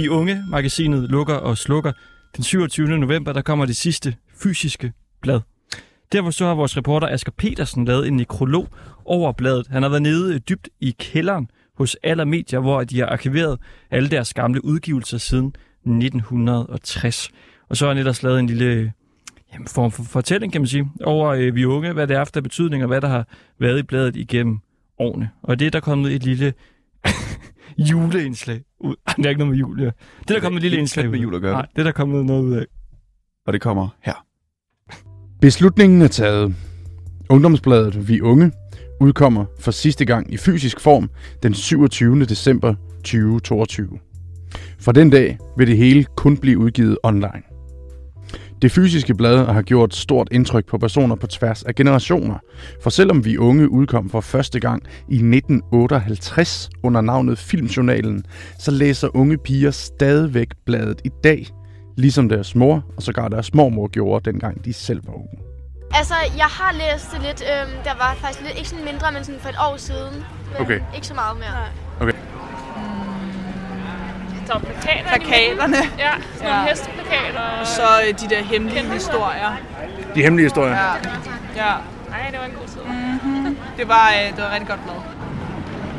Vi 0.00 0.08
Unge, 0.08 0.44
magasinet, 0.48 1.10
lukker 1.10 1.34
og 1.34 1.58
slukker. 1.58 1.92
Den 2.36 2.44
27. 2.44 2.98
november, 2.98 3.32
der 3.32 3.42
kommer 3.42 3.66
det 3.66 3.76
sidste 3.76 4.16
fysiske 4.42 4.92
blad. 5.22 5.40
Derfor 6.12 6.30
så 6.30 6.46
har 6.46 6.54
vores 6.54 6.76
reporter 6.76 7.08
Asger 7.08 7.32
Petersen 7.36 7.84
lavet 7.84 8.08
en 8.08 8.16
nekrolog 8.16 8.68
over 9.04 9.32
bladet. 9.32 9.66
Han 9.66 9.82
har 9.82 9.90
været 9.90 10.02
nede 10.02 10.34
øh, 10.34 10.40
dybt 10.48 10.68
i 10.80 10.94
kælderen 10.98 11.50
hos 11.76 11.96
alle 12.02 12.24
medier, 12.24 12.60
hvor 12.60 12.84
de 12.84 12.98
har 12.98 13.06
arkiveret 13.06 13.58
alle 13.90 14.08
deres 14.08 14.34
gamle 14.34 14.64
udgivelser 14.64 15.18
siden 15.18 15.46
1960. 15.46 17.30
Og 17.68 17.76
så 17.76 17.84
har 17.84 17.90
han 17.90 17.98
ellers 17.98 18.22
lavet 18.22 18.40
en 18.40 18.46
lille 18.46 18.64
øh, 18.64 18.90
jamen, 19.52 19.68
form 19.68 19.90
for 19.90 20.02
fortælling, 20.02 20.52
kan 20.52 20.60
man 20.60 20.68
sige, 20.68 20.90
over 21.04 21.28
øh, 21.28 21.54
vi 21.54 21.64
unge, 21.64 21.92
hvad 21.92 22.06
det 22.06 22.14
er 22.14 22.18
haft 22.18 22.38
betydning, 22.42 22.82
og 22.82 22.88
hvad 22.88 23.00
der 23.00 23.08
har 23.08 23.26
været 23.58 23.78
i 23.78 23.82
bladet 23.82 24.16
igennem 24.16 24.58
årene. 24.98 25.30
Og 25.42 25.58
det 25.58 25.66
er 25.66 25.70
der 25.70 25.80
kommet 25.80 26.14
et 26.14 26.22
lille 26.22 26.52
juleindslag 27.80 28.60
ud. 28.80 28.94
Ej, 29.06 29.14
det 29.16 29.26
er 29.26 29.28
ikke 29.28 29.38
noget 29.38 29.50
med 29.50 29.58
jul, 29.58 29.80
ja. 29.80 29.90
Det 30.20 30.30
er 30.30 30.34
der 30.34 30.40
kommet 30.40 30.58
et 30.58 30.62
lille 30.62 30.78
indslag 30.78 31.10
med 31.10 31.18
ud 31.18 31.18
af. 31.18 31.22
jul 31.22 31.34
at 31.34 31.40
gøre. 31.40 31.52
Nej, 31.52 31.66
det 31.72 31.78
er 31.78 31.82
der 31.82 31.92
kommet 31.92 32.26
noget 32.26 32.42
ud 32.42 32.52
af. 32.52 32.66
Og 33.46 33.52
det 33.52 33.60
kommer 33.60 33.88
her. 34.02 34.26
Beslutningen 35.40 36.02
er 36.02 36.08
taget. 36.08 36.54
Ungdomsbladet 37.30 38.08
Vi 38.08 38.20
Unge 38.20 38.52
udkommer 39.00 39.44
for 39.60 39.70
sidste 39.70 40.04
gang 40.04 40.32
i 40.32 40.36
fysisk 40.36 40.80
form 40.80 41.10
den 41.42 41.54
27. 41.54 42.24
december 42.24 42.74
2022. 43.04 43.98
Fra 44.78 44.92
den 44.92 45.10
dag 45.10 45.38
vil 45.56 45.66
det 45.66 45.76
hele 45.76 46.04
kun 46.16 46.36
blive 46.36 46.58
udgivet 46.58 46.98
online. 47.02 47.49
Det 48.62 48.72
fysiske 48.72 49.14
blad 49.14 49.44
har 49.46 49.62
gjort 49.62 49.94
stort 49.94 50.28
indtryk 50.30 50.66
på 50.66 50.78
personer 50.78 51.16
på 51.16 51.26
tværs 51.26 51.62
af 51.62 51.74
generationer, 51.74 52.38
for 52.82 52.90
selvom 52.90 53.24
Vi 53.24 53.38
Unge 53.38 53.70
udkom 53.70 54.10
for 54.10 54.20
første 54.20 54.60
gang 54.60 54.82
i 55.08 55.14
1958 55.14 56.70
under 56.82 57.00
navnet 57.00 57.38
Filmjournalen, 57.38 58.24
så 58.58 58.70
læser 58.70 59.16
unge 59.16 59.38
piger 59.38 59.70
stadigvæk 59.70 60.48
bladet 60.66 61.00
i 61.04 61.10
dag, 61.24 61.46
ligesom 61.96 62.28
deres 62.28 62.54
mor 62.54 62.84
og 62.96 63.02
sågar 63.02 63.28
deres 63.28 63.54
mormor 63.54 63.88
gjorde, 63.88 64.30
dengang 64.30 64.64
de 64.64 64.72
selv 64.72 65.06
var 65.06 65.12
unge. 65.14 65.38
Altså, 65.94 66.14
jeg 66.36 66.50
har 66.58 66.72
læst 66.72 67.10
det 67.12 67.20
lidt. 67.22 67.42
Øhm, 67.52 67.70
der 67.84 67.94
var 67.98 68.16
faktisk 68.20 68.40
lidt, 68.44 68.56
ikke 68.56 68.68
sådan 68.68 68.84
mindre, 68.84 69.12
men 69.12 69.24
sådan 69.24 69.40
for 69.40 69.48
et 69.48 69.56
år 69.70 69.76
siden. 69.76 70.14
Men 70.14 70.60
Okay. 70.62 70.80
Ikke 70.94 71.06
så 71.06 71.14
meget 71.14 71.36
mere. 71.38 71.56
Okay. 72.00 72.18
Der 74.50 74.56
er 74.56 74.60
plakater 74.60 75.08
Plakaterne. 75.08 75.76
Ja, 75.76 76.10
sådan 76.36 76.48
nogle 76.48 76.62
Ja. 76.62 76.68
hesteplakater. 76.68 77.40
Og 77.60 77.66
så 77.66 77.82
øh, 78.08 78.14
de 78.20 78.34
der 78.34 78.42
hemmelige 78.42 78.92
historier. 78.92 79.50
De 80.14 80.22
hemmelige 80.22 80.46
historier. 80.46 80.72
Ja. 80.76 80.92
ja. 81.56 81.72
Ej, 82.12 82.30
det 82.30 82.38
var 82.40 82.46
en 82.46 82.52
god 82.52 82.66
tid. 82.68 82.80
Mm-hmm. 82.86 83.56
Det 83.76 83.88
var, 83.88 84.08
øh, 84.08 84.36
det 84.36 84.44
var 84.44 84.50
rigtig 84.52 84.68
godt 84.68 84.80
blad. 84.84 84.94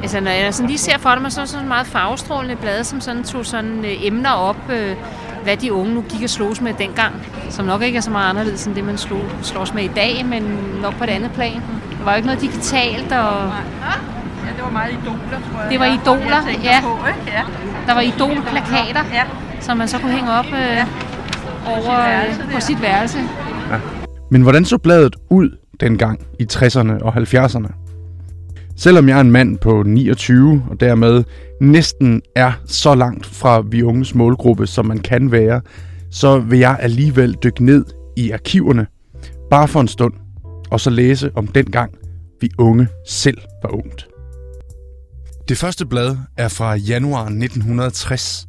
Altså, 0.02 0.20
når 0.20 0.32
jeg 0.32 0.54
sådan 0.54 0.68
lige 0.68 0.78
ser 0.78 0.98
for 0.98 1.16
mig, 1.20 1.32
så 1.32 1.42
er 1.42 1.46
sådan 1.46 1.68
meget 1.68 1.88
farvestrålende 1.88 2.56
blade, 2.56 2.84
som 2.84 3.02
sådan 3.02 3.24
tog 3.24 3.46
sådan 3.46 3.86
øh, 3.86 4.06
emner 4.06 4.32
op, 4.32 4.70
øh, 4.70 4.96
hvad 5.44 5.58
de 5.58 5.74
unge 5.74 5.94
nu 5.94 6.02
gik 6.02 6.24
og 6.24 6.30
slås 6.30 6.62
med 6.62 6.74
dengang. 6.74 7.14
Som 7.50 7.66
nok 7.66 7.82
ikke 7.82 7.98
er 7.98 8.02
så 8.02 8.12
meget 8.12 8.30
anderledes 8.30 8.66
end 8.66 8.76
det, 8.76 8.84
man 8.84 8.98
slog, 8.98 9.22
slås 9.42 9.74
med 9.74 9.84
i 9.84 9.92
dag, 9.96 10.26
men 10.26 10.44
nok 10.82 10.96
på 10.98 11.04
et 11.04 11.10
andet 11.10 11.32
plan. 11.32 11.62
Der 11.98 12.04
var 12.04 12.12
jo 12.12 12.16
ikke 12.16 12.28
noget 12.28 12.42
digitalt, 12.42 13.12
og 13.12 13.52
Ja, 14.46 14.52
det 14.58 14.64
var 14.64 14.72
meget 14.72 14.92
idoler, 14.92 15.40
tror 15.52 15.62
jeg. 15.62 15.72
det 15.72 15.80
var 15.80 15.86
Ja, 15.86 15.98
idoler, 16.02 16.42
jeg 16.48 16.60
ja. 16.64 16.80
På, 16.82 17.08
ikke? 17.08 17.32
ja. 17.38 17.44
Der 17.88 17.94
var 17.94 18.02
idolplakater, 18.02 19.04
Ja. 19.14 19.24
som 19.60 19.78
man 19.78 19.88
så 19.88 19.98
kunne 20.00 20.12
hænge 20.12 20.32
op 20.32 20.46
øh, 20.46 20.86
over 21.68 21.92
værelse, 21.98 22.42
øh, 22.42 22.48
der. 22.48 22.54
på 22.54 22.60
sit 22.62 22.82
værelse. 22.82 23.18
Men 24.32 24.42
hvordan 24.42 24.66
så 24.66 24.78
bladet 24.78 25.16
ud 25.30 25.50
dengang 25.80 26.20
i 26.40 26.48
60'erne 26.54 27.04
og 27.04 27.14
70'erne? 27.18 27.68
Selvom 28.78 29.10
jeg 29.10 29.18
er 29.18 29.22
en 29.22 29.32
mand 29.32 29.58
på 29.58 29.84
29 29.84 30.64
og 30.70 30.80
dermed 30.80 31.24
næsten 31.62 32.22
er 32.36 32.52
så 32.66 32.96
langt 32.96 33.26
fra 33.26 33.62
vi 33.62 33.84
unges 33.84 34.16
målgruppe, 34.16 34.68
som 34.68 34.86
man 34.86 34.98
kan 34.98 35.32
være, 35.32 35.62
så 36.12 36.38
vil 36.40 36.60
jeg 36.60 36.78
alligevel 36.80 37.34
dykke 37.44 37.66
ned 37.66 37.86
i 38.18 38.32
arkiverne, 38.32 38.88
bare 39.50 39.68
for 39.68 39.82
en 39.82 39.88
stund, 39.88 40.14
og 40.72 40.80
så 40.80 40.90
læse 40.90 41.32
om 41.36 41.48
dengang 41.48 41.92
vi 42.42 42.50
unge 42.58 42.88
selv 43.08 43.38
var 43.64 43.70
ungt. 43.70 44.08
Det 45.50 45.58
første 45.58 45.86
blad 45.86 46.18
er 46.38 46.48
fra 46.48 46.76
januar 46.76 47.24
1960 47.24 48.48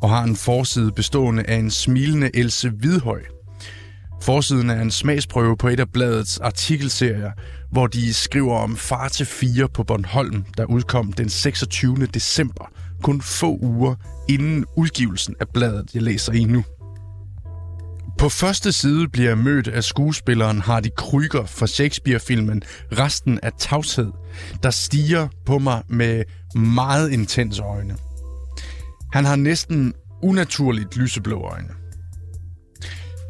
og 0.00 0.10
har 0.10 0.22
en 0.22 0.36
forside 0.36 0.92
bestående 0.92 1.42
af 1.42 1.56
en 1.56 1.70
smilende 1.70 2.30
Else 2.36 2.70
Hvidhøj, 2.70 3.22
Forsiden 4.22 4.70
er 4.70 4.80
en 4.80 4.90
smagsprøve 4.90 5.56
på 5.56 5.68
et 5.68 5.80
af 5.80 5.90
bladets 5.92 6.38
artikelserier, 6.38 7.30
hvor 7.70 7.86
de 7.86 8.14
skriver 8.14 8.58
om 8.58 8.76
Far 8.76 9.08
til 9.08 9.26
fire 9.26 9.68
på 9.68 9.84
Bornholm, 9.84 10.44
der 10.56 10.64
udkom 10.64 11.12
den 11.12 11.28
26. 11.28 12.06
december, 12.06 12.70
kun 13.02 13.20
få 13.20 13.58
uger 13.62 13.94
inden 14.28 14.64
udgivelsen 14.76 15.34
af 15.40 15.48
bladet, 15.48 15.94
jeg 15.94 16.02
læser 16.02 16.32
i 16.32 16.44
nu. 16.44 16.64
På 18.18 18.28
første 18.28 18.72
side 18.72 19.08
bliver 19.08 19.28
jeg 19.28 19.38
mødt 19.38 19.68
af 19.68 19.84
skuespilleren 19.84 20.60
Hardy 20.60 20.90
Kryger 20.96 21.46
fra 21.46 21.66
Shakespeare-filmen 21.66 22.62
Resten 22.98 23.38
af 23.42 23.52
tavshed, 23.58 24.12
der 24.62 24.70
stiger 24.70 25.28
på 25.46 25.58
mig 25.58 25.82
med 25.88 26.24
meget 26.54 27.10
intense 27.10 27.62
øjne. 27.62 27.96
Han 29.12 29.24
har 29.24 29.36
næsten 29.36 29.94
unaturligt 30.22 30.96
lyseblå 30.96 31.40
øjne. 31.40 31.68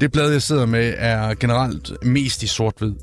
Det 0.00 0.12
blad, 0.12 0.30
jeg 0.30 0.42
sidder 0.42 0.66
med, 0.66 0.94
er 0.96 1.34
generelt 1.34 1.92
mest 2.02 2.42
i 2.42 2.46
sort-hvid, 2.46 2.94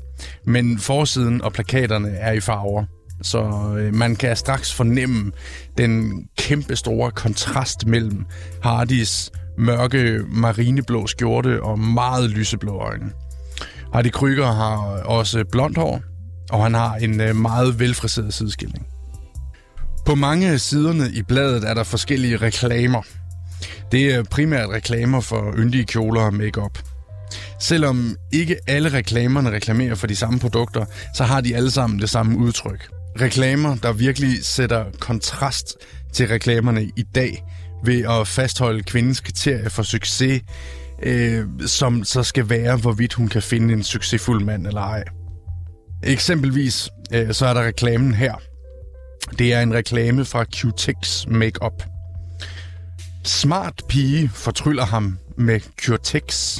men 0.46 0.78
forsiden 0.78 1.42
og 1.42 1.52
plakaterne 1.52 2.08
er 2.08 2.32
i 2.32 2.40
farver. 2.40 2.84
Så 3.22 3.38
øh, 3.78 3.94
man 3.94 4.16
kan 4.16 4.36
straks 4.36 4.74
fornemme 4.74 5.32
den 5.78 6.24
kæmpe 6.38 6.76
store 6.76 7.10
kontrast 7.10 7.86
mellem 7.86 8.26
Hardys 8.62 9.30
mørke 9.60 10.20
marineblå 10.28 11.06
skjorte 11.06 11.62
og 11.62 11.78
meget 11.78 12.30
lyseblå 12.30 12.78
øjne. 12.78 13.10
Hardy 13.92 14.10
Krüger 14.16 14.52
har 14.52 14.76
også 15.04 15.44
blondt 15.52 15.78
hår, 15.78 16.00
og 16.50 16.62
han 16.62 16.74
har 16.74 16.94
en 16.94 17.20
øh, 17.20 17.36
meget 17.36 17.78
velfriseret 17.78 18.34
sideskilning. 18.34 18.86
På 20.06 20.14
mange 20.14 20.48
af 20.50 20.60
siderne 20.60 21.10
i 21.12 21.22
bladet 21.22 21.64
er 21.64 21.74
der 21.74 21.84
forskellige 21.84 22.36
reklamer. 22.36 23.02
Det 23.92 24.14
er 24.14 24.22
primært 24.22 24.68
reklamer 24.68 25.20
for 25.20 25.54
yndige 25.58 25.84
kjoler 25.84 26.20
og 26.20 26.34
makeup. 26.34 26.78
Selvom 27.60 28.16
ikke 28.32 28.56
alle 28.66 28.92
reklamerne 28.92 29.50
reklamerer 29.50 29.94
for 29.94 30.06
de 30.06 30.16
samme 30.16 30.38
produkter, 30.38 30.84
så 31.14 31.24
har 31.24 31.40
de 31.40 31.56
alle 31.56 31.70
sammen 31.70 32.00
det 32.00 32.10
samme 32.10 32.38
udtryk. 32.38 32.88
Reklamer, 33.20 33.76
der 33.76 33.92
virkelig 33.92 34.44
sætter 34.44 34.84
kontrast 34.98 35.76
til 36.12 36.28
reklamerne 36.28 36.82
i 36.82 37.02
dag 37.14 37.44
ved 37.84 38.04
at 38.04 38.28
fastholde 38.28 38.82
kvindens 38.82 39.20
kriterie 39.20 39.70
for 39.70 39.82
succes, 39.82 40.42
øh, 41.02 41.44
som 41.66 42.04
så 42.04 42.22
skal 42.22 42.48
være, 42.48 42.76
hvorvidt 42.76 43.14
hun 43.14 43.28
kan 43.28 43.42
finde 43.42 43.74
en 43.74 43.82
succesfuld 43.82 44.44
mand 44.44 44.66
eller 44.66 44.80
ej. 44.80 45.04
Eksempelvis 46.02 46.88
øh, 47.14 47.32
så 47.34 47.46
er 47.46 47.54
der 47.54 47.66
reklamen 47.66 48.14
her. 48.14 48.34
Det 49.38 49.52
er 49.52 49.62
en 49.62 49.74
reklame 49.74 50.24
fra 50.24 50.44
Q-Tex 50.56 51.26
Makeup. 51.28 51.82
Smart 53.24 53.82
pige 53.88 54.30
fortryller 54.34 54.84
ham 54.84 55.18
med 55.36 55.60
Q-Tex. 55.82 56.58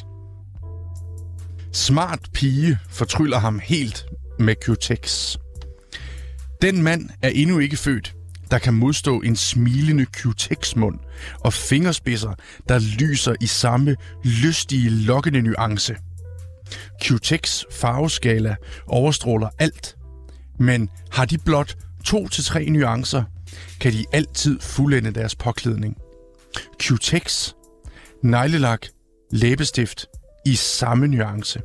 Smart 1.72 2.20
pige 2.32 2.78
fortryller 2.90 3.38
ham 3.38 3.60
helt 3.64 4.06
med 4.38 4.54
Q-Tex. 4.64 5.36
Den 6.62 6.82
mand 6.82 7.10
er 7.22 7.28
endnu 7.28 7.58
ikke 7.58 7.76
født, 7.76 8.14
der 8.50 8.58
kan 8.58 8.74
modstå 8.74 9.20
en 9.20 9.36
smilende 9.36 10.06
Q-Tex-mund 10.16 10.98
og 11.40 11.52
fingerspidser, 11.52 12.34
der 12.68 12.78
lyser 12.78 13.34
i 13.40 13.46
samme 13.46 13.96
lystige, 14.24 14.90
lokkende 14.90 15.42
nuance. 15.42 15.96
Q-Tex 17.04 17.62
farveskala 17.72 18.56
overstråler 18.86 19.48
alt, 19.58 19.96
men 20.58 20.88
har 21.10 21.24
de 21.24 21.38
blot 21.38 21.76
to 22.04 22.28
til 22.28 22.44
tre 22.44 22.64
nuancer, 22.64 23.24
kan 23.80 23.92
de 23.92 24.04
altid 24.12 24.60
fuldende 24.60 25.10
deres 25.10 25.34
påklædning. 25.34 25.96
Q-Tex, 26.82 27.52
neglelak, 28.22 28.86
læbestift 29.30 30.06
i 30.46 30.54
samme 30.54 31.08
nuance. 31.08 31.60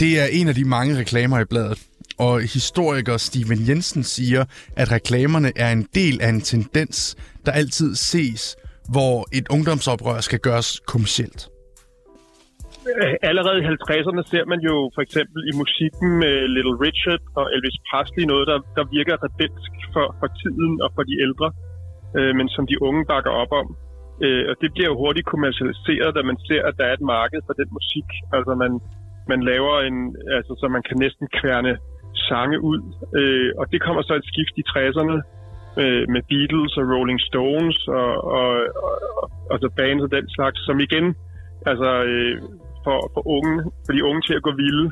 Det 0.00 0.20
er 0.20 0.24
en 0.24 0.48
af 0.48 0.54
de 0.54 0.64
mange 0.64 0.98
reklamer 0.98 1.40
i 1.40 1.44
bladet, 1.44 1.87
og 2.26 2.40
historiker 2.40 3.16
Steven 3.16 3.60
Jensen 3.68 4.02
siger, 4.02 4.42
at 4.76 4.92
reklamerne 4.92 5.50
er 5.64 5.70
en 5.72 5.84
del 5.94 6.16
af 6.24 6.28
en 6.28 6.40
tendens, 6.40 7.16
der 7.46 7.52
altid 7.52 7.94
ses, 7.94 8.56
hvor 8.94 9.16
et 9.38 9.46
ungdomsoprør 9.54 10.18
skal 10.28 10.40
gøres 10.48 10.70
kommercielt. 10.92 11.40
Allerede 13.30 13.58
i 13.62 13.66
50'erne 13.74 14.22
ser 14.32 14.44
man 14.52 14.60
jo 14.68 14.74
for 14.94 15.02
eksempel 15.06 15.40
i 15.50 15.52
musikken 15.62 16.08
med 16.22 16.34
Little 16.54 16.76
Richard 16.86 17.22
og 17.38 17.44
Elvis 17.54 17.78
Presley 17.88 18.24
noget, 18.32 18.46
der, 18.50 18.58
der 18.76 18.84
virker 18.96 19.16
rebelsk 19.26 19.72
for, 19.94 20.06
for 20.20 20.28
tiden 20.40 20.72
og 20.84 20.90
for 20.96 21.02
de 21.10 21.14
ældre, 21.26 21.48
øh, 22.18 22.32
men 22.38 22.48
som 22.54 22.64
de 22.70 22.76
unge 22.88 23.02
bakker 23.12 23.32
op 23.42 23.52
om. 23.62 23.68
Øh, 24.24 24.44
og 24.50 24.54
det 24.62 24.68
bliver 24.74 24.88
jo 24.92 25.00
hurtigt 25.02 25.30
kommercialiseret, 25.32 26.10
da 26.16 26.22
man 26.30 26.38
ser, 26.48 26.62
at 26.68 26.74
der 26.78 26.86
er 26.88 26.94
et 26.98 27.08
marked 27.16 27.40
for 27.46 27.54
den 27.60 27.68
musik. 27.78 28.08
Altså 28.36 28.52
man, 28.62 28.72
man 29.32 29.40
laver 29.50 29.74
en, 29.88 29.98
altså 30.38 30.52
så 30.60 30.66
man 30.76 30.82
kan 30.88 30.96
næsten 31.04 31.26
kværne 31.38 31.72
sange 32.14 32.58
ud. 32.70 32.80
Øh, 33.20 33.50
og 33.58 33.64
det 33.72 33.82
kommer 33.82 34.02
så 34.02 34.14
et 34.14 34.30
skift 34.30 34.54
i 34.62 34.64
60'erne, 34.72 35.16
øh, 35.82 36.04
med 36.14 36.22
Beatles 36.30 36.72
og 36.80 36.84
Rolling 36.92 37.20
Stones 37.30 37.78
og, 38.00 38.12
og, 38.38 38.50
og, 38.86 38.96
og 39.20 39.26
altså 39.54 39.68
bands 39.76 40.02
og 40.06 40.10
den 40.16 40.26
slags, 40.36 40.58
som 40.66 40.80
igen 40.80 41.06
altså, 41.70 41.90
øh, 42.10 42.36
for, 42.84 42.98
for, 43.14 43.22
unge, 43.36 43.56
for 43.84 43.92
de 43.96 44.04
unge 44.08 44.22
til 44.26 44.34
at 44.38 44.46
gå 44.48 44.52
vilde. 44.62 44.86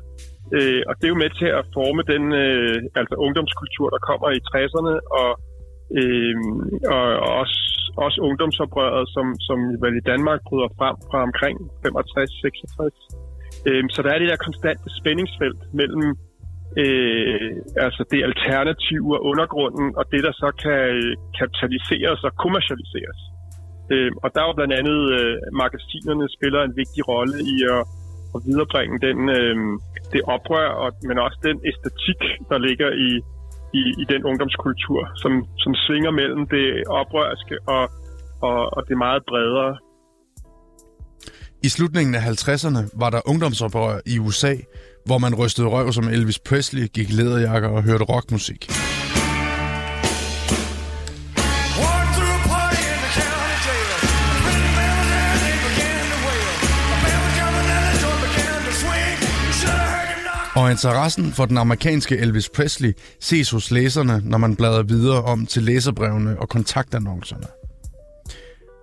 Øh, 0.57 0.83
og 0.89 0.93
det 0.97 1.05
er 1.05 1.15
jo 1.15 1.23
med 1.25 1.33
til 1.41 1.51
at 1.61 1.65
forme 1.77 2.03
den 2.13 2.25
øh, 2.43 2.77
altså 3.01 3.15
ungdomskultur, 3.27 3.89
der 3.95 4.01
kommer 4.09 4.29
i 4.39 4.41
60'erne, 4.51 4.95
og, 5.21 5.31
øh, 5.99 6.37
og, 6.95 7.07
og 7.25 7.31
også, 7.43 7.61
også 8.05 8.19
ungdomsoprøret, 8.29 9.05
som, 9.15 9.27
som 9.49 9.59
vel 9.85 9.95
i 10.03 10.07
Danmark 10.13 10.41
bryder 10.49 10.71
frem 10.79 10.97
fra 11.11 11.19
omkring 11.29 11.57
65-66. 11.87 13.67
Øh, 13.69 13.85
så 13.95 13.99
der 14.03 14.11
er 14.13 14.19
det 14.19 14.29
der 14.33 14.47
konstante 14.49 14.89
spændingsfelt 15.01 15.63
mellem 15.81 16.07
øh, 16.83 17.51
altså 17.87 18.03
det 18.13 18.21
alternative 18.31 19.09
og 19.17 19.25
undergrunden, 19.31 19.89
og 19.99 20.05
det, 20.13 20.21
der 20.27 20.35
så 20.43 20.49
kan 20.65 20.81
øh, 21.01 21.13
kapitaliseres 21.39 22.21
og 22.29 22.33
kommercialiseres. 22.45 23.21
Øh, 23.93 24.13
og 24.23 24.29
der 24.33 24.41
er 24.41 24.49
jo 24.51 24.59
blandt 24.59 24.75
andet 24.81 25.01
øh, 25.19 25.35
magasinerne 25.63 26.27
spiller 26.37 26.61
en 26.63 26.77
vigtig 26.83 27.03
rolle 27.13 27.37
i 27.55 27.57
at, 27.75 27.83
at 28.35 28.41
viderebringe 28.49 28.97
den, 29.07 29.19
øh, 29.39 29.57
det 30.13 30.21
oprør, 30.35 30.69
og, 30.83 30.89
men 31.09 31.17
også 31.27 31.39
den 31.49 31.59
æstetik, 31.71 32.21
der 32.51 32.59
ligger 32.69 32.91
i, 33.09 33.11
i, 33.81 33.83
i 34.03 34.05
den 34.13 34.23
ungdomskultur, 34.31 35.01
som, 35.23 35.33
som 35.63 35.73
svinger 35.85 36.13
mellem 36.21 36.43
det 36.57 36.67
oprørske 37.01 37.57
og, 37.77 37.85
og, 38.49 38.61
og 38.77 38.81
det 38.89 38.97
meget 39.07 39.23
bredere. 39.31 39.73
I 41.67 41.69
slutningen 41.69 42.15
af 42.15 42.23
50'erne 42.33 42.83
var 43.03 43.11
der 43.11 43.21
ungdomsoprør 43.31 44.01
i 44.07 44.19
USA, 44.19 44.55
hvor 45.07 45.19
man 45.19 45.35
rystede 45.35 45.67
røv 45.67 45.93
som 45.93 46.09
Elvis 46.09 46.39
Presley, 46.39 46.87
gik 46.93 47.11
i 47.11 47.13
læderjakker 47.13 47.69
og 47.69 47.83
hørte 47.83 48.05
rockmusik. 48.05 48.71
Og 60.57 60.71
interessen 60.71 61.33
for 61.33 61.47
den 61.47 61.59
amerikanske 61.59 62.17
Elvis 62.19 62.49
Presley 62.49 62.93
ses 63.21 63.51
hos 63.51 63.71
læserne, 63.71 64.23
når 64.25 64.39
man 64.39 64.57
bladrer 64.57 64.83
videre 64.83 65.23
om 65.23 65.47
til 65.47 65.63
læserbrevene 65.63 66.41
og 66.41 66.49
kontaktannoncerne. 66.49 67.47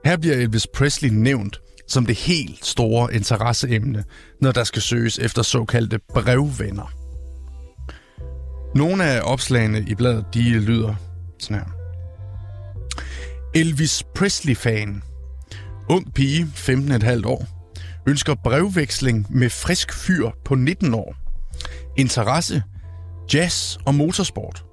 Her 0.05 0.17
bliver 0.17 0.35
Elvis 0.35 0.67
Presley 0.67 1.09
nævnt 1.09 1.61
som 1.87 2.05
det 2.05 2.15
helt 2.15 2.65
store 2.65 3.13
interesseemne, 3.13 4.03
når 4.41 4.51
der 4.51 4.63
skal 4.63 4.81
søges 4.81 5.19
efter 5.19 5.41
såkaldte 5.41 5.99
brevvenner. 6.13 6.91
Nogle 8.75 9.03
af 9.03 9.21
opslagene 9.23 9.85
i 9.87 9.95
bladet, 9.95 10.25
de 10.33 10.59
lyder 10.59 10.95
sådan 11.39 11.57
her. 11.57 11.65
Elvis 13.55 14.03
Presley-fan. 14.15 15.03
Ung 15.89 16.13
pige, 16.13 16.43
15,5 16.43 17.27
år. 17.27 17.47
Ønsker 18.07 18.35
brevveksling 18.43 19.25
med 19.29 19.49
frisk 19.49 19.93
fyr 19.93 20.29
på 20.45 20.55
19 20.55 20.93
år. 20.93 21.15
Interesse, 21.97 22.63
jazz 23.33 23.77
og 23.85 23.95
motorsport. 23.95 24.65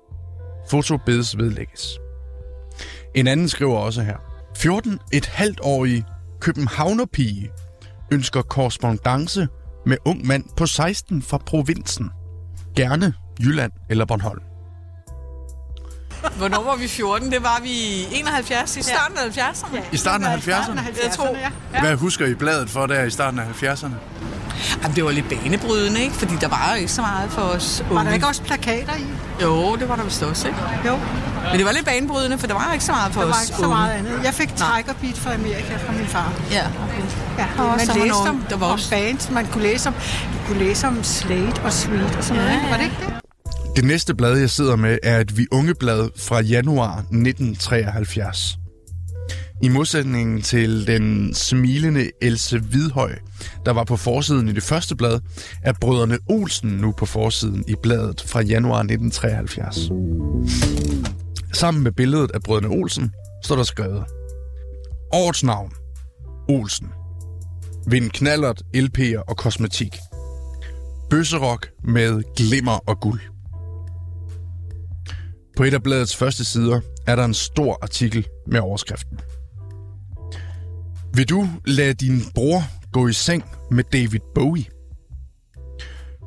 Foto 0.71 0.97
bedes 1.07 1.39
vedlægges. 1.39 1.99
En 3.15 3.27
anden 3.27 3.49
skriver 3.49 3.79
også 3.79 4.03
her. 4.03 4.17
14 4.57 4.99
et 5.13 5.27
halvt 5.27 5.61
årig 5.63 6.05
københavnerpige 6.41 7.51
ønsker 8.13 8.43
korrespondence 8.43 9.49
med 9.87 9.97
ung 10.05 10.27
mand 10.27 10.45
på 10.57 10.67
16 10.67 11.23
fra 11.23 11.39
provinsen. 11.47 12.11
Gerne 12.77 13.15
Jylland 13.41 13.73
eller 13.91 14.05
Bornholm. 14.05 14.41
Hvornår 16.37 16.63
var 16.65 16.77
vi 16.77 16.89
14? 16.89 17.33
Det 17.33 17.43
var 17.43 17.61
vi 17.63 17.71
i 17.71 18.07
71, 18.13 18.77
i 18.77 18.83
starten 18.83 19.19
af 19.19 19.39
70'erne. 19.39 19.79
I 19.93 19.97
starten 19.97 20.27
af 20.27 20.49
70'erne? 20.49 20.81
Jeg 21.05 21.13
tror. 21.17 21.37
Ja. 21.75 21.81
Hvad 21.81 21.97
husker 21.97 22.27
I 22.27 22.35
bladet 22.35 22.71
for 22.71 22.87
der 22.87 23.05
i 23.05 23.11
starten 23.11 23.41
af 23.41 23.63
70'erne? 23.63 23.95
Jamen, 24.83 24.97
det 24.97 25.05
var 25.05 25.11
lidt 25.11 25.29
banebrydende, 25.29 26.01
ikke? 26.01 26.15
Fordi 26.15 26.35
der 26.41 26.49
var 26.49 26.71
jo 26.73 26.79
ikke 26.79 26.93
så 26.93 27.01
meget 27.01 27.31
for 27.31 27.43
os 27.43 27.81
unge. 27.81 27.95
Var 27.95 28.03
der 28.03 28.13
ikke 28.13 28.27
også 28.27 28.43
plakater 28.43 28.97
i? 28.97 29.07
Jo, 29.43 29.77
det 29.77 29.89
var 29.89 29.97
der 29.97 30.05
vist 30.05 30.23
også, 30.23 30.49
ikke? 30.49 30.61
Jo. 30.87 30.99
Men 31.49 31.59
det 31.59 31.65
var 31.67 31.73
lidt 31.73 31.85
banebrydende, 31.87 32.39
for 32.39 32.47
der 32.47 32.55
var 32.55 32.73
ikke 32.73 32.85
så 32.85 32.93
meget 32.93 33.13
for 33.13 33.21
Der 33.21 33.29
os 33.29 33.35
var 33.37 33.43
ikke 33.43 33.55
så 33.63 33.69
meget 33.69 33.93
andet. 33.93 34.13
Jeg 34.25 34.35
fik 34.35 34.49
Tiger 34.57 34.95
Beat 35.01 35.15
fra 35.19 35.35
Amerika 35.35 35.77
fra 35.87 35.93
min 35.93 36.07
far. 36.07 36.33
Ja. 36.51 36.67
Ja, 37.39 37.47
Og 37.63 37.69
man 37.69 37.79
læste 37.79 37.99
nogle- 37.99 38.31
om, 38.31 38.45
der 38.51 38.57
var 38.57 38.67
om 38.67 38.73
også- 38.73 38.91
bands. 38.91 39.31
Man 39.31 39.47
kunne 39.47 39.63
læse 39.63 39.89
om, 39.89 39.95
du 40.33 40.39
kunne 40.47 40.59
læse 40.59 40.87
om 40.87 41.05
Slade 41.05 41.53
og 41.65 41.73
Sweet 41.73 42.17
og 42.17 42.25
sådan 42.25 42.43
Ja, 42.43 42.49
noget. 42.49 42.57
ikke? 42.57 42.71
Var 42.71 42.77
det 42.77 42.85
ikke 42.85 42.97
det? 43.07 43.77
Det 43.77 43.85
næste 43.85 44.15
blad, 44.15 44.37
jeg 44.39 44.51
sidder 44.51 44.77
med, 44.77 44.99
er 45.03 45.19
et 45.21 45.37
Vi 45.39 45.47
Unge 45.53 45.75
blad 45.75 46.09
fra 46.19 46.41
januar 46.41 46.97
1973. 47.11 48.57
I 49.63 49.69
modsætning 49.69 50.45
til 50.45 50.87
den 50.87 51.35
smilende 51.35 52.11
Else 52.23 52.59
Hvidhøj, 52.59 53.13
der 53.67 53.73
var 53.73 53.85
på 53.85 53.97
forsiden 53.97 54.49
i 54.49 54.53
det 54.53 54.63
første 54.63 54.97
blad, 54.97 55.21
er 55.63 55.73
brødrene 55.81 56.19
Olsen 56.29 56.71
nu 56.71 56.93
på 56.93 57.07
forsiden 57.07 57.65
i 57.69 57.75
bladet 57.83 58.25
fra 58.29 58.41
januar 58.43 58.79
1973. 58.83 59.79
Sammen 61.53 61.83
med 61.83 61.93
billedet 61.93 62.31
af 62.31 62.43
brødrene 62.43 62.69
Olsen 62.69 63.13
står 63.45 63.57
der 63.57 63.63
skrevet 63.63 64.05
Årets 65.13 65.45
navn. 65.45 65.73
Olsen. 66.49 66.89
Vind 67.87 68.11
knallert, 68.11 68.63
LP'er 68.77 69.23
og 69.29 69.37
kosmetik. 69.37 69.97
Bøsserok 71.11 71.67
med 71.85 72.23
glimmer 72.37 72.89
og 72.89 73.01
guld. 73.01 73.21
På 75.57 75.65
et 75.65 75.75
af 75.75 75.83
bladets 75.83 76.17
første 76.17 76.45
sider 76.45 76.81
er 77.07 77.17
der 77.17 77.25
en 77.25 77.35
stor 77.35 77.79
artikel 77.83 78.27
med 78.47 78.61
overskriften. 78.61 79.21
Vil 81.15 81.29
du 81.29 81.49
lade 81.67 81.95
din 81.95 82.21
bror 82.35 82.63
gå 82.93 83.09
i 83.09 83.13
seng 83.13 83.45
med 83.71 83.85
David 83.85 84.21
Bowie? 84.35 84.65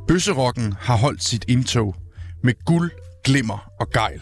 Bøsserokken 0.08 0.74
har 0.80 0.98
holdt 0.98 1.24
sit 1.24 1.46
indtog 1.48 1.96
med 2.44 2.54
guld, 2.66 2.92
glimmer 3.24 3.72
og 3.80 3.90
gejl. 3.90 4.22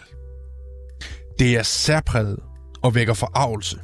Det 1.42 1.56
er 1.56 1.62
særpræget 1.62 2.38
og 2.82 2.94
vækker 2.94 3.14
forarvelse. 3.14 3.78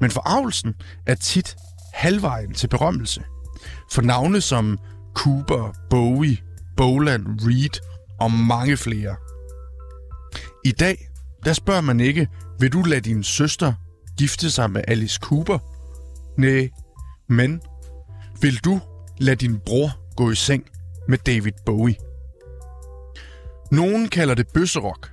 Men 0.00 0.10
forarvelsen 0.10 0.74
er 1.06 1.14
tit 1.14 1.56
halvvejen 1.94 2.54
til 2.54 2.68
berømmelse. 2.68 3.22
For 3.92 4.02
navne 4.02 4.40
som 4.40 4.78
Cooper, 5.14 5.74
Bowie, 5.90 6.36
Boland, 6.76 7.26
Reed 7.26 7.80
og 8.20 8.32
mange 8.32 8.76
flere. 8.76 9.16
I 10.64 10.72
dag, 10.72 11.08
der 11.44 11.52
spørger 11.52 11.80
man 11.80 12.00
ikke, 12.00 12.28
vil 12.58 12.72
du 12.72 12.82
lade 12.82 13.00
din 13.00 13.22
søster 13.22 13.72
gifte 14.18 14.50
sig 14.50 14.70
med 14.70 14.82
Alice 14.88 15.18
Cooper? 15.22 15.58
Nej, 16.40 16.70
men 17.28 17.60
vil 18.40 18.56
du 18.64 18.80
lade 19.18 19.36
din 19.36 19.58
bror 19.66 20.14
gå 20.16 20.30
i 20.30 20.34
seng 20.34 20.64
med 21.08 21.18
David 21.18 21.52
Bowie? 21.66 21.96
Nogen 23.70 24.08
kalder 24.08 24.34
det 24.34 24.48
bøsserok, 24.54 25.10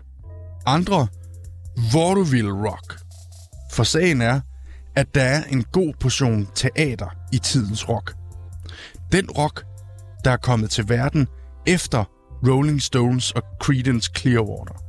andre 0.65 1.07
vaudeville 1.93 2.69
rock. 2.69 2.99
For 3.71 3.83
sagen 3.83 4.21
er, 4.21 4.41
at 4.95 5.15
der 5.15 5.23
er 5.23 5.43
en 5.43 5.63
god 5.63 5.93
portion 5.99 6.47
teater 6.55 7.09
i 7.33 7.37
tidens 7.37 7.89
rock. 7.89 8.15
Den 9.11 9.29
rock, 9.31 9.65
der 10.23 10.31
er 10.31 10.37
kommet 10.37 10.69
til 10.69 10.89
verden 10.89 11.27
efter 11.67 12.03
Rolling 12.47 12.81
Stones 12.81 13.31
og 13.31 13.41
Creedence 13.59 14.11
Clearwater. 14.17 14.83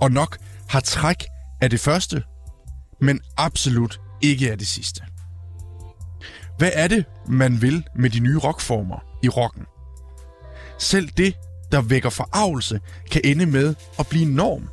Og 0.00 0.12
nok 0.12 0.38
har 0.68 0.80
træk 0.80 1.24
af 1.60 1.70
det 1.70 1.80
første, 1.80 2.22
men 3.00 3.20
absolut 3.36 4.00
ikke 4.22 4.50
af 4.50 4.58
det 4.58 4.66
sidste. 4.66 5.02
Hvad 6.58 6.70
er 6.74 6.88
det, 6.88 7.04
man 7.28 7.62
vil 7.62 7.84
med 7.96 8.10
de 8.10 8.20
nye 8.20 8.38
rockformer 8.38 9.04
i 9.22 9.28
rocken? 9.28 9.66
Selv 10.78 11.08
det, 11.16 11.34
der 11.72 11.80
vækker 11.80 12.10
forarvelse, 12.10 12.80
kan 13.10 13.20
ende 13.24 13.46
med 13.46 13.74
at 13.98 14.06
blive 14.06 14.34
norm. 14.34 14.68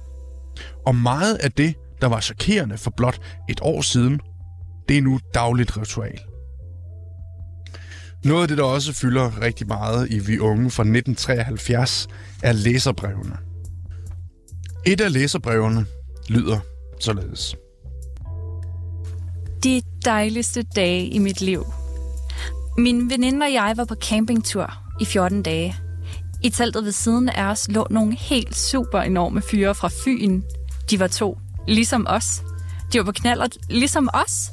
Og 0.86 0.96
meget 0.96 1.36
af 1.36 1.52
det, 1.52 1.76
der 2.02 2.08
var 2.08 2.20
chokerende 2.20 2.78
for 2.78 2.94
blot 2.98 3.20
et 3.50 3.60
år 3.62 3.82
siden, 3.82 4.20
det 4.90 4.98
er 4.98 5.02
nu 5.02 5.20
dagligt 5.34 5.78
ritual. 5.78 6.20
Noget 8.26 8.42
af 8.42 8.48
det, 8.48 8.58
der 8.58 8.64
også 8.64 8.94
fylder 8.94 9.42
rigtig 9.42 9.68
meget 9.68 10.12
i 10.12 10.20
Vi 10.20 10.40
Unge 10.40 10.72
fra 10.72 10.84
1973, 10.84 12.08
er 12.44 12.52
læserbrevene. 12.52 13.38
Et 14.86 15.02
af 15.02 15.14
læserbrevene 15.14 15.86
lyder 16.30 16.60
således. 17.00 17.56
De 19.64 19.82
dejligste 20.06 20.64
dage 20.76 21.08
i 21.08 21.18
mit 21.18 21.42
liv. 21.42 21.66
Min 22.78 23.10
veninde 23.10 23.44
og 23.44 23.54
jeg 23.54 23.74
var 23.78 23.86
på 23.86 23.96
campingtur 23.96 24.74
i 25.02 25.06
14 25.06 25.44
dage. 25.44 25.76
I 26.44 26.50
teltet 26.50 26.86
ved 26.86 26.92
siden 26.92 27.30
af 27.30 27.52
os 27.52 27.68
lå 27.70 27.88
nogle 27.90 28.16
helt 28.16 28.56
super 28.56 29.00
enorme 29.00 29.42
fyre 29.42 29.76
fra 29.76 29.90
Fyn. 30.04 30.42
De 30.90 31.00
var 31.00 31.08
to, 31.08 31.38
ligesom 31.68 32.06
os. 32.10 32.42
De 32.94 32.98
var 32.98 33.06
på 33.06 33.12
knallert, 33.12 33.58
ligesom 33.70 34.10
os. 34.14 34.52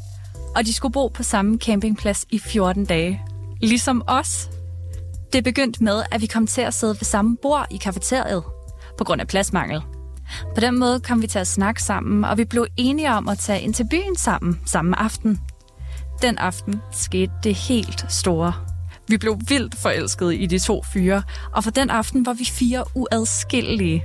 Og 0.56 0.66
de 0.66 0.72
skulle 0.72 0.92
bo 0.92 1.08
på 1.08 1.22
samme 1.22 1.58
campingplads 1.58 2.26
i 2.30 2.38
14 2.38 2.84
dage. 2.84 3.22
Ligesom 3.62 4.02
os. 4.06 4.50
Det 5.32 5.44
begyndte 5.44 5.84
med, 5.84 6.02
at 6.10 6.20
vi 6.20 6.26
kom 6.26 6.46
til 6.46 6.60
at 6.60 6.74
sidde 6.74 6.94
ved 6.94 7.04
samme 7.04 7.36
bord 7.42 7.66
i 7.70 7.76
kafeteriet, 7.76 8.42
på 8.98 9.04
grund 9.04 9.20
af 9.20 9.26
pladsmangel. 9.26 9.82
På 10.54 10.60
den 10.60 10.78
måde 10.78 11.00
kom 11.00 11.22
vi 11.22 11.26
til 11.26 11.38
at 11.38 11.46
snakke 11.46 11.82
sammen, 11.82 12.24
og 12.24 12.38
vi 12.38 12.44
blev 12.44 12.66
enige 12.76 13.12
om 13.12 13.28
at 13.28 13.38
tage 13.38 13.60
ind 13.60 13.74
til 13.74 13.86
byen 13.90 14.16
sammen 14.16 14.60
samme 14.66 14.98
aften. 14.98 15.40
Den 16.22 16.38
aften 16.38 16.80
skete 16.92 17.32
det 17.42 17.54
helt 17.54 18.12
store. 18.12 18.52
Vi 19.08 19.16
blev 19.18 19.38
vildt 19.48 19.78
forelskede 19.78 20.36
i 20.36 20.46
de 20.46 20.58
to 20.58 20.82
fyre, 20.92 21.22
og 21.52 21.64
for 21.64 21.70
den 21.70 21.90
aften 21.90 22.26
var 22.26 22.32
vi 22.32 22.44
fire 22.44 22.84
uadskillelige. 22.94 24.04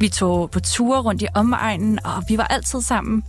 Vi 0.00 0.08
tog 0.08 0.50
på 0.50 0.60
ture 0.60 1.00
rundt 1.00 1.22
i 1.22 1.26
omegnen, 1.34 1.98
og 2.04 2.22
vi 2.28 2.38
var 2.38 2.44
altid 2.44 2.80
sammen. 2.80 3.24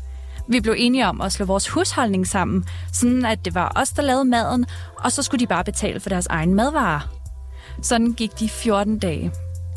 Vi 0.50 0.60
blev 0.60 0.76
enige 0.78 1.08
om 1.08 1.22
at 1.22 1.32
slå 1.32 1.46
vores 1.46 1.70
husholdning 1.70 2.28
sammen, 2.28 2.66
sådan 2.94 3.26
at 3.26 3.46
det 3.46 3.56
var 3.56 3.72
os, 3.76 3.90
der 3.90 4.02
lavede 4.02 4.26
maden, 4.26 4.66
og 4.98 5.12
så 5.12 5.24
skulle 5.24 5.40
de 5.40 5.48
bare 5.48 5.64
betale 5.64 6.00
for 6.00 6.10
deres 6.10 6.28
egen 6.28 6.54
madvarer. 6.54 7.00
Sådan 7.82 8.14
gik 8.14 8.40
de 8.40 8.50
14 8.50 9.00
dage. 9.00 9.32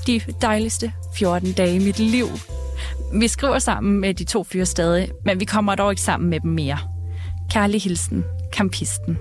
De 0.07 0.21
dejligste 0.41 0.93
14 1.19 1.53
dage 1.53 1.75
i 1.75 1.85
mit 1.85 1.99
liv. 1.99 2.27
Vi 3.15 3.29
skriver 3.29 3.59
sammen 3.59 4.01
med 4.01 4.15
de 4.15 4.25
to 4.25 4.45
fyre 4.45 4.67
stadig, 4.67 5.11
men 5.25 5.41
vi 5.41 5.45
kommer 5.45 5.75
dog 5.75 5.93
ikke 5.93 6.03
sammen 6.03 6.31
med 6.31 6.41
dem 6.41 6.51
mere. 6.51 6.79
Kærlig 7.51 7.83
hilsen, 7.83 8.25
kampisten. 8.53 9.19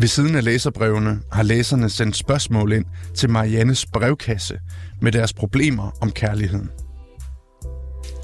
Ved 0.00 0.08
siden 0.08 0.34
af 0.34 0.44
læserbrevene 0.44 1.20
har 1.32 1.42
læserne 1.42 1.90
sendt 1.90 2.16
spørgsmål 2.16 2.72
ind 2.72 2.84
til 3.14 3.30
Mariannes 3.30 3.86
brevkasse 3.86 4.60
med 5.00 5.12
deres 5.12 5.32
problemer 5.32 5.90
om 6.00 6.10
kærligheden. 6.10 6.70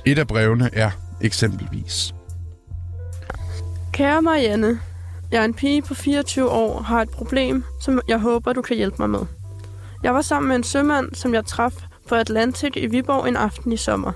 Et 0.07 0.19
af 0.19 0.27
brevene 0.27 0.71
er 0.73 0.91
eksempelvis. 1.21 2.15
Kære 3.93 4.23
Marianne, 4.23 4.81
jeg 5.31 5.41
er 5.41 5.45
en 5.45 5.55
pige 5.55 5.83
på 5.83 5.95
24 5.95 6.51
år 6.51 6.79
og 6.79 6.85
har 6.85 7.03
et 7.03 7.11
problem, 7.11 7.65
som 7.81 8.01
jeg 8.09 8.19
håber, 8.19 8.53
du 8.53 8.63
kan 8.63 8.77
hjælpe 8.77 8.97
mig 8.99 9.11
med. 9.11 9.21
Jeg 10.03 10.15
var 10.15 10.23
sammen 10.23 10.49
med 10.49 10.57
en 10.57 10.65
sømand, 10.65 11.15
som 11.15 11.35
jeg 11.35 11.47
traf 11.47 11.75
på 12.09 12.15
Atlantic 12.15 12.73
i 12.77 12.87
Viborg 12.87 13.29
en 13.29 13.37
aften 13.37 13.73
i 13.73 13.77
sommer. 13.77 14.13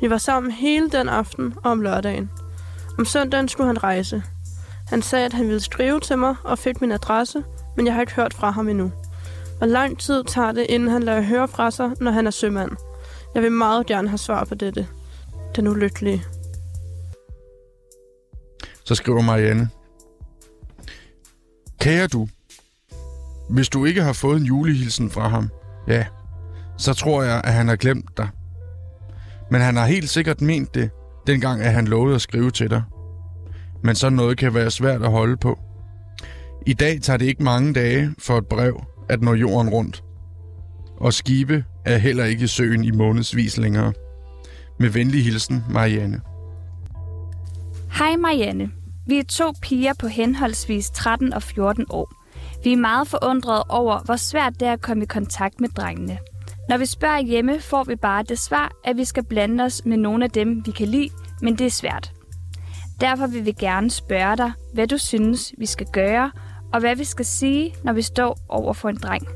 Vi 0.00 0.10
var 0.10 0.18
sammen 0.18 0.52
hele 0.52 0.90
den 0.90 1.08
aften 1.08 1.54
og 1.64 1.70
om 1.70 1.80
lørdagen. 1.80 2.30
Om 2.98 3.04
søndagen 3.04 3.48
skulle 3.48 3.66
han 3.66 3.82
rejse. 3.82 4.22
Han 4.92 5.02
sagde, 5.02 5.26
at 5.26 5.32
han 5.32 5.46
ville 5.46 5.60
skrive 5.60 6.00
til 6.00 6.18
mig 6.18 6.34
og 6.44 6.58
fik 6.58 6.80
min 6.80 6.92
adresse, 6.92 7.44
men 7.76 7.86
jeg 7.86 7.94
har 7.94 8.00
ikke 8.00 8.14
hørt 8.14 8.34
fra 8.34 8.50
ham 8.50 8.68
endnu. 8.68 8.92
Hvor 9.58 9.66
lang 9.66 9.98
tid 9.98 10.24
tager 10.24 10.52
det, 10.52 10.66
inden 10.68 10.88
han 10.88 11.02
lader 11.02 11.22
høre 11.22 11.48
fra 11.48 11.70
sig, 11.70 11.90
når 12.00 12.10
han 12.10 12.26
er 12.26 12.30
sømand? 12.30 12.70
Jeg 13.34 13.42
vil 13.42 13.52
meget 13.52 13.86
gerne 13.86 14.08
have 14.08 14.18
svar 14.18 14.44
på 14.44 14.54
dette. 14.54 14.88
Den 15.56 15.68
ulykkelige. 15.68 16.22
Så 18.84 18.94
skriver 18.94 19.22
Marianne. 19.22 19.68
Kære 21.80 22.06
du, 22.06 22.28
hvis 23.50 23.68
du 23.68 23.84
ikke 23.84 24.02
har 24.02 24.12
fået 24.12 24.40
en 24.40 24.46
julehilsen 24.46 25.10
fra 25.10 25.28
ham, 25.28 25.50
ja, 25.88 26.06
så 26.78 26.94
tror 26.94 27.22
jeg, 27.22 27.40
at 27.44 27.52
han 27.52 27.68
har 27.68 27.76
glemt 27.76 28.16
dig. 28.16 28.28
Men 29.50 29.60
han 29.60 29.76
har 29.76 29.86
helt 29.86 30.10
sikkert 30.10 30.40
ment 30.40 30.74
det, 30.74 30.90
dengang 31.26 31.62
at 31.62 31.72
han 31.72 31.86
lovede 31.86 32.14
at 32.14 32.22
skrive 32.22 32.50
til 32.50 32.70
dig. 32.70 32.82
Men 33.82 33.94
sådan 33.94 34.16
noget 34.16 34.38
kan 34.38 34.54
være 34.54 34.70
svært 34.70 35.02
at 35.02 35.10
holde 35.10 35.36
på. 35.36 35.58
I 36.66 36.72
dag 36.72 37.00
tager 37.02 37.16
det 37.16 37.26
ikke 37.26 37.42
mange 37.42 37.74
dage 37.74 38.14
for 38.18 38.38
et 38.38 38.46
brev 38.46 38.82
at 39.08 39.22
nå 39.22 39.34
jorden 39.34 39.70
rundt. 39.70 40.04
Og 40.96 41.12
skibe 41.12 41.64
er 41.84 41.98
heller 41.98 42.24
ikke 42.24 42.44
i 42.44 42.46
søen 42.46 42.84
i 42.84 42.90
månedsvis 42.90 43.56
længere. 43.56 43.92
Med 44.78 44.88
venlig 44.88 45.24
hilsen, 45.24 45.64
Marianne. 45.70 46.20
Hej 47.98 48.16
Marianne. 48.16 48.70
Vi 49.06 49.18
er 49.18 49.24
to 49.24 49.52
piger 49.62 49.92
på 49.98 50.06
henholdsvis 50.06 50.90
13 50.90 51.32
og 51.32 51.42
14 51.42 51.86
år. 51.90 52.12
Vi 52.64 52.72
er 52.72 52.76
meget 52.76 53.08
forundrede 53.08 53.64
over, 53.68 53.98
hvor 54.04 54.16
svært 54.16 54.60
det 54.60 54.68
er 54.68 54.72
at 54.72 54.80
komme 54.80 55.02
i 55.02 55.06
kontakt 55.06 55.60
med 55.60 55.68
drengene. 55.68 56.18
Når 56.68 56.76
vi 56.76 56.86
spørger 56.86 57.20
hjemme, 57.20 57.60
får 57.60 57.84
vi 57.84 57.96
bare 57.96 58.22
det 58.22 58.38
svar, 58.38 58.72
at 58.84 58.96
vi 58.96 59.04
skal 59.04 59.24
blande 59.24 59.64
os 59.64 59.82
med 59.84 59.96
nogle 59.96 60.24
af 60.24 60.30
dem, 60.30 60.62
vi 60.66 60.70
kan 60.70 60.88
lide, 60.88 61.08
men 61.42 61.58
det 61.58 61.66
er 61.66 61.70
svært. 61.70 62.12
Derfor 63.00 63.26
vil 63.26 63.46
vi 63.46 63.52
gerne 63.52 63.90
spørge 63.90 64.36
dig, 64.36 64.52
hvad 64.74 64.86
du 64.86 64.98
synes, 64.98 65.52
vi 65.58 65.66
skal 65.66 65.86
gøre, 65.92 66.32
og 66.72 66.80
hvad 66.80 66.96
vi 66.96 67.04
skal 67.04 67.24
sige, 67.24 67.74
når 67.84 67.92
vi 67.92 68.02
står 68.02 68.38
over 68.48 68.72
for 68.72 68.88
en 68.88 68.96
dreng. 68.96 69.26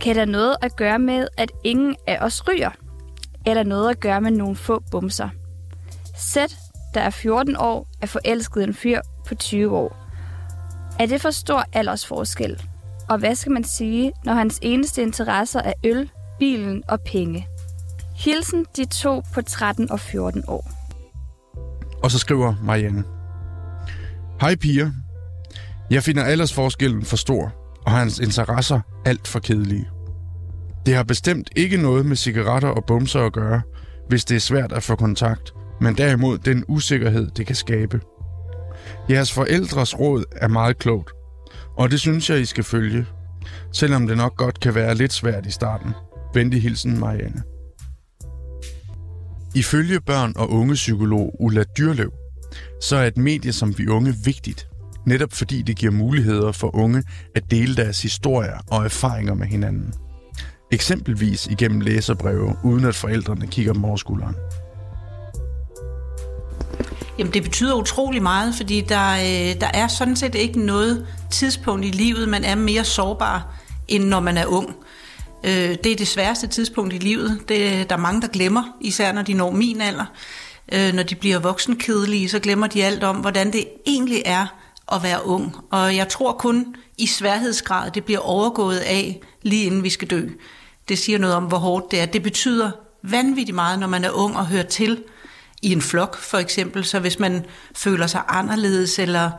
Kan 0.00 0.16
der 0.16 0.24
noget 0.24 0.56
at 0.62 0.76
gøre 0.76 0.98
med, 0.98 1.28
at 1.38 1.52
ingen 1.64 1.96
af 2.06 2.18
os 2.20 2.48
ryger? 2.48 2.70
Eller 3.46 3.62
noget 3.62 3.90
at 3.90 4.00
gøre 4.00 4.20
med 4.20 4.30
nogle 4.30 4.56
få 4.56 4.82
bumser? 4.90 5.28
Sæt, 6.18 6.56
der 6.94 7.00
er 7.00 7.10
14 7.10 7.56
år, 7.56 7.86
er 8.02 8.06
forelsket 8.06 8.60
i 8.60 8.64
en 8.64 8.74
fyr 8.74 9.00
på 9.26 9.34
20 9.34 9.76
år. 9.76 9.96
Er 10.98 11.06
det 11.06 11.20
for 11.20 11.30
stor 11.30 11.64
aldersforskel? 11.72 12.62
Og 13.08 13.18
hvad 13.18 13.34
skal 13.34 13.52
man 13.52 13.64
sige, 13.64 14.12
når 14.24 14.32
hans 14.32 14.58
eneste 14.62 15.02
interesser 15.02 15.60
er 15.60 15.72
øl, 15.84 16.10
bilen 16.38 16.82
og 16.88 17.00
penge? 17.00 17.48
Hilsen 18.16 18.66
de 18.76 18.84
to 18.84 19.22
på 19.34 19.42
13 19.42 19.90
og 19.90 20.00
14 20.00 20.44
år. 20.48 20.75
Og 22.06 22.12
så 22.12 22.18
skriver 22.18 22.54
Marianne. 22.62 23.04
Hej 24.40 24.56
piger. 24.56 24.90
Jeg 25.90 26.02
finder 26.02 26.24
aldersforskellen 26.24 27.04
for 27.04 27.16
stor, 27.16 27.54
og 27.86 27.92
hans 27.92 28.18
interesser 28.18 28.80
alt 29.04 29.28
for 29.28 29.38
kedelige. 29.38 29.88
Det 30.86 30.94
har 30.94 31.02
bestemt 31.02 31.50
ikke 31.56 31.76
noget 31.76 32.06
med 32.06 32.16
cigaretter 32.16 32.68
og 32.68 32.84
bumser 32.86 33.20
at 33.20 33.32
gøre, 33.32 33.62
hvis 34.08 34.24
det 34.24 34.34
er 34.34 34.40
svært 34.40 34.72
at 34.72 34.82
få 34.82 34.96
kontakt, 34.96 35.54
men 35.80 35.94
derimod 35.94 36.38
den 36.38 36.64
usikkerhed, 36.68 37.30
det 37.30 37.46
kan 37.46 37.56
skabe. 37.56 38.00
Jeres 39.10 39.32
forældres 39.32 39.98
råd 39.98 40.24
er 40.36 40.48
meget 40.48 40.78
klogt, 40.78 41.10
og 41.76 41.90
det 41.90 42.00
synes 42.00 42.30
jeg, 42.30 42.40
I 42.40 42.44
skal 42.44 42.64
følge, 42.64 43.06
selvom 43.72 44.06
det 44.06 44.16
nok 44.16 44.36
godt 44.36 44.60
kan 44.60 44.74
være 44.74 44.94
lidt 44.94 45.12
svært 45.12 45.46
i 45.46 45.50
starten. 45.50 45.92
Venlig 46.34 46.62
hilsen, 46.62 47.00
Marianne. 47.00 47.42
Ifølge 49.56 50.00
børn- 50.00 50.32
og 50.36 50.50
ungepsykolog 50.50 51.36
Ulla 51.40 51.64
Dyrløv, 51.78 52.12
så 52.80 52.96
er 52.96 53.06
et 53.06 53.16
medie 53.16 53.52
som 53.52 53.78
Vi 53.78 53.86
Unge 53.88 54.14
vigtigt, 54.24 54.68
netop 55.06 55.32
fordi 55.32 55.62
det 55.62 55.76
giver 55.76 55.92
muligheder 55.92 56.52
for 56.52 56.76
unge 56.76 57.02
at 57.34 57.50
dele 57.50 57.76
deres 57.76 58.02
historier 58.02 58.58
og 58.70 58.84
erfaringer 58.84 59.34
med 59.34 59.46
hinanden. 59.46 59.94
Eksempelvis 60.72 61.46
igennem 61.46 61.80
læserbreve, 61.80 62.56
uden 62.64 62.84
at 62.84 62.94
forældrene 62.94 63.46
kigger 63.46 63.72
dem 63.72 63.84
over 63.84 63.96
skulderen. 63.96 64.34
Jamen, 67.18 67.32
det 67.32 67.42
betyder 67.42 67.74
utrolig 67.74 68.22
meget, 68.22 68.54
fordi 68.54 68.80
der, 68.80 69.12
øh, 69.12 69.60
der 69.60 69.70
er 69.74 69.88
sådan 69.88 70.16
set 70.16 70.34
ikke 70.34 70.60
noget 70.60 71.06
tidspunkt 71.30 71.84
i 71.84 71.90
livet, 71.90 72.28
man 72.28 72.44
er 72.44 72.54
mere 72.54 72.84
sårbar, 72.84 73.60
end 73.88 74.04
når 74.04 74.20
man 74.20 74.36
er 74.36 74.46
ung. 74.46 74.76
Øh, 75.46 75.76
det 75.84 75.92
er 75.92 75.96
det 75.96 76.08
sværeste 76.08 76.46
tidspunkt 76.46 76.94
i 76.94 76.98
livet. 76.98 77.40
Det, 77.48 77.90
der 77.90 77.96
er 77.96 78.00
mange, 78.00 78.22
der 78.22 78.28
glemmer, 78.28 78.62
især 78.80 79.12
når 79.12 79.22
de 79.22 79.32
når 79.32 79.50
min 79.50 79.80
alder. 79.80 80.04
Øh, 80.72 80.92
når 80.94 81.02
de 81.02 81.14
bliver 81.14 81.38
voksenkedelige, 81.38 82.28
så 82.28 82.38
glemmer 82.38 82.66
de 82.66 82.84
alt 82.84 83.04
om, 83.04 83.16
hvordan 83.16 83.52
det 83.52 83.68
egentlig 83.86 84.22
er 84.24 84.46
at 84.92 85.02
være 85.02 85.26
ung. 85.26 85.56
Og 85.70 85.96
jeg 85.96 86.08
tror 86.08 86.32
kun 86.32 86.76
i 86.98 87.06
sværhedsgrad, 87.06 87.90
det 87.90 88.04
bliver 88.04 88.20
overgået 88.20 88.78
af, 88.78 89.20
lige 89.42 89.64
inden 89.64 89.82
vi 89.82 89.90
skal 89.90 90.10
dø. 90.10 90.28
Det 90.88 90.98
siger 90.98 91.18
noget 91.18 91.36
om, 91.36 91.44
hvor 91.44 91.58
hårdt 91.58 91.90
det 91.90 92.00
er. 92.00 92.06
Det 92.06 92.22
betyder 92.22 92.70
vanvittigt 93.02 93.54
meget, 93.54 93.78
når 93.78 93.86
man 93.86 94.04
er 94.04 94.10
ung 94.10 94.36
og 94.36 94.46
hører 94.46 94.62
til 94.62 95.02
i 95.62 95.72
en 95.72 95.82
flok, 95.82 96.18
for 96.18 96.38
eksempel. 96.38 96.84
Så 96.84 96.98
hvis 96.98 97.18
man 97.18 97.44
føler 97.74 98.06
sig 98.06 98.22
anderledes 98.28 98.98
eller 98.98 99.30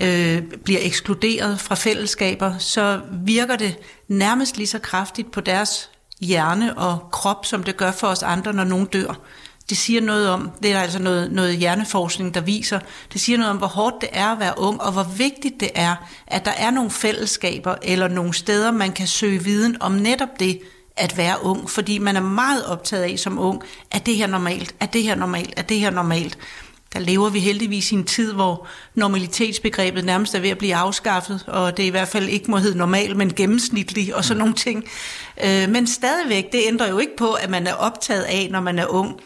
øh, 0.00 0.42
bliver 0.64 0.80
ekskluderet 0.82 1.60
fra 1.60 1.74
fællesskaber, 1.74 2.58
så 2.58 3.00
virker 3.24 3.56
det 3.56 3.76
nærmest 4.08 4.56
lige 4.56 4.66
så 4.66 4.78
kraftigt 4.78 5.30
på 5.30 5.40
deres 5.40 5.90
hjerne 6.20 6.78
og 6.78 6.98
krop, 7.12 7.46
som 7.46 7.62
det 7.62 7.76
gør 7.76 7.90
for 7.90 8.06
os 8.06 8.22
andre, 8.22 8.52
når 8.52 8.64
nogen 8.64 8.86
dør. 8.86 9.20
Det 9.68 9.76
siger 9.76 10.00
noget 10.00 10.28
om, 10.28 10.50
det 10.62 10.72
er 10.72 10.80
altså 10.80 10.98
noget, 10.98 11.32
noget 11.32 11.56
hjerneforskning, 11.56 12.34
der 12.34 12.40
viser, 12.40 12.80
det 13.12 13.20
siger 13.20 13.38
noget 13.38 13.50
om, 13.50 13.56
hvor 13.56 13.66
hårdt 13.66 14.00
det 14.00 14.08
er 14.12 14.26
at 14.26 14.40
være 14.40 14.58
ung, 14.58 14.80
og 14.80 14.92
hvor 14.92 15.06
vigtigt 15.16 15.60
det 15.60 15.70
er, 15.74 15.96
at 16.26 16.44
der 16.44 16.50
er 16.50 16.70
nogle 16.70 16.90
fællesskaber 16.90 17.74
eller 17.82 18.08
nogle 18.08 18.34
steder, 18.34 18.70
man 18.70 18.92
kan 18.92 19.06
søge 19.06 19.44
viden 19.44 19.76
om 19.82 19.92
netop 19.92 20.40
det, 20.40 20.60
at 20.96 21.16
være 21.16 21.44
ung, 21.44 21.70
fordi 21.70 21.98
man 21.98 22.16
er 22.16 22.20
meget 22.20 22.66
optaget 22.66 23.02
af 23.02 23.18
som 23.18 23.38
ung, 23.38 23.62
at 23.90 24.06
det 24.06 24.16
her 24.16 24.26
normalt, 24.26 24.74
at 24.80 24.92
det 24.92 25.02
her 25.02 25.14
normalt, 25.14 25.54
er 25.56 25.62
det 25.62 25.80
her 25.80 25.90
normalt. 25.90 26.38
Der 26.92 26.98
lever 26.98 27.28
vi 27.28 27.40
heldigvis 27.40 27.92
i 27.92 27.94
en 27.94 28.04
tid, 28.04 28.32
hvor 28.32 28.66
normalitetsbegrebet 28.94 30.04
nærmest 30.04 30.34
er 30.34 30.38
ved 30.38 30.50
at 30.50 30.58
blive 30.58 30.74
afskaffet, 30.74 31.44
og 31.46 31.76
det 31.76 31.82
i 31.82 31.88
hvert 31.88 32.08
fald 32.08 32.28
ikke 32.28 32.50
må 32.50 32.56
hedde 32.56 32.78
normal, 32.78 33.16
men 33.16 33.34
gennemsnitlig 33.34 34.14
og 34.14 34.24
sådan 34.24 34.38
nogle 34.38 34.54
ting. 34.54 34.84
Øh, 35.44 35.68
Men 35.68 35.86
stadigvæk, 35.86 36.52
det 36.52 36.60
ændrer 36.66 36.88
jo 36.88 36.98
ikke 36.98 37.16
på, 37.16 37.32
at 37.32 37.50
man 37.50 37.66
er 37.66 37.74
optaget 37.74 38.22
af, 38.22 38.48
når 38.50 38.60
man 38.60 38.78
er 38.78 38.86
ung, 38.86 39.20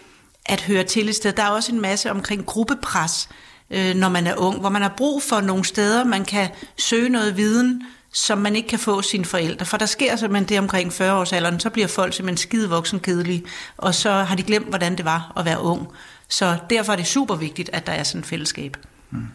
at 0.47 0.61
høre 0.61 0.85
til 0.85 1.09
et 1.09 1.15
sted. 1.15 1.33
Der 1.33 1.43
er 1.43 1.49
også 1.49 1.73
en 1.73 1.81
masse 1.81 2.11
omkring 2.11 2.47
gruppepres, 2.47 3.29
øh, 3.71 3.95
når 3.95 4.09
man 4.09 4.27
er 4.27 4.35
ung, 4.37 4.61
hvor 4.61 4.69
man 4.69 4.83
har 4.83 4.95
brug 4.97 5.23
for 5.23 5.41
nogle 5.41 5.65
steder, 5.65 6.05
man 6.05 6.25
kan 6.25 6.49
søge 6.79 7.09
noget 7.09 7.37
viden, 7.37 7.83
som 8.13 8.39
man 8.39 8.57
ikke 8.57 8.69
kan 8.69 8.79
få 8.79 9.03
sine 9.03 9.25
forældre. 9.25 9.67
For 9.67 9.77
der 9.77 9.87
sker 9.87 10.17
simpelthen 10.17 10.49
det 10.49 10.59
omkring 10.59 10.93
40-årsalderen, 10.93 11.59
så 11.59 11.71
bliver 11.71 11.89
folk 11.89 12.15
simpelthen 12.15 12.37
skide 12.49 12.71
voksen 12.71 13.01
kedelige, 13.01 13.45
og 13.77 13.95
så 13.95 14.13
har 14.13 14.37
de 14.37 14.43
glemt, 14.43 14.69
hvordan 14.69 14.97
det 14.97 15.05
var 15.05 15.33
at 15.37 15.45
være 15.45 15.61
ung. 15.61 15.89
Så 16.33 16.59
derfor 16.71 16.93
er 16.93 16.97
det 16.97 17.07
super 17.07 17.37
vigtigt, 17.37 17.71
at 17.73 17.87
der 17.87 17.93
er 17.93 18.03
sådan 18.03 18.21
et 18.21 18.27
fællesskab. 18.27 18.77
Mm. 19.11 19.27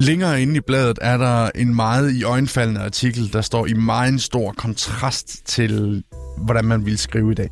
Længere 0.00 0.42
inde 0.42 0.56
i 0.56 0.60
bladet 0.60 0.98
er 1.02 1.16
der 1.16 1.50
en 1.54 1.74
meget 1.74 2.12
i 2.12 2.24
øjenfaldende 2.24 2.80
artikel, 2.80 3.32
der 3.32 3.40
står 3.40 3.66
i 3.66 3.72
meget 3.72 4.22
stor 4.22 4.52
kontrast 4.52 5.46
til 5.46 6.04
hvordan 6.36 6.64
man 6.64 6.84
ville 6.84 6.98
skrive 6.98 7.32
i 7.32 7.34
dag. 7.34 7.50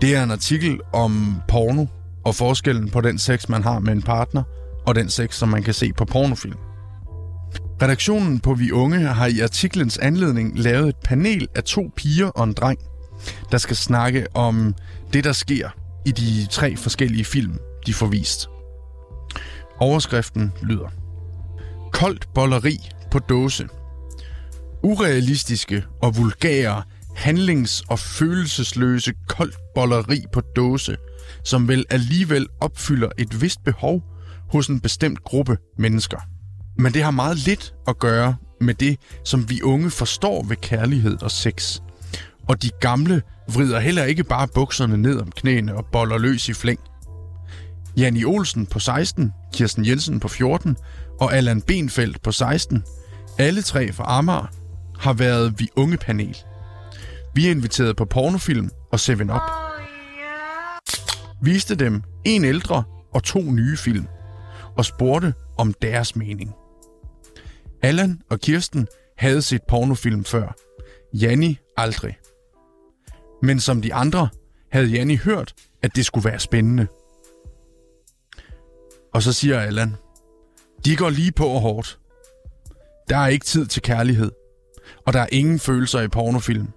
Det 0.00 0.16
er 0.16 0.22
en 0.22 0.30
artikel 0.30 0.80
om 0.92 1.42
porno 1.48 1.86
og 2.24 2.34
forskellen 2.34 2.90
på 2.90 3.00
den 3.00 3.18
sex, 3.18 3.48
man 3.48 3.62
har 3.62 3.78
med 3.78 3.92
en 3.92 4.02
partner, 4.02 4.42
og 4.86 4.94
den 4.94 5.08
sex, 5.08 5.34
som 5.34 5.48
man 5.48 5.62
kan 5.62 5.74
se 5.74 5.92
på 5.92 6.04
pornofilm. 6.04 6.58
Redaktionen 7.82 8.40
på 8.40 8.54
Vi 8.54 8.72
Unge 8.72 8.98
har 8.98 9.26
i 9.26 9.40
artiklens 9.40 9.98
anledning 9.98 10.58
lavet 10.58 10.88
et 10.88 10.96
panel 11.04 11.48
af 11.54 11.64
to 11.64 11.90
piger 11.96 12.26
og 12.26 12.44
en 12.44 12.52
dreng, 12.52 12.78
der 13.50 13.58
skal 13.58 13.76
snakke 13.76 14.26
om 14.34 14.74
det, 15.12 15.24
der 15.24 15.32
sker 15.32 15.68
i 16.06 16.10
de 16.10 16.46
tre 16.46 16.76
forskellige 16.76 17.24
film, 17.24 17.58
de 17.86 17.94
får 17.94 18.06
vist. 18.06 18.48
Overskriften 19.78 20.52
lyder 20.62 20.88
Koldt 21.92 22.34
bolleri 22.34 22.78
på 23.10 23.18
dåse. 23.18 23.68
Urealistiske 24.82 25.84
og 26.02 26.16
vulgære 26.16 26.82
handlings- 27.16 27.82
og 27.88 27.98
følelsesløse 27.98 29.12
koldt 29.28 29.56
bolleri 29.74 30.24
på 30.32 30.40
dåse, 30.40 30.96
som 31.44 31.68
vel 31.68 31.84
alligevel 31.90 32.46
opfylder 32.60 33.08
et 33.18 33.42
vist 33.42 33.64
behov 33.64 34.02
hos 34.50 34.66
en 34.66 34.80
bestemt 34.80 35.24
gruppe 35.24 35.56
mennesker. 35.78 36.20
Men 36.78 36.94
det 36.94 37.02
har 37.02 37.10
meget 37.10 37.38
lidt 37.38 37.74
at 37.88 37.98
gøre 37.98 38.36
med 38.60 38.74
det, 38.74 38.96
som 39.24 39.50
vi 39.50 39.62
unge 39.62 39.90
forstår 39.90 40.42
ved 40.42 40.56
kærlighed 40.56 41.22
og 41.22 41.30
sex. 41.30 41.80
Og 42.48 42.62
de 42.62 42.70
gamle 42.80 43.22
vrider 43.54 43.80
heller 43.80 44.04
ikke 44.04 44.24
bare 44.24 44.48
bukserne 44.48 44.96
ned 44.96 45.20
om 45.20 45.32
knæene 45.32 45.74
og 45.74 45.86
boller 45.92 46.18
løs 46.18 46.48
i 46.48 46.52
flæng. 46.52 46.80
Janni 47.96 48.24
Olsen 48.24 48.66
på 48.66 48.78
16, 48.78 49.32
Kirsten 49.54 49.86
Jensen 49.86 50.20
på 50.20 50.28
14 50.28 50.76
og 51.20 51.34
Allan 51.34 51.62
Benfeldt 51.62 52.22
på 52.22 52.32
16, 52.32 52.84
alle 53.38 53.62
tre 53.62 53.92
fra 53.92 54.04
Amager, 54.18 54.46
har 54.98 55.12
været 55.12 55.54
vi 55.58 55.68
unge 55.76 55.96
panel. 55.96 56.36
Vi 57.34 57.46
er 57.46 57.50
inviteret 57.50 57.96
på 57.96 58.04
pornofilm 58.04 58.70
og 58.92 58.98
7-Up. 59.00 59.42
Viste 61.42 61.74
dem 61.74 62.02
en 62.24 62.44
ældre 62.44 62.84
og 63.14 63.22
to 63.22 63.40
nye 63.40 63.76
film 63.76 64.06
og 64.76 64.84
spurgte 64.84 65.34
om 65.58 65.74
deres 65.82 66.16
mening. 66.16 66.54
Allan 67.82 68.20
og 68.30 68.40
Kirsten 68.40 68.86
havde 69.18 69.42
set 69.42 69.60
pornofilm 69.68 70.24
før. 70.24 70.54
Janni 71.14 71.58
aldrig. 71.76 72.16
Men 73.42 73.60
som 73.60 73.82
de 73.82 73.94
andre 73.94 74.28
havde 74.72 74.86
Janni 74.86 75.16
hørt, 75.16 75.54
at 75.82 75.96
det 75.96 76.06
skulle 76.06 76.30
være 76.30 76.38
spændende. 76.38 76.86
Og 79.14 79.22
så 79.22 79.32
siger 79.32 79.60
Allan, 79.60 79.94
de 80.84 80.96
går 80.96 81.10
lige 81.10 81.32
på 81.32 81.46
og 81.46 81.60
hårdt. 81.60 81.98
Der 83.08 83.16
er 83.16 83.26
ikke 83.26 83.46
tid 83.46 83.66
til 83.66 83.82
kærlighed, 83.82 84.30
og 85.06 85.12
der 85.12 85.20
er 85.20 85.26
ingen 85.32 85.58
følelser 85.58 86.00
i 86.00 86.08
pornofilm. 86.08 86.68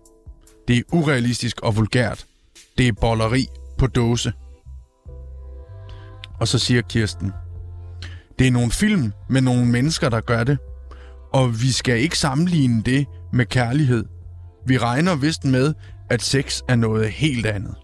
Det 0.67 0.77
er 0.77 0.81
urealistisk 0.93 1.61
og 1.61 1.75
vulgært. 1.75 2.25
Det 2.77 2.87
er 2.87 2.93
bolleri 3.01 3.47
på 3.77 3.87
dåse. 3.87 4.33
Og 6.39 6.47
så 6.47 6.59
siger 6.59 6.81
Kirsten, 6.81 7.31
det 8.39 8.47
er 8.47 8.51
nogle 8.51 8.71
film 8.71 9.11
med 9.29 9.41
nogle 9.41 9.65
mennesker, 9.65 10.09
der 10.09 10.21
gør 10.21 10.43
det, 10.43 10.57
og 11.33 11.61
vi 11.61 11.71
skal 11.71 11.99
ikke 11.99 12.17
sammenligne 12.17 12.83
det 12.83 13.05
med 13.33 13.45
kærlighed. 13.45 14.05
Vi 14.67 14.77
regner 14.77 15.15
vist 15.15 15.45
med, 15.45 15.73
at 16.09 16.21
sex 16.21 16.61
er 16.67 16.75
noget 16.75 17.11
helt 17.11 17.45
andet. 17.45 17.75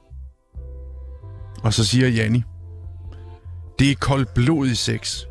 Og 1.64 1.74
så 1.74 1.86
siger 1.86 2.08
Janni, 2.08 2.44
det 3.80 3.92
er 3.92 3.96
koldblodig 3.96 4.78
sex. 4.78 5.22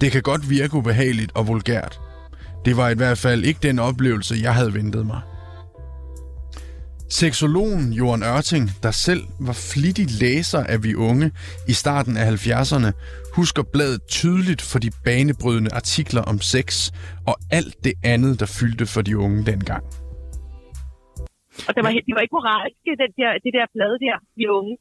Det 0.00 0.12
kan 0.12 0.22
godt 0.22 0.50
virke 0.50 0.74
ubehageligt 0.74 1.32
og 1.34 1.48
vulgært. 1.48 2.00
Det 2.64 2.76
var 2.76 2.88
i 2.88 2.94
hvert 2.94 3.18
fald 3.18 3.44
ikke 3.44 3.60
den 3.62 3.78
oplevelse, 3.78 4.36
jeg 4.42 4.54
havde 4.54 4.74
ventet 4.74 5.06
mig. 5.06 5.20
Seksologen 7.10 7.92
Johan 7.92 8.22
Ørting, 8.22 8.70
der 8.82 8.90
selv 8.90 9.22
var 9.40 9.52
flittig 9.52 10.10
læser 10.10 10.64
af 10.64 10.82
Vi 10.82 10.94
Unge 10.94 11.30
i 11.68 11.72
starten 11.72 12.16
af 12.16 12.46
70'erne, 12.46 12.90
husker 13.32 13.62
bladet 13.72 14.00
tydeligt 14.08 14.62
for 14.62 14.78
de 14.78 14.90
banebrydende 15.04 15.74
artikler 15.74 16.22
om 16.22 16.40
sex 16.40 16.90
og 17.26 17.36
alt 17.50 17.74
det 17.84 17.92
andet, 18.02 18.40
der 18.40 18.46
fyldte 18.46 18.86
for 18.86 19.02
de 19.02 19.18
unge 19.18 19.46
dengang. 19.46 19.84
Og 21.66 21.72
det 21.74 21.80
var, 21.84 21.90
det 22.08 22.14
var 22.16 22.22
ikke 22.24 22.36
moralske, 22.38 22.90
det 23.00 23.08
der, 23.20 23.32
det 23.44 23.52
der 23.56 23.66
blade 23.74 23.98
der, 24.06 24.16
de 24.38 24.44
unge. 24.58 24.74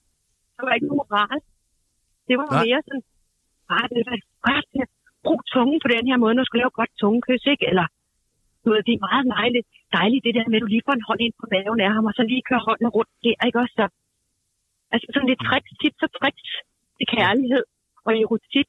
Der 0.55 0.63
var 0.67 0.73
ikke 0.77 0.91
moral. 0.93 1.39
Det 2.27 2.35
var 2.39 2.47
Nej. 2.51 2.63
mere 2.65 2.79
sådan, 2.87 3.05
ah, 3.75 3.85
det 3.91 3.99
er 4.01 4.19
godt, 4.49 4.67
at 4.83 4.89
brug 5.25 5.39
tungen 5.53 5.79
på 5.83 5.89
den 5.95 6.03
her 6.09 6.17
måde, 6.23 6.33
når 6.33 6.43
du 6.43 6.49
skal 6.49 6.61
lave 6.61 6.77
godt 6.79 6.93
tungekys, 7.01 7.43
ikke? 7.53 7.65
Eller, 7.71 7.85
du 8.63 8.67
ved, 8.71 8.81
det 8.87 8.93
er 8.93 9.05
meget 9.09 9.25
dejligt, 9.37 9.67
dejligt 9.97 10.23
det 10.25 10.33
der 10.37 10.45
med, 10.49 10.57
at 10.59 10.63
du 10.65 10.71
lige 10.73 10.85
får 10.87 10.95
en 10.97 11.07
hånd 11.09 11.21
ind 11.25 11.35
på 11.41 11.45
maven 11.53 11.79
af 11.85 11.91
ham, 11.95 12.05
og 12.09 12.13
så 12.17 12.23
lige 12.31 12.47
kører 12.49 12.63
hånden 12.67 12.87
rundt 12.95 13.13
der, 13.25 13.37
ikke 13.47 13.59
også? 13.63 13.75
Så, 13.79 13.85
altså 14.93 15.07
sådan 15.13 15.29
lidt 15.31 15.41
tricks, 15.47 15.71
tips 15.81 15.99
og 16.05 16.11
tricks 16.17 16.45
til 16.97 17.07
kærlighed 17.15 17.63
og 18.05 18.11
erotik. 18.23 18.67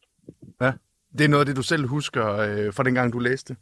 Ja, 0.65 0.71
det 1.17 1.23
er 1.25 1.31
noget 1.33 1.45
af 1.45 1.49
det, 1.49 1.57
du 1.61 1.67
selv 1.73 1.85
husker 1.97 2.25
øh, 2.47 2.69
fra 2.77 2.83
dengang, 2.87 3.09
du 3.17 3.21
læste. 3.29 3.53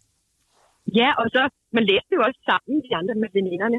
Ja, 1.01 1.09
og 1.21 1.27
så, 1.35 1.43
man 1.77 1.85
læste 1.91 2.13
jo 2.17 2.21
også 2.29 2.41
sammen, 2.51 2.75
de 2.87 2.93
andre 3.01 3.15
med 3.23 3.29
veninderne. 3.39 3.79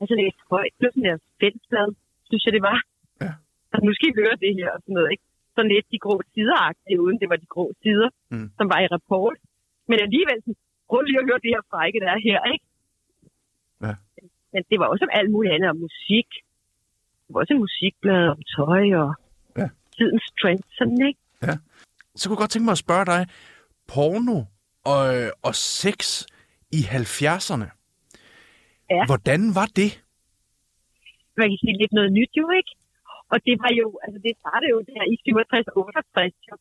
Altså 0.00 0.14
læste 0.20 0.42
højt, 0.54 0.72
plus 0.78 0.92
sådan 0.94 1.06
deres 1.08 1.24
fællesblad, 1.40 1.88
synes 2.28 2.42
jeg 2.46 2.52
det 2.56 2.62
var. 2.70 2.78
Ja. 3.24 3.32
Så 3.72 3.76
nu 3.86 3.90
skal 3.94 4.08
I 4.10 4.18
høre 4.20 4.36
det 4.44 4.52
her 4.58 4.68
og 4.76 4.80
sådan 4.82 4.94
noget, 4.98 5.10
ikke? 5.14 5.24
Sådan 5.54 5.70
lidt 5.74 5.86
de 5.92 5.98
grå 6.04 6.14
sider 6.34 6.62
uden 7.04 7.18
det 7.20 7.28
var 7.32 7.36
de 7.42 7.46
grå 7.54 7.66
sider, 7.82 8.10
Mm. 8.32 8.48
som 8.58 8.66
var 8.72 8.78
i 8.84 8.86
rapport. 8.96 9.36
Men 9.90 9.98
alligevel, 10.06 10.38
sådan, 10.44 10.56
prøv 10.88 11.00
lige 11.02 11.20
at 11.22 11.26
høre 11.28 11.40
det 11.44 11.50
her 11.54 11.62
frække, 11.72 11.98
der 12.04 12.10
er 12.16 12.20
her, 12.28 12.40
ikke? 12.54 12.64
Ja. 13.86 13.94
Men 14.52 14.62
det 14.70 14.76
var 14.80 14.86
også 14.92 15.04
om 15.04 15.10
alt 15.18 15.30
muligt 15.34 15.54
andet, 15.54 15.70
om 15.70 15.76
musik. 15.86 16.28
Det 17.24 17.30
var 17.34 17.40
også 17.40 17.54
en 17.54 17.60
musikblad 17.66 18.22
om 18.34 18.40
tøj 18.56 18.84
og 19.02 19.10
Ja. 19.60 19.68
tidens 19.96 20.26
trends, 20.40 20.66
sådan, 20.78 21.00
ikke? 21.08 21.20
Ja. 21.42 21.54
Så 22.16 22.22
kunne 22.28 22.34
jeg 22.36 22.42
godt 22.44 22.50
tænke 22.50 22.64
mig 22.64 22.76
at 22.78 22.84
spørge 22.86 23.06
dig, 23.14 23.22
porno 23.92 24.38
og, 24.92 25.04
og 25.42 25.54
sex 25.54 25.98
i 26.78 26.80
70'erne, 26.96 27.66
Ja. 28.90 29.04
hvordan 29.06 29.40
var 29.58 29.68
det? 29.80 29.90
man 31.40 31.48
kan 31.50 31.60
sige 31.62 31.80
lidt 31.82 31.94
noget 31.98 32.10
nyt 32.18 32.32
jo, 32.40 32.46
ikke? 32.60 32.72
Og 33.32 33.38
det 33.46 33.54
var 33.62 33.72
jo, 33.80 33.86
altså 34.04 34.18
det 34.26 34.32
startede 34.42 34.70
jo 34.74 34.80
der 34.90 35.02
i 35.12 35.14
67-68, 35.26 36.34
jo. 36.48 36.54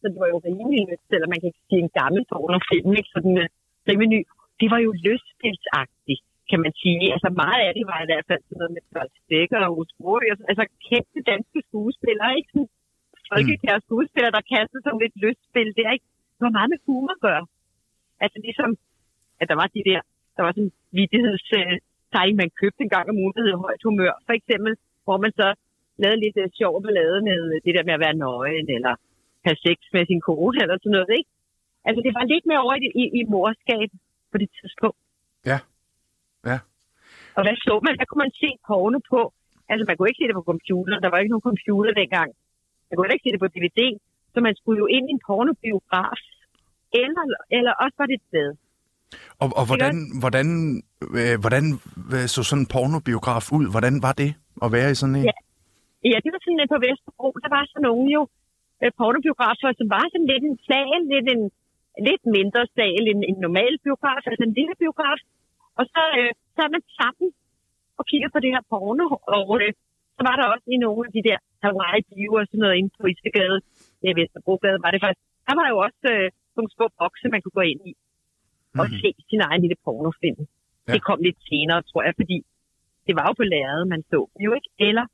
Så 0.00 0.04
det 0.12 0.18
var 0.22 0.30
jo 0.34 0.38
rimelig 0.48 0.80
nyt, 0.90 1.02
selvom 1.10 1.28
man 1.32 1.40
kan 1.40 1.48
ikke 1.50 1.66
sige 1.68 1.82
en 1.86 1.94
gammel 2.00 2.22
pornofilm, 2.32 2.90
ikke? 3.00 3.10
Sådan 3.14 3.36
uh, 3.42 3.46
rimelig 3.88 4.10
ny. 4.14 4.20
Det 4.60 4.68
var 4.72 4.80
jo 4.86 4.90
lystspilsagtigt, 5.06 6.22
kan 6.50 6.60
man 6.64 6.72
sige. 6.82 7.04
Altså 7.14 7.28
meget 7.42 7.60
af 7.66 7.72
det 7.78 7.84
var 7.92 7.98
i 8.02 8.08
hvert 8.10 8.26
fald 8.28 8.42
sådan 8.44 8.58
noget 8.60 8.74
med 8.76 8.84
Børn 8.92 9.10
Stikker 9.20 9.60
og 9.66 9.72
Osbroy, 9.78 10.24
altså 10.50 10.64
kendte 10.88 11.20
danske 11.32 11.58
skuespillere, 11.68 12.30
ikke? 12.38 12.50
Sådan 12.52 12.70
folkekære 13.30 13.80
skuespillere, 13.88 14.36
der 14.36 14.50
kastede 14.54 14.82
sådan 14.84 15.02
lidt 15.04 15.16
lystspil 15.24 15.70
der, 15.78 15.90
ikke? 15.96 16.08
Det 16.36 16.42
var 16.46 16.56
meget 16.58 16.70
med 16.72 16.80
humor 16.86 17.12
at 17.16 17.24
gøre. 17.28 17.44
Altså 18.24 18.38
ligesom, 18.46 18.70
at 19.40 19.46
der 19.50 19.56
var 19.62 19.68
de 19.76 19.82
der, 19.90 20.00
der 20.34 20.42
var 20.44 20.52
sådan 20.52 20.68
en 20.68 20.72
vidigheds 20.96 21.46
øh, 21.60 21.74
tegning, 22.12 22.36
man 22.42 22.50
købte 22.60 22.82
en 22.82 22.94
gang 22.94 23.06
om 23.10 23.20
ugen, 23.22 23.34
der 23.34 23.42
hed 23.46 23.56
højt 23.66 23.86
humør, 23.88 24.14
for 24.26 24.34
eksempel, 24.38 24.72
hvor 25.04 25.16
man 25.24 25.32
så 25.40 25.48
lavede 26.02 26.20
lidt 26.24 26.36
øh, 26.42 26.48
sjov 26.58 26.74
ballade 26.84 27.18
med 27.28 27.38
det 27.64 27.72
der 27.76 27.84
med 27.88 27.94
at 27.96 28.04
være 28.06 28.20
nøgen, 28.24 28.66
eller 28.76 28.94
have 29.46 29.58
sex 29.66 29.78
med 29.94 30.02
sin 30.06 30.20
kone, 30.28 30.58
eller 30.62 30.76
sådan 30.78 30.94
noget, 30.96 31.10
ikke? 31.18 31.30
Altså, 31.86 32.00
det 32.06 32.12
var 32.18 32.24
lidt 32.32 32.46
mere 32.46 32.62
over 32.64 32.74
i, 32.86 32.88
i, 33.02 33.04
i 33.18 33.22
morskab 33.34 33.88
på 34.32 34.36
det 34.42 34.48
tidspunkt. 34.58 35.00
Ja. 35.50 35.58
Ja. 36.50 36.58
Og 37.36 37.42
hvad 37.44 37.56
så 37.66 37.74
man? 37.84 37.98
Der 38.00 38.06
kunne 38.06 38.24
man 38.26 38.34
se 38.42 38.50
porno 38.66 38.98
på. 39.12 39.20
Altså, 39.70 39.84
man 39.88 39.96
kunne 39.96 40.08
ikke 40.10 40.22
se 40.22 40.28
det 40.30 40.38
på 40.40 40.48
computer. 40.52 40.94
Der 41.04 41.10
var 41.10 41.18
ikke 41.18 41.34
nogen 41.34 41.48
computer 41.50 41.92
dengang. 42.00 42.30
Man 42.88 42.94
kunne 42.94 43.14
ikke 43.14 43.26
se 43.26 43.34
det 43.34 43.44
på 43.44 43.52
DVD. 43.54 43.80
Så 44.32 44.38
man 44.46 44.54
skulle 44.58 44.78
jo 44.82 44.86
ind 44.96 45.04
i 45.08 45.14
en 45.16 45.22
pornobiograf. 45.26 46.22
Eller, 47.02 47.24
eller 47.56 47.72
også 47.84 47.96
var 48.00 48.06
det 48.06 48.16
et 48.20 48.28
sted. 48.30 48.48
Og, 49.42 49.48
og 49.60 49.64
hvordan, 49.70 49.94
hvordan, 50.22 50.46
øh, 51.20 51.36
hvordan 51.42 51.64
øh, 52.14 52.26
så 52.34 52.40
sådan 52.48 52.62
en 52.62 52.70
pornobiograf 52.74 53.46
ud? 53.58 53.64
Hvordan 53.74 53.94
var 54.06 54.14
det 54.22 54.30
at 54.64 54.68
være 54.76 54.90
i 54.90 54.96
sådan 55.00 55.16
en? 55.20 55.24
Ja. 55.30 55.36
Ja, 56.12 56.18
det 56.24 56.30
var 56.34 56.40
sådan 56.42 56.72
på 56.74 56.78
Vesterbro. 56.86 57.28
Der 57.44 57.50
var 57.56 57.62
sådan 57.70 57.84
nogle 57.88 58.06
jo 58.16 58.22
øh, 58.82 58.90
pornobiografer, 59.00 59.70
som 59.78 59.86
var 59.96 60.04
sådan 60.12 60.30
lidt 60.32 60.44
en 60.50 60.58
sal, 60.68 61.00
lidt 61.14 61.28
en 61.34 61.42
lidt 62.08 62.24
mindre 62.36 62.62
sal 62.76 63.04
end 63.10 63.20
en 63.30 63.38
normal 63.46 63.74
biograf, 63.84 64.22
altså 64.30 64.42
en 64.48 64.56
lille 64.58 64.74
biograf. 64.82 65.20
Og 65.78 65.84
så 65.94 66.02
øh, 66.18 66.30
sad 66.54 66.68
man 66.74 66.82
sammen 66.98 67.28
og 67.98 68.04
kiggede 68.10 68.32
på 68.34 68.40
det 68.44 68.50
her 68.54 68.64
porno, 68.70 69.06
og 69.36 69.46
øh, 69.62 69.72
så 70.16 70.22
var 70.28 70.34
der 70.36 70.46
også 70.54 70.66
i 70.74 70.76
nogle 70.84 71.02
af 71.08 71.12
de 71.16 71.22
der 71.28 71.38
Hawaii 71.62 72.02
Bio 72.08 72.32
og 72.40 72.46
sådan 72.46 72.62
noget 72.64 72.76
inde 72.78 72.92
på 73.00 73.04
Istegade, 73.12 73.58
ja, 74.04 74.10
Vesterbrogade 74.18 74.78
var 74.84 74.90
det 74.92 75.00
faktisk. 75.04 75.24
Der 75.48 75.54
var 75.60 75.66
jo 75.72 75.76
også 75.86 76.04
øh, 76.14 76.28
nogle 76.56 76.70
små 76.76 76.86
bokse, 76.98 77.26
man 77.34 77.42
kunne 77.42 77.58
gå 77.60 77.64
ind 77.72 77.80
i 77.90 77.92
og 78.80 78.86
Mhm. 78.90 78.98
se 79.02 79.08
sin 79.30 79.40
egen 79.48 79.60
lille 79.64 79.76
pornofilm. 79.84 80.42
Ja. 80.88 80.92
Det 80.94 81.00
kom 81.08 81.18
lidt 81.26 81.38
senere, 81.50 81.82
tror 81.90 82.02
jeg, 82.06 82.12
fordi 82.20 82.38
det 83.06 83.14
var 83.18 83.24
jo 83.28 83.32
på 83.40 83.42
lærredet, 83.54 83.86
man 83.88 84.02
så 84.10 84.20
jo 84.44 84.50
ikke. 84.58 84.68
Eller 84.88 85.04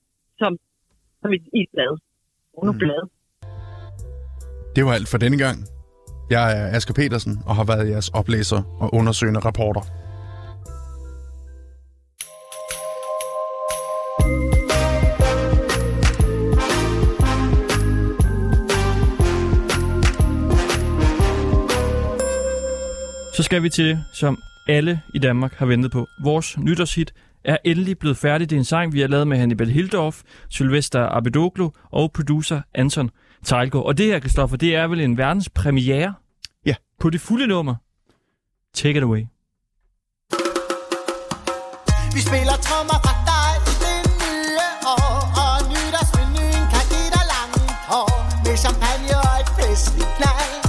som, 0.40 0.52
som 1.22 1.30
et, 1.36 1.44
et 1.61 1.68
blad. 1.74 1.92
Pornoblad. 2.54 3.02
Det 4.76 4.82
var 4.84 4.92
alt 4.98 5.09
for 5.09 5.18
denne 5.18 5.38
gang. 5.44 5.59
Jeg 6.30 6.44
er 6.61 6.76
Asger 6.76 6.94
Petersen 6.94 7.34
og 7.48 7.56
har 7.56 7.64
været 7.64 7.88
jeres 7.92 8.09
oplæser 8.09 8.61
og 8.82 8.88
undersøgende 8.94 9.40
rapporter. 9.40 9.84
Så 23.39 23.43
skal 23.43 23.62
vi 23.62 23.70
til 23.70 23.84
det, 23.84 24.05
som 24.12 24.39
alle 24.68 25.01
i 25.14 25.18
Danmark 25.18 25.55
har 25.55 25.66
ventet 25.66 25.91
på. 25.91 26.07
Vores 26.24 26.59
nytårshit 26.59 27.14
er 27.45 27.57
endelig 27.64 27.99
blevet 27.99 28.16
færdig. 28.16 28.51
Det 28.51 28.57
er 28.57 28.61
en 28.61 28.64
sang, 28.64 28.93
vi 28.93 29.01
har 29.01 29.09
lavet 29.09 29.28
med 29.28 29.39
Hannibal 29.39 29.70
Hildorf, 29.70 30.22
Sylvester 30.51 31.16
Abedoglu 31.16 31.70
og 31.91 32.12
producer 32.12 32.61
Anton 32.74 33.11
Tejlgaard. 33.45 33.84
Og 33.84 33.99
det 33.99 34.07
her, 34.07 34.20
Christoffer, 34.20 34.57
det 34.57 34.74
er 34.74 34.86
vel 34.86 35.01
en 35.01 35.18
verdenspremiere 35.18 36.14
ja. 36.66 36.74
på 37.01 37.11
det 37.11 37.20
fulde 37.20 37.47
nummer. 37.47 37.74
Take 38.74 38.97
it 38.97 39.03
away. 39.03 39.22
Vi 42.14 42.20
spiller 42.20 42.57
trommer 42.66 42.99
fra 43.05 43.14
dig 43.30 43.51
i 43.70 43.74
det 43.84 44.01
nye 44.22 44.59
år 44.95 45.16
Og 45.43 45.57
nytårsmenuen 45.72 46.64
kan 46.72 46.84
give 46.93 47.11
dig 47.16 47.24
lange 47.34 47.61
hår 47.91 48.11
Med 48.45 48.57
champagne 48.64 49.11
og 49.26 49.34
et 49.43 49.49
festligt 49.59 50.11
knald 50.16 50.67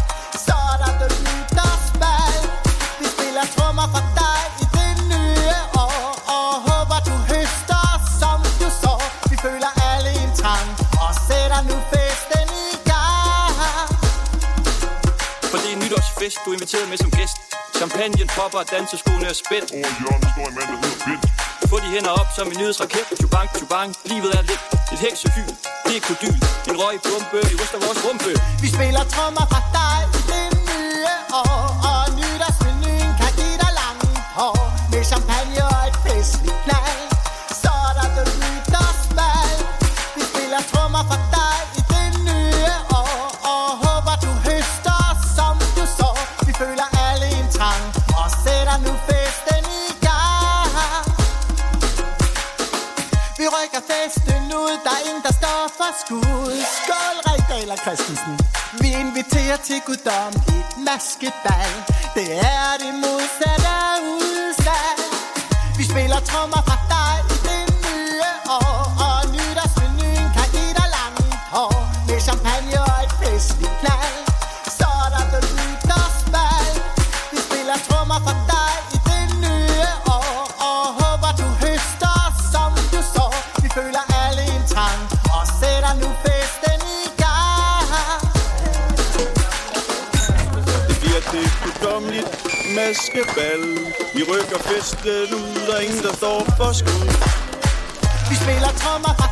nytårsfest, 16.30 16.46
du 16.46 16.50
er 16.52 16.56
inviteret 16.56 16.90
med 16.90 16.98
som 16.98 17.12
gæst. 17.12 17.38
Champagne 17.80 18.24
popper, 18.38 18.64
danseskoene 18.76 19.26
er 19.34 19.38
spændt. 19.44 19.70
Over 19.78 19.92
hjørnet 20.00 20.30
står 20.34 20.46
en 20.52 20.56
mand, 20.58 20.68
der 20.72 20.78
hedder 20.84 21.06
Bent. 21.06 21.24
Få 21.72 21.76
de 21.84 21.90
hænder 21.96 22.14
op 22.22 22.30
som 22.38 22.48
en 22.52 22.58
nyhedsraket. 22.62 23.06
Tjubang, 23.20 23.48
tjubang, 23.58 23.90
livet 24.12 24.32
er 24.40 24.44
lidt. 24.50 24.62
Et 24.94 25.00
heksehyl, 25.06 25.52
det 25.86 25.94
er 26.00 26.04
kodyl. 26.10 26.38
En 26.70 26.76
røg 26.82 26.96
bombe 27.08 27.40
i 27.52 27.56
ryster 27.62 27.80
vores 27.86 28.00
rumpe. 28.06 28.32
Vi 28.64 28.68
spiller 28.76 29.04
trommer 29.14 29.46
fra 29.52 29.62
dig 29.78 30.19
Christensen. 57.84 58.34
Vi 58.82 58.90
inviterer 59.04 59.58
til 59.68 59.80
guddommeligt 59.88 60.72
maskebal. 60.88 61.74
Det 62.18 62.28
er 62.58 62.72
det 62.84 62.89
Vi 94.50 94.56
rykker 94.56 94.70
festen 94.70 95.34
ud, 95.34 95.68
der 95.68 95.76
er 95.76 95.80
ingen, 95.80 96.04
der 96.04 96.14
står 96.14 96.46
for 96.58 96.72
skud. 96.74 97.10
Vi 98.30 98.36
spiller 98.36 98.72
trommer 98.82 99.29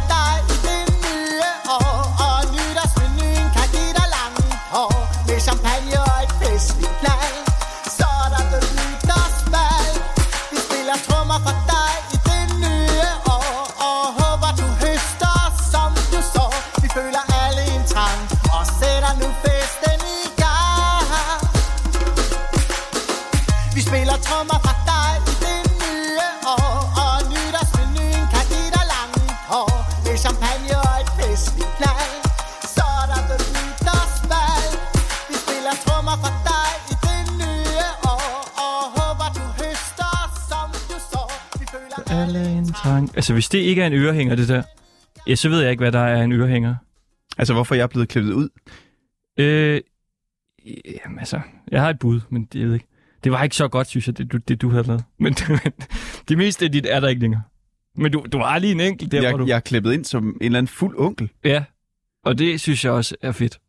Altså, 43.27 43.33
hvis 43.33 43.49
det 43.49 43.59
ikke 43.59 43.81
er 43.81 43.87
en 43.87 43.93
ørehænger, 43.93 44.35
det 44.35 44.47
der, 44.47 44.63
ja, 45.27 45.35
så 45.35 45.49
ved 45.49 45.61
jeg 45.61 45.71
ikke, 45.71 45.81
hvad 45.81 45.91
der 45.91 45.99
er 45.99 46.23
en 46.23 46.31
ørehænger. 46.31 46.75
Altså, 47.37 47.53
hvorfor 47.53 47.75
er 47.75 47.79
jeg 47.79 47.89
blevet 47.89 48.09
klippet 48.09 48.33
ud? 48.33 48.49
Øh, 49.39 49.81
jamen 51.05 51.19
altså, 51.19 51.39
jeg 51.71 51.81
har 51.81 51.89
et 51.89 51.99
bud, 51.99 52.21
men 52.29 52.45
det, 52.45 52.59
jeg 52.59 52.67
ved 52.67 52.73
ikke. 52.73 52.87
Det 53.23 53.31
var 53.31 53.43
ikke 53.43 53.55
så 53.55 53.67
godt, 53.67 53.87
synes 53.87 54.07
jeg, 54.07 54.17
det, 54.17 54.31
du, 54.31 54.37
det 54.37 54.61
du 54.61 54.69
havde 54.69 54.87
lavet. 54.87 55.03
Men 55.19 55.33
det 56.29 56.37
meste 56.37 56.65
af 56.65 56.71
dit 56.71 56.85
er 56.85 56.99
der 56.99 57.07
ikke 57.07 57.21
længere. 57.21 57.41
Men 57.95 58.11
du, 58.11 58.25
du 58.31 58.37
har 58.37 58.59
lige 58.59 58.71
en 58.71 58.79
enkelt 58.79 59.11
der, 59.11 59.21
jeg, 59.21 59.31
hvor 59.31 59.37
du... 59.37 59.45
jeg 59.45 59.55
er 59.55 59.59
klippet 59.59 59.93
ind 59.93 60.05
som 60.05 60.27
en 60.27 60.35
eller 60.41 60.57
anden 60.57 60.67
fuld 60.67 60.95
onkel. 60.97 61.29
Ja, 61.43 61.63
og 62.23 62.37
det 62.37 62.61
synes 62.61 62.85
jeg 62.85 62.91
også 62.93 63.15
er 63.21 63.31
fedt. 63.31 63.59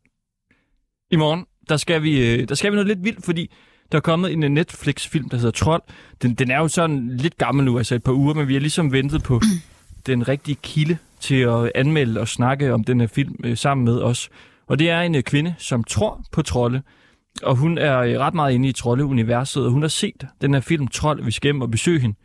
I 1.11 1.15
morgen, 1.15 1.45
der 1.69 1.77
skal 1.77 2.03
vi, 2.03 2.33
øh, 2.33 2.49
der 2.49 2.55
skal 2.55 2.71
vi 2.71 2.75
noget 2.75 2.87
lidt 2.87 3.03
vildt, 3.03 3.25
fordi 3.25 3.51
der 3.91 3.97
er 3.97 4.01
kommet 4.01 4.33
en 4.33 4.43
øh, 4.43 4.49
Netflix-film, 4.49 5.29
der 5.29 5.37
hedder 5.37 5.51
Trold. 5.51 5.81
Den, 6.21 6.33
den 6.33 6.51
er 6.51 6.57
jo 6.57 6.67
sådan 6.67 7.17
lidt 7.17 7.37
gammel 7.37 7.65
nu, 7.65 7.77
altså 7.77 7.95
et 7.95 8.03
par 8.03 8.11
uger, 8.11 8.33
men 8.33 8.47
vi 8.47 8.53
har 8.53 8.59
ligesom 8.59 8.91
ventet 8.91 9.23
på 9.23 9.41
den 10.05 10.27
rigtige 10.27 10.57
kilde 10.63 10.97
til 11.19 11.35
at 11.35 11.71
anmelde 11.75 12.19
og 12.19 12.27
snakke 12.27 12.73
om 12.73 12.83
den 12.83 12.99
her 12.99 13.07
film 13.07 13.35
øh, 13.43 13.57
sammen 13.57 13.85
med 13.85 14.01
os. 14.01 14.29
Og 14.67 14.79
det 14.79 14.89
er 14.89 15.01
en 15.01 15.15
øh, 15.15 15.23
kvinde, 15.23 15.55
som 15.57 15.83
tror 15.83 16.25
på 16.31 16.41
trolde, 16.41 16.81
og 17.43 17.55
hun 17.55 17.77
er 17.77 17.99
øh, 17.99 18.19
ret 18.19 18.33
meget 18.33 18.53
inde 18.53 18.69
i 18.69 18.71
troldeuniverset, 18.71 19.65
og 19.65 19.71
hun 19.71 19.81
har 19.81 19.89
set 19.89 20.27
den 20.41 20.53
her 20.53 20.61
film 20.61 20.87
Trold, 20.87 21.23
vi 21.23 21.31
skal 21.31 21.47
hjem 21.47 21.61
og 21.61 21.71
besøge 21.71 21.99
hende 21.99 22.15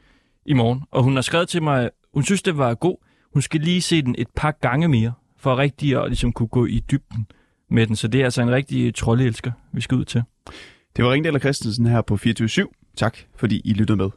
i 0.46 0.52
morgen. 0.52 0.82
Og 0.90 1.02
hun 1.02 1.14
har 1.14 1.22
skrevet 1.22 1.48
til 1.48 1.62
mig, 1.62 1.90
hun 2.14 2.24
synes, 2.24 2.42
det 2.42 2.58
var 2.58 2.74
god. 2.74 2.96
Hun 3.32 3.42
skal 3.42 3.60
lige 3.60 3.82
se 3.82 4.02
den 4.02 4.14
et 4.18 4.28
par 4.36 4.50
gange 4.50 4.88
mere, 4.88 5.12
for 5.38 5.58
rigtig 5.58 6.02
at 6.02 6.08
ligesom 6.08 6.32
kunne 6.32 6.48
gå 6.48 6.66
i 6.66 6.84
dybden 6.90 7.26
med 7.70 7.86
den. 7.86 7.96
Så 7.96 8.08
det 8.08 8.20
er 8.20 8.24
altså 8.24 8.42
en 8.42 8.50
rigtig 8.50 8.94
troldeelsker, 8.94 9.52
vi 9.72 9.80
skal 9.80 9.98
ud 9.98 10.04
til. 10.04 10.22
Det 10.96 11.04
var 11.04 11.12
Ringdal 11.12 11.34
og 11.34 11.40
Christensen 11.40 11.86
her 11.86 12.02
på 12.02 12.16
24 12.16 12.48
Tak 12.96 13.18
fordi 13.36 13.60
I 13.64 13.72
lyttede 13.72 13.96
med. 13.96 14.10